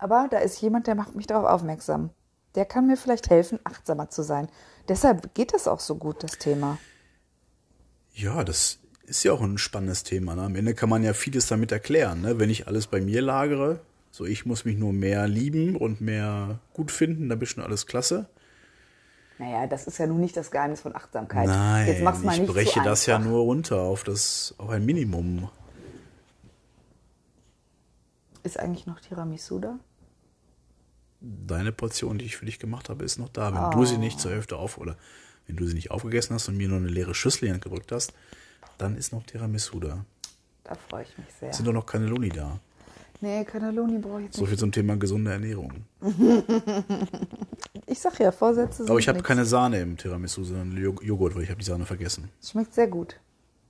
aber 0.01 0.29
da 0.31 0.39
ist 0.39 0.61
jemand, 0.61 0.87
der 0.87 0.95
macht 0.95 1.15
mich 1.15 1.27
darauf 1.27 1.47
aufmerksam. 1.47 2.11
Der 2.55 2.65
kann 2.65 2.87
mir 2.87 2.97
vielleicht 2.97 3.31
helfen, 3.31 3.61
achtsamer 3.65 4.09
zu 4.09 4.23
sein. 4.23 4.49
Deshalb 4.89 5.35
geht 5.35 5.53
das 5.53 5.69
auch 5.69 5.79
so 5.79 5.95
gut, 5.95 6.23
das 6.23 6.33
Thema. 6.33 6.79
Ja, 8.15 8.43
das 8.43 8.79
ist 9.05 9.23
ja 9.25 9.33
auch 9.33 9.43
ein 9.43 9.59
spannendes 9.59 10.03
Thema. 10.03 10.35
Ne? 10.35 10.43
Am 10.43 10.57
Ende 10.57 10.75
kann 10.75 10.89
man 10.89 11.03
ja 11.03 11.13
vieles 11.13 11.47
damit 11.47 11.71
erklären. 11.71 12.23
Ne? 12.23 12.39
Wenn 12.39 12.51
ich 12.51 12.67
alles 12.67 12.87
bei 12.87 13.01
mir 13.01 13.21
lagere, 13.23 13.81
so 14.11 14.25
ich 14.25 14.47
muss 14.47 14.65
mich 14.65 14.79
nur 14.79 14.93
mehr 14.93 15.29
lieben 15.29 15.77
und 15.77 16.01
mehr 16.01 16.59
gut 16.73 16.91
finden, 16.91 17.29
dann 17.29 17.41
ist 17.41 17.51
schon 17.51 17.63
alles 17.63 17.87
klasse. 17.87 18.29
Naja, 19.39 19.67
das 19.67 19.87
ist 19.87 19.99
ja 19.99 20.07
nun 20.07 20.21
nicht 20.21 20.37
das 20.37 20.51
Geheimnis 20.51 20.81
von 20.81 20.95
Achtsamkeit. 20.95 21.47
Nein, 21.47 21.87
Jetzt 21.87 22.03
mach's 22.03 22.23
mal 22.23 22.35
ich 22.35 22.41
nicht 22.41 22.53
breche 22.53 22.81
so 22.81 22.85
das 22.85 23.07
ja 23.07 23.19
nur 23.19 23.41
runter 23.41 23.81
auf 23.81 24.03
das 24.03 24.55
auf 24.59 24.71
ein 24.71 24.85
Minimum. 24.85 25.49
Ist 28.43 28.59
eigentlich 28.59 28.87
noch 28.87 29.01
Tiramisu 29.01 29.59
da? 29.59 29.79
Deine 31.21 31.73
Portion, 31.73 32.19
die 32.19 32.25
ich 32.25 32.37
für 32.37 32.47
dich 32.47 32.59
gemacht 32.59 32.89
habe, 32.89 33.05
ist 33.05 33.19
noch 33.19 33.29
da. 33.29 33.53
Wenn 33.55 33.79
du 33.79 33.85
sie 33.85 33.99
nicht 33.99 34.19
zur 34.21 34.31
Hälfte 34.31 34.57
auf 34.57 34.79
oder 34.79 34.97
wenn 35.47 35.57
du 35.57 35.67
sie 35.67 35.75
nicht 35.75 35.91
aufgegessen 35.91 36.35
hast 36.35 36.49
und 36.49 36.57
mir 36.57 36.69
nur 36.69 36.79
eine 36.79 36.89
leere 36.89 37.15
Schüssel 37.15 37.49
in 37.49 37.61
gedrückt 37.61 37.93
hast, 37.93 38.13
dann 38.79 38.97
ist 38.97 39.13
noch 39.13 39.25
Tiramisu 39.25 39.81
da. 39.81 40.05
Da 40.65 40.75
freue 40.75 41.03
ich 41.03 41.19
mich 41.19 41.27
sehr. 41.39 41.51
Es 41.51 41.57
sind 41.57 41.67
doch 41.67 41.73
noch 41.73 41.85
Cannelloni 41.85 42.31
da. 42.31 42.59
Nee, 43.21 43.45
Cannelloni 43.45 43.99
brauche 43.99 44.21
ich 44.21 44.27
jetzt 44.27 44.37
So 44.37 44.47
viel 44.47 44.57
zum 44.57 44.73
Thema 44.73 44.97
gesunde 44.97 45.33
Ernährung. 45.33 45.85
Ich 47.87 47.99
sag 47.99 48.19
ja, 48.21 48.31
Vorsätze 48.31 48.79
sind 48.79 48.91
Aber 48.91 48.99
ich 49.01 49.09
habe 49.09 49.21
keine 49.23 49.45
Sahne 49.45 49.81
im 49.81 49.97
Tiramisu, 49.97 50.45
sondern 50.45 50.77
Jo- 50.77 51.01
Joghurt, 51.03 51.35
weil 51.35 51.43
ich 51.43 51.51
habe 51.51 51.59
die 51.59 51.65
Sahne 51.67 51.87
vergessen. 51.87 52.31
Schmeckt 52.43 52.73
sehr 52.73 52.87
gut. 52.87 53.17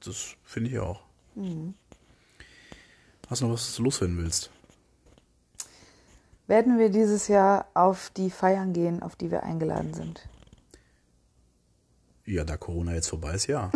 Das 0.05 0.34
finde 0.44 0.70
ich 0.70 0.78
auch. 0.78 1.01
Mhm. 1.34 1.72
Hast 3.28 3.40
du 3.40 3.46
noch 3.46 3.55
was, 3.55 3.66
was 3.68 3.76
du 3.76 3.82
loswerden 3.84 4.18
willst? 4.18 4.51
Werden 6.51 6.80
wir 6.80 6.90
dieses 6.90 7.28
Jahr 7.28 7.66
auf 7.74 8.11
die 8.16 8.28
Feiern 8.28 8.72
gehen, 8.72 9.05
auf 9.05 9.14
die 9.14 9.30
wir 9.30 9.44
eingeladen 9.44 9.94
sind? 9.94 10.28
Ja, 12.24 12.42
da 12.42 12.57
Corona 12.57 12.92
jetzt 12.92 13.07
vorbei 13.07 13.34
ist, 13.34 13.46
ja. 13.46 13.70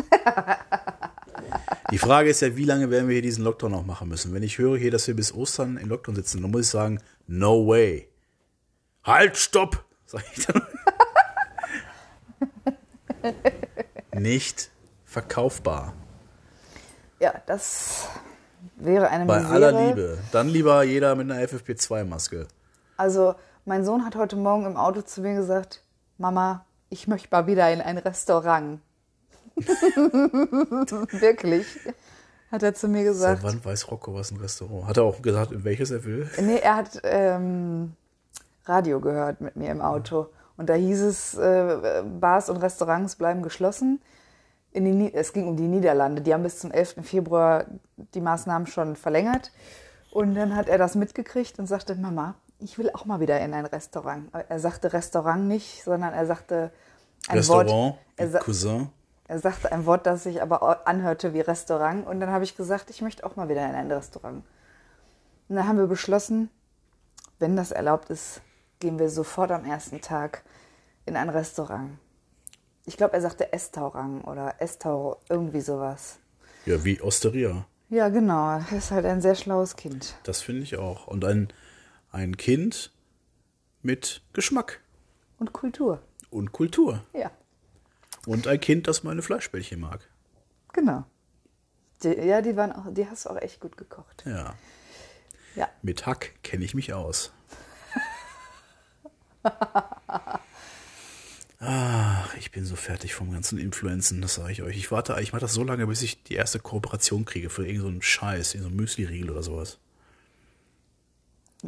Die 1.93 1.99
Frage 1.99 2.31
ist 2.31 2.41
ja, 2.41 2.57
wie 2.57 2.65
lange 2.65 2.91
werden 2.91 3.07
wir 3.07 3.13
hier 3.13 3.23
diesen 3.23 3.45
Lockdown 3.45 3.71
noch 3.71 3.87
machen 3.87 4.09
müssen? 4.09 4.35
Wenn 4.35 4.43
ich 4.43 4.59
höre 4.59 4.77
hier, 4.77 4.91
dass 4.91 5.07
wir 5.07 5.15
bis 5.15 5.33
Ostern 5.33 5.77
im 5.77 5.89
Lockdown 5.89 6.17
sitzen, 6.17 6.43
dann 6.43 6.51
muss 6.51 6.63
ich 6.63 6.69
sagen, 6.71 7.01
no 7.29 7.65
way. 7.65 8.09
Halt, 9.05 9.37
stopp! 9.37 9.85
Sag 10.07 10.25
ich 10.35 10.45
dann. 10.45 10.63
Nicht 14.21 14.73
verkaufbar. 15.05 15.95
Ja, 17.21 17.35
das 17.47 18.09
wäre 18.75 19.11
eine 19.11 19.27
Bei 19.27 19.39
Misere. 19.39 19.55
aller 19.55 19.87
Liebe. 19.87 20.19
Dann 20.33 20.49
lieber 20.49 20.83
jeder 20.83 21.15
mit 21.15 21.31
einer 21.31 21.41
FFP2-Maske. 21.41 22.49
Also, 22.97 23.35
mein 23.65 23.85
Sohn 23.85 24.05
hat 24.05 24.17
heute 24.17 24.37
Morgen 24.37 24.67
im 24.67 24.77
Auto 24.77 25.03
zu 25.03 25.23
mir 25.23 25.35
gesagt, 25.35 25.83
Mama, 26.19 26.65
ich 26.91 27.09
möchte 27.09 27.29
mal 27.31 27.47
wieder 27.47 27.73
in 27.73 27.81
ein 27.81 27.99
Restaurant. 27.99 28.81
Wirklich, 29.57 31.67
hat 32.51 32.63
er 32.63 32.75
zu 32.75 32.89
mir 32.89 33.15
Seit 33.15 33.39
gesagt. 33.39 33.43
wann 33.43 33.65
weiß 33.65 33.91
Rocco, 33.91 34.15
was 34.15 34.31
ein 34.31 34.39
Restaurant? 34.39 34.87
Hat 34.87 34.97
er 34.97 35.05
auch 35.05 35.23
gesagt, 35.23 35.53
in 35.53 35.65
welches 35.65 35.91
er 35.91 36.05
will? 36.05 36.29
Nee, 36.41 36.59
er 36.59 36.77
hat 36.77 37.01
ähm, 37.05 37.95
Radio 38.67 39.01
gehört 39.01 39.41
mit 39.41 39.57
mir 39.57 39.71
im 39.71 39.81
Auto. 39.81 40.29
Und 40.57 40.69
da 40.69 40.75
hieß 40.75 41.03
es, 41.03 41.35
äh, 41.35 42.03
Bars 42.21 42.49
und 42.49 42.59
Restaurants 42.59 43.17
bleiben 43.17 43.43
geschlossen. 43.43 44.01
Die, 44.75 45.15
es 45.15 45.33
ging 45.33 45.49
um 45.49 45.57
die 45.57 45.69
Niederlande. 45.69 46.23
Die 46.23 46.33
haben 46.33 46.43
bis 46.43 46.59
zum 46.59 46.71
11. 46.71 46.97
Februar 47.03 47.67
die 47.97 48.21
Maßnahmen 48.21 48.67
schon 48.67 48.97
verlängert. 48.97 49.53
Und 50.11 50.35
dann 50.35 50.55
hat 50.55 50.69
er 50.69 50.79
das 50.79 50.95
mitgekriegt 50.95 51.59
und 51.59 51.67
sagte, 51.67 51.95
Mama, 51.97 52.35
ich 52.65 52.79
will 52.79 52.91
auch 52.91 53.05
mal 53.05 53.21
wieder 53.21 53.41
in 53.41 53.53
ein 53.53 53.67
Restaurant. 53.67 54.31
Er 54.33 54.59
sagte 54.59 54.93
Restaurant 54.93 55.47
nicht, 55.47 55.85
sondern 55.85 56.15
er 56.15 56.27
sagte 56.27 56.73
ein 57.29 57.37
Restaurant, 57.37 57.71
Wort. 57.71 57.99
Er, 58.17 58.31
sa 58.31 58.39
Cousin. 58.39 58.89
er 59.29 59.39
sagte 59.39 59.71
ein 59.71 59.85
Wort, 59.85 60.07
das 60.07 60.23
sich 60.23 60.41
aber 60.41 60.87
anhörte 60.89 61.35
wie 61.35 61.41
Restaurant. 61.41 62.07
Und 62.07 62.21
dann 62.21 62.31
habe 62.31 62.45
ich 62.45 62.57
gesagt, 62.57 62.89
ich 62.89 63.03
möchte 63.03 63.25
auch 63.25 63.37
mal 63.37 63.49
wieder 63.51 63.65
in 63.69 63.75
ein 63.75 63.93
Restaurant. 63.93 64.43
Und 65.49 65.57
dann 65.57 65.69
haben 65.69 65.79
wir 65.79 65.87
beschlossen, 65.87 66.49
wenn 67.39 67.55
das 67.55 67.71
erlaubt 67.71 68.09
ist, 68.09 68.41
gehen 68.81 68.99
wir 68.99 69.11
sofort 69.11 69.51
am 69.51 69.67
ersten 69.67 70.01
Tag 70.01 70.43
in 71.05 71.17
ein 71.17 71.29
Restaurant. 71.29 71.99
Ich 72.87 72.97
glaube, 72.97 73.13
er 73.13 73.21
sagte 73.21 73.53
Estaurant 73.53 74.27
oder 74.27 74.55
Estau, 74.59 75.19
irgendwie 75.29 75.61
sowas. 75.61 76.19
Ja, 76.65 76.83
wie 76.83 77.01
Osteria. 77.01 77.67
Ja, 77.91 78.09
genau. 78.09 78.59
Er 78.59 78.73
ist 78.73 78.91
halt 78.91 79.05
ein 79.05 79.21
sehr 79.21 79.35
schlaues 79.35 79.77
Kind. 79.77 80.15
Das 80.25 80.41
finde 80.41 80.63
ich 80.63 80.77
auch. 80.77 81.07
Und 81.07 81.25
ein, 81.25 81.49
ein 82.15 82.37
Kind 82.37 82.91
mit 83.83 84.23
Geschmack 84.33 84.81
Und 85.39 85.53
Kultur. 85.53 86.01
und 86.31 86.53
Kultur. 86.53 87.05
Ja, 87.13 87.31
Und 88.27 88.47
ein 88.47 88.61
Kind, 88.61 88.87
das 88.89 89.03
meine 89.03 89.21
Fleischbällchen 89.23 89.81
mag. 89.81 90.09
genau. 90.73 91.05
Die, 92.03 92.09
ja, 92.09 92.41
die 92.43 92.57
waren 92.57 92.73
auch, 92.73 92.93
die 92.93 93.09
hast 93.09 93.25
du 93.25 93.31
auch 93.31 93.41
echt 93.41 93.61
gut 93.61 93.77
gekocht. 93.77 94.25
Ja. 94.27 94.55
Ja. 95.55 95.69
Mit 95.83 96.07
Hack 96.07 96.33
kenne 96.43 96.65
ich 96.65 96.75
mich 96.75 96.93
aus. 96.93 97.33
Ach, 101.61 102.35
ich 102.37 102.51
bin 102.51 102.65
so 102.67 102.77
fertig 102.77 103.15
vom 103.15 103.33
ganzen 103.33 103.59
Influenzen, 103.59 104.21
das 104.21 104.35
sage 104.35 104.53
ich 104.53 104.63
euch. 104.63 104.77
Ich 104.77 104.91
warte, 104.91 105.17
ich 105.21 105.33
mache 105.33 105.41
das 105.41 105.55
so 105.55 105.65
lange, 105.65 105.87
bis 105.87 106.03
ich 106.03 106.23
die 106.25 106.35
erste 106.35 106.59
Kooperation 106.59 107.25
kriege 107.25 107.49
für 107.49 107.67
irgendeinen 107.67 107.97
so 107.97 108.03
Scheiß, 108.03 108.55
irgendeinen 108.55 108.77
so 108.77 108.83
Müsli-Riegel 108.83 109.31
oder 109.31 109.43
sowas. 109.43 109.79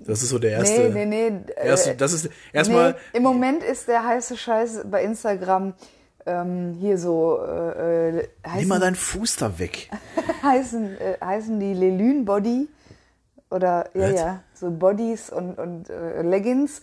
Das 0.04 0.22
ist 0.22 0.30
so 0.30 0.38
der 0.38 0.52
erste. 0.52 0.90
nee, 0.90 1.04
nee, 1.06 1.30
nee. 1.30 1.40
erste 1.56 1.90
äh, 1.92 1.96
das 1.96 2.12
ist 2.12 2.30
erstmal. 2.52 2.92
Nee, 2.92 3.18
Im 3.18 3.22
Moment 3.22 3.62
ist 3.62 3.88
der 3.88 4.04
heiße 4.04 4.36
Scheiß 4.36 4.82
bei 4.90 5.02
Instagram 5.02 5.74
ähm, 6.26 6.76
hier 6.80 6.98
so 6.98 7.40
äh, 7.40 8.08
äh, 8.08 8.12
Nimm 8.12 8.26
heißen, 8.46 8.68
mal 8.68 8.80
deinen 8.80 8.96
Fuß 8.96 9.36
da 9.36 9.58
weg. 9.58 9.90
heißen, 10.42 11.00
äh, 11.00 11.16
heißen 11.24 11.58
die 11.58 11.72
Lelune 11.72 12.24
Body 12.24 12.68
oder 13.50 13.88
ja, 13.94 14.08
ja, 14.08 14.42
so 14.52 14.70
Bodies 14.70 15.30
und, 15.30 15.58
und 15.58 15.88
äh, 15.88 16.22
Leggings. 16.22 16.82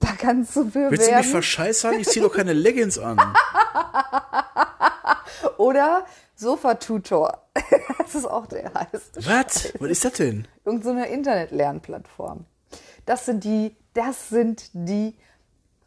Da 0.00 0.08
kannst 0.16 0.54
du 0.54 0.70
für 0.70 0.90
Willst 0.90 1.10
du 1.10 1.16
mich 1.16 1.26
verscheißern? 1.26 1.94
Ich 1.94 2.08
zieh 2.08 2.20
doch 2.20 2.32
keine 2.32 2.52
Leggings 2.52 2.98
an. 2.98 3.18
Oder 5.56 6.04
Sofa-Tutor. 6.38 7.42
das 7.98 8.14
ist 8.14 8.26
auch 8.26 8.46
der 8.46 8.72
heißt. 8.72 9.26
Was? 9.26 9.72
Was 9.78 9.90
ist 9.90 10.04
das 10.04 10.12
denn? 10.14 10.46
Irgend 10.64 10.84
so 10.84 10.90
eine 10.90 11.08
Internet-Lernplattform. 11.08 12.44
Das 13.06 13.26
sind 13.26 13.44
die, 13.44 13.74
das 13.94 14.28
sind 14.28 14.70
die 14.72 15.14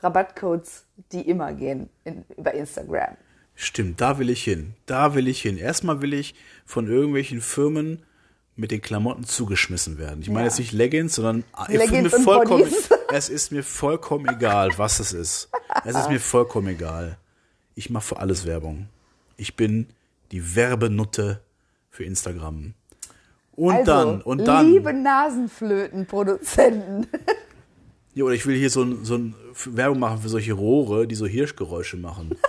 Rabattcodes, 0.01 0.85
die 1.11 1.21
immer 1.21 1.53
gehen 1.53 1.89
in, 2.03 2.25
über 2.37 2.53
Instagram. 2.53 3.15
Stimmt, 3.55 4.01
da 4.01 4.17
will 4.17 4.29
ich 4.29 4.43
hin. 4.43 4.73
Da 4.87 5.13
will 5.15 5.27
ich 5.27 5.41
hin. 5.41 5.57
Erstmal 5.57 6.01
will 6.01 6.13
ich 6.13 6.35
von 6.65 6.87
irgendwelchen 6.87 7.41
Firmen 7.41 8.03
mit 8.55 8.71
den 8.71 8.81
Klamotten 8.81 9.23
zugeschmissen 9.23 9.97
werden. 9.97 10.21
Ich 10.21 10.29
meine 10.29 10.41
Ja. 10.41 10.45
jetzt 10.45 10.59
nicht 10.59 10.71
Leggings, 10.73 11.15
sondern 11.15 11.43
ist 11.67 11.77
Leggings 11.77 12.11
mir 12.11 12.19
vollkommen, 12.23 12.63
Bodies. 12.63 12.89
es 13.13 13.29
ist 13.29 13.51
mir 13.51 13.63
vollkommen 13.63 14.27
egal, 14.27 14.71
was 14.77 14.99
es 14.99 15.13
ist. 15.13 15.49
Es 15.85 15.95
ist 15.95 16.09
mir 16.09 16.19
vollkommen 16.19 16.67
egal. 16.67 17.17
Ich 17.75 17.89
mache 17.89 18.03
für 18.03 18.17
alles 18.17 18.45
Werbung. 18.45 18.89
Ich 19.37 19.55
bin 19.55 19.87
die 20.31 20.55
Werbenutte 20.55 21.41
für 21.89 22.03
Instagram. 22.03 22.73
Und 23.51 23.73
also, 23.73 23.85
dann, 23.85 24.21
und 24.21 24.45
dann. 24.45 24.71
liebe 24.71 24.93
Nasenflötenproduzenten. 24.93 27.07
Ja, 28.13 28.25
oder 28.25 28.33
ich 28.33 28.45
will 28.45 28.57
hier 28.57 28.69
so 28.69 28.83
ein, 28.83 29.05
so 29.05 29.15
ein 29.15 29.33
Werbung 29.67 29.99
machen 29.99 30.21
für 30.21 30.27
solche 30.27 30.51
Rohre, 30.51 31.07
die 31.07 31.15
so 31.15 31.25
Hirschgeräusche 31.25 31.95
machen. 31.95 32.35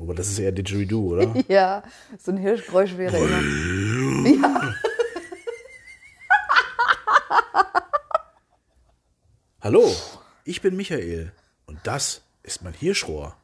Aber 0.00 0.14
das 0.14 0.28
ist 0.28 0.38
eher 0.38 0.52
Didgeridoo, 0.52 1.14
oder? 1.14 1.34
ja, 1.48 1.82
so 2.16 2.30
ein 2.30 2.36
Hirschgeräusch 2.36 2.96
wäre 2.96 3.16
immer. 3.16 4.28
Ja, 4.28 4.72
Hallo, 9.60 9.92
ich 10.44 10.62
bin 10.62 10.76
Michael 10.76 11.32
und 11.66 11.80
das 11.82 12.22
ist 12.44 12.62
mein 12.62 12.72
Hirschrohr. 12.72 13.34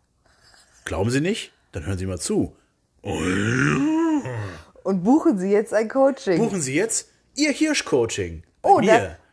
Glauben 0.85 1.11
Sie 1.11 1.21
nicht? 1.21 1.53
Dann 1.73 1.87
hören 1.87 1.99
Sie 1.99 2.07
mal 2.07 2.19
zu. 2.19 2.55
und 3.03 5.03
buchen 5.03 5.39
Sie 5.39 5.51
jetzt 5.51 5.73
ein 5.73 5.89
Coaching. 5.89 6.39
Buchen 6.39 6.61
Sie 6.61 6.75
jetzt 6.75 7.09
Ihr 7.35 7.53
Hirschcoaching. 7.53 8.43
Oh, 8.63 8.81
mir. 8.81 9.19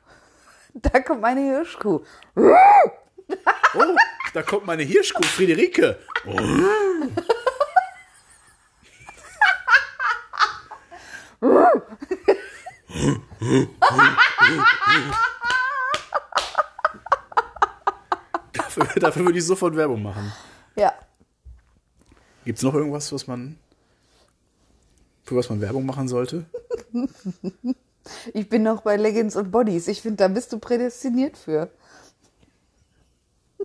Da 0.74 1.02
kommt 1.02 1.20
meine 1.20 1.42
Hirschkuh. 1.42 2.00
Oh, 2.34 3.84
da 4.34 4.42
kommt 4.42 4.66
meine 4.66 4.84
Hirschkuh 4.84 5.22
Friederike. 5.24 6.00
dafür, 18.54 18.86
dafür 18.96 19.26
würde 19.26 19.40
ich 19.40 19.46
sofort 19.46 19.76
Werbung 19.76 20.04
machen. 20.04 20.32
Ja, 20.78 20.94
Gibt 22.46 22.58
es 22.58 22.64
noch 22.64 22.74
irgendwas, 22.74 23.12
was 23.12 23.28
man 23.28 23.58
für 25.24 25.36
was 25.36 25.50
man 25.50 25.62
Werbung 25.62 25.86
machen 25.86 26.08
sollte? 26.08 26.46
ich 28.34 28.50
bin 28.50 28.64
noch 28.64 28.82
bei 28.82 28.98
Leggings 28.98 29.36
und 29.36 29.52
Bodies. 29.52 29.88
Ich 29.88 30.02
finde, 30.02 30.18
da 30.18 30.28
bist 30.28 30.52
du 30.52 30.60
prädestiniert 30.60 31.38
für. 31.38 31.70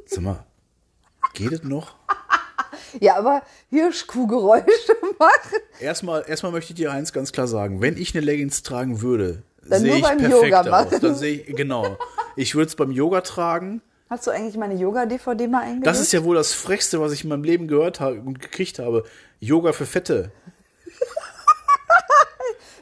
Sag 0.05 0.23
mal, 0.23 0.45
geht 1.35 1.53
es 1.53 1.63
noch? 1.63 1.95
Ja, 3.01 3.17
aber 3.17 3.43
Hirschkuhgeräusche 3.69 4.97
machen. 5.19 5.59
Erstmal, 5.81 6.25
erstmal 6.27 6.53
möchte 6.53 6.73
ich 6.73 6.77
dir 6.77 6.93
eins 6.93 7.13
ganz 7.13 7.33
klar 7.33 7.47
sagen. 7.47 7.83
Wenn 7.83 7.99
ich 7.99 8.15
eine 8.15 8.25
Leggings 8.25 8.63
tragen 8.63 9.03
würde, 9.03 9.43
Dann 9.69 9.83
sehe 9.83 9.97
ich 9.97 10.03
beim 10.03 10.19
perfekt 10.19 10.45
Yoga 10.45 10.83
aus. 10.83 11.01
Dann 11.01 11.15
sehe 11.15 11.41
ich, 11.41 11.57
genau. 11.57 11.99
Ich 12.37 12.55
würde 12.55 12.69
es 12.69 12.77
beim 12.77 12.93
Yoga 12.93 13.21
tragen. 13.21 13.83
Hast 14.09 14.27
du 14.27 14.31
eigentlich 14.31 14.57
meine 14.57 14.75
Yoga-DVD 14.75 15.49
mal 15.49 15.63
eingelegt? 15.63 15.87
Das 15.87 15.99
ist 16.01 16.13
ja 16.13 16.23
wohl 16.23 16.37
das 16.37 16.53
Frechste, 16.53 17.01
was 17.01 17.13
ich 17.13 17.25
in 17.25 17.31
meinem 17.31 17.43
Leben 17.45 17.67
gehört 17.67 17.99
habe 18.01 18.21
und 18.21 18.41
gekriegt 18.41 18.79
habe. 18.79 19.05
Yoga 19.41 19.73
für 19.73 19.87
Fette. 19.87 20.31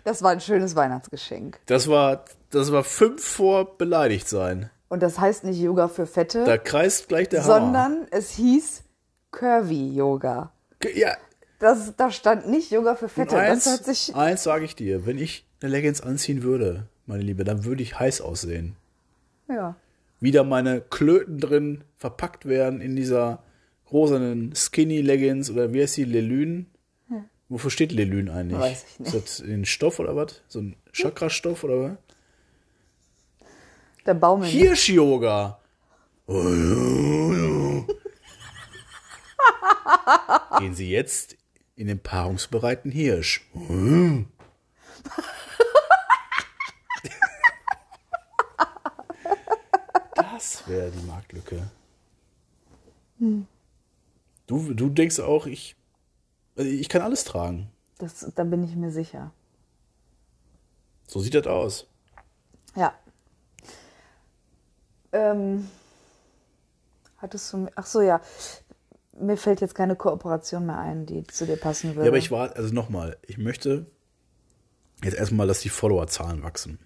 Das 0.05 0.23
war 0.23 0.33
ein 0.33 0.41
schönes 0.43 0.77
Weihnachtsgeschenk. 0.77 1.59
Das 1.65 1.89
war, 1.89 2.27
das 2.51 2.71
war 2.71 2.85
fünf 2.85 3.25
vor 3.25 3.79
beleidigt 3.79 4.29
sein. 4.29 4.69
Und 4.91 5.03
das 5.03 5.19
heißt 5.19 5.45
nicht 5.45 5.59
Yoga 5.59 5.89
für 5.89 6.07
Fette, 6.07 6.45
Da 6.45 6.59
kreist 6.59 7.09
gleich 7.09 7.31
der 7.31 7.43
Hammer. 7.43 7.55
sondern 7.55 8.07
es 8.11 8.31
hieß 8.33 8.83
Curvy 9.31 9.95
Yoga. 9.97 10.53
Ja, 10.95 11.17
Das, 11.59 11.95
da 11.97 12.11
stand 12.11 12.49
nicht 12.51 12.71
Yoga 12.71 12.97
für 12.97 13.09
Fette. 13.09 13.39
eins, 13.39 13.65
Das 13.65 13.79
hat 13.79 13.85
sich. 13.87 14.15
eins 14.15 14.43
sage 14.43 14.67
ich 14.67 14.77
dir. 14.77 15.07
Wenn 15.07 15.17
ich 15.17 15.47
eine 15.63 15.71
Leggings 15.73 16.03
anziehen 16.03 16.43
würde, 16.43 16.87
meine 17.07 17.23
Liebe, 17.23 17.45
dann 17.45 17.65
würde 17.65 17.83
ich 17.83 17.99
heiß 17.99 18.21
aussehen. 18.21 18.77
Ja. 19.49 19.75
Wieder 20.21 20.45
meine 20.45 20.81
Klöten 20.81 21.39
drin 21.39 21.85
verpackt 21.97 22.47
werden 22.47 22.81
in 22.81 22.97
dieser 22.97 23.43
rosanen 23.91 24.55
Skinny 24.55 25.01
Leggings 25.01 25.51
oder 25.51 25.73
wie 25.73 25.83
heißt 25.83 25.97
die, 25.97 26.05
Lelün? 26.05 26.67
Wofür 27.49 27.71
steht 27.71 27.93
Lelün 27.93 28.31
eigentlich? 28.31 28.59
Weiß 28.59 28.85
ich 28.89 29.01
nicht. 29.01 29.15
Ist 29.15 29.41
das 29.41 29.47
ein 29.47 29.65
Stoff 29.65 30.01
oder 30.01 30.17
was? 30.17 30.43
So 30.49 30.61
ein 30.61 30.77
Chakrastoff 30.93 31.65
oder 31.65 31.83
was? 31.83 31.93
Der 34.07 34.15
Baumel. 34.15 34.49
Hirsch-Yoga. 34.49 35.61
Gehen 40.59 40.75
Sie 40.75 40.91
jetzt 40.91 41.37
in 41.77 41.87
den 41.87 42.01
paarungsbereiten 42.01 42.91
Hirsch. 42.91 43.47
Das 50.65 50.75
wäre 50.75 50.91
die 50.91 51.07
Marktlücke. 51.07 51.71
Du, 54.47 54.75
du 54.75 54.89
denkst 54.89 55.21
auch, 55.21 55.47
ich, 55.47 55.77
also 56.57 56.71
ich 56.71 56.89
kann 56.89 57.03
alles 57.03 57.25
tragen. 57.25 57.71
Das, 57.99 58.31
da 58.35 58.45
bin 58.45 58.65
ich 58.65 58.75
mir 58.75 58.91
sicher. 58.91 59.33
So 61.07 61.21
sieht 61.21 61.35
das 61.35 61.47
aus. 61.47 61.87
Ja. 62.77 62.95
Ähm, 65.13 65.69
hattest 67.19 67.53
du. 67.53 67.69
Ach 67.75 67.87
so, 67.87 68.01
ja. 68.01 68.21
Mir 69.13 69.37
fällt 69.37 69.61
jetzt 69.61 69.75
keine 69.75 69.95
Kooperation 69.95 70.67
mehr 70.67 70.79
ein, 70.79 71.07
die 71.07 71.25
zu 71.25 71.47
dir 71.47 71.57
passen 71.57 71.91
würde. 71.91 72.07
Ja, 72.07 72.09
aber 72.09 72.19
ich 72.19 72.31
war, 72.33 72.57
also 72.57 72.75
nochmal, 72.75 73.17
ich 73.23 73.39
möchte 73.39 73.87
jetzt 75.05 75.17
erstmal, 75.17 75.47
dass 75.47 75.61
die 75.61 75.69
Followerzahlen 75.69 76.43
wachsen. 76.43 76.79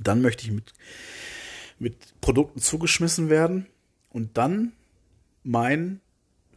Dann 0.00 0.22
möchte 0.22 0.44
ich 0.44 0.50
mit, 0.50 0.72
mit 1.78 2.20
Produkten 2.20 2.60
zugeschmissen 2.60 3.30
werden 3.30 3.66
und 4.10 4.36
dann 4.36 4.72
mein 5.42 6.00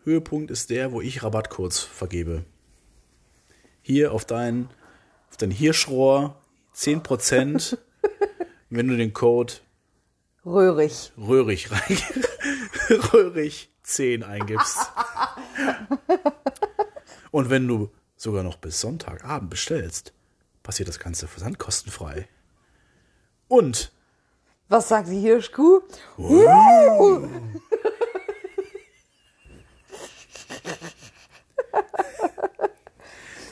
Höhepunkt 0.04 0.52
ist 0.52 0.70
der, 0.70 0.92
wo 0.92 1.02
ich 1.02 1.24
Rabattcodes 1.24 1.80
vergebe. 1.80 2.46
Hier 3.82 4.14
auf 4.14 4.26
dein, 4.26 4.70
auf 5.30 5.38
dein 5.38 5.52
Hirschrohr 5.52 6.42
10%, 6.76 7.78
wenn 8.70 8.88
du 8.88 8.96
den 8.96 9.14
Code 9.14 9.54
Röhrig. 10.46 11.12
Röhrig 11.18 11.72
rein, 11.72 11.98
Röhrig 13.12 13.70
10 13.84 14.24
eingibst. 14.24 14.78
Und 17.32 17.50
wenn 17.50 17.68
du 17.68 17.92
sogar 18.16 18.44
noch 18.44 18.56
bis 18.56 18.80
Sonntagabend 18.80 19.50
bestellst, 19.50 20.14
passiert 20.64 20.88
das 20.88 21.00
Ganze 21.00 21.28
versandkostenfrei. 21.28 22.30
Und 23.50 23.92
Was 24.70 24.90
sagt 24.90 25.08
die 25.08 25.20
Hirschkuh? 25.20 25.82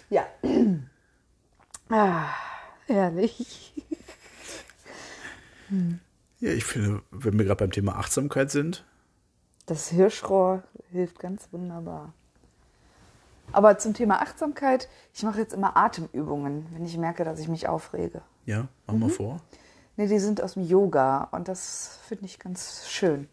ja. 0.09 0.26
ah, 1.89 2.26
herrlich. 2.88 3.74
ja, 6.39 6.51
ich 6.51 6.66
finde, 6.66 7.01
wenn 7.11 7.38
wir 7.38 7.45
gerade 7.45 7.59
beim 7.59 7.72
Thema 7.72 7.95
Achtsamkeit 7.95 8.51
sind, 8.51 8.86
Das 9.68 9.88
Hirschrohr 9.89 10.63
hilft 10.91 11.20
ganz 11.20 11.47
wunderbar. 11.51 12.13
Aber 13.53 13.78
zum 13.78 13.93
Thema 13.93 14.22
Achtsamkeit, 14.22 14.89
ich 15.13 15.24
mache 15.24 15.39
jetzt 15.39 15.53
immer 15.53 15.78
Atemübungen, 15.78 16.66
wenn 16.72 16.84
ich 16.86 16.97
merke, 16.97 17.24
dass 17.24 17.39
ich 17.39 17.47
mich 17.47 17.70
aufrege. 17.70 18.22
ja, 18.45 18.68
mach 18.86 18.95
mal 18.95 19.09
vor. 19.09 19.39
Nee, 19.98 20.08
die 20.08 20.20
sind 20.20 20.41
aus 20.41 20.54
dem 20.54 20.68
Yoga 20.68 21.30
und 21.32 21.48
das 21.48 22.00
finde 22.08 22.26
ich 22.26 22.39
ganz 22.39 22.88
schön. 22.88 23.30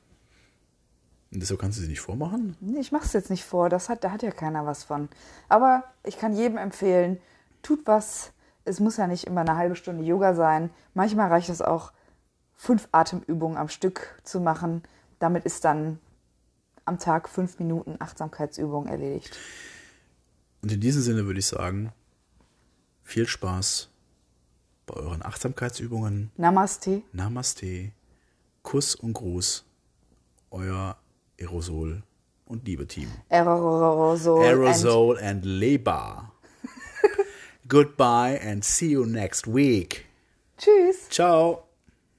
Und 1.33 1.41
deshalb 1.41 1.61
kannst 1.61 1.79
du 1.79 1.83
sie 1.83 1.89
nicht 1.89 2.01
vormachen? 2.01 2.57
Nee, 2.61 2.81
Ich 2.81 2.93
mache 2.93 3.07
es 3.07 3.13
jetzt 3.15 3.31
nicht 3.31 3.45
vor, 3.45 3.69
das 3.69 3.89
hat, 3.89 4.05
da 4.05 4.13
hat 4.13 4.23
ja 4.23 4.31
keiner 4.31 4.67
was 4.67 4.85
von. 4.85 5.09
Aber 5.49 5.85
ich 6.05 6.19
kann 6.19 6.35
jedem 6.37 6.59
empfehlen, 6.59 7.19
tut 7.63 7.87
was. 7.87 8.33
Es 8.65 8.81
muss 8.81 8.97
ja 8.97 9.07
nicht 9.07 9.27
immer 9.27 9.41
eine 9.41 9.57
halbe 9.57 9.75
Stunde 9.75 10.05
Yoga 10.05 10.35
sein. 10.35 10.71
Manchmal 10.95 11.29
reicht 11.29 11.49
es 11.49 11.63
auch, 11.63 11.93
fünf 12.55 12.89
Atemübungen 12.93 13.57
am 13.57 13.69
Stück 13.69 14.21
zu 14.23 14.41
machen. 14.41 14.83
Damit 15.19 15.45
ist 15.45 15.65
dann 15.65 15.99
am 16.85 16.99
Tag 16.99 17.29
fünf 17.29 17.59
Minuten 17.59 17.97
Achtsamkeitsübung 17.99 18.87
erledigt. 18.87 19.37
Und 20.63 20.71
in 20.71 20.81
diesem 20.81 21.03
Sinne 21.03 21.27
würde 21.27 21.41
ich 21.41 21.47
sagen, 21.47 21.93
viel 23.03 23.27
Spaß 23.27 23.89
bei 24.93 25.01
euren 25.01 25.25
Achtsamkeitsübungen. 25.25 26.31
Namaste. 26.37 27.03
Namaste, 27.13 27.93
Kuss 28.63 28.95
und 28.95 29.15
Gruß, 29.15 29.65
euer 30.51 30.97
Aerosol 31.41 32.03
und 32.47 32.67
Liebe, 32.67 32.87
Team. 32.87 33.09
Aerosol. 33.29 34.45
Aerosol 34.45 35.19
and 35.19 35.45
Leber. 35.45 36.31
Goodbye 37.69 38.41
and 38.43 38.65
see 38.65 38.91
you 38.91 39.07
next 39.07 39.47
week. 39.47 40.07
And 40.57 40.59
tschüss. 40.59 41.09
Ciao. 41.09 41.65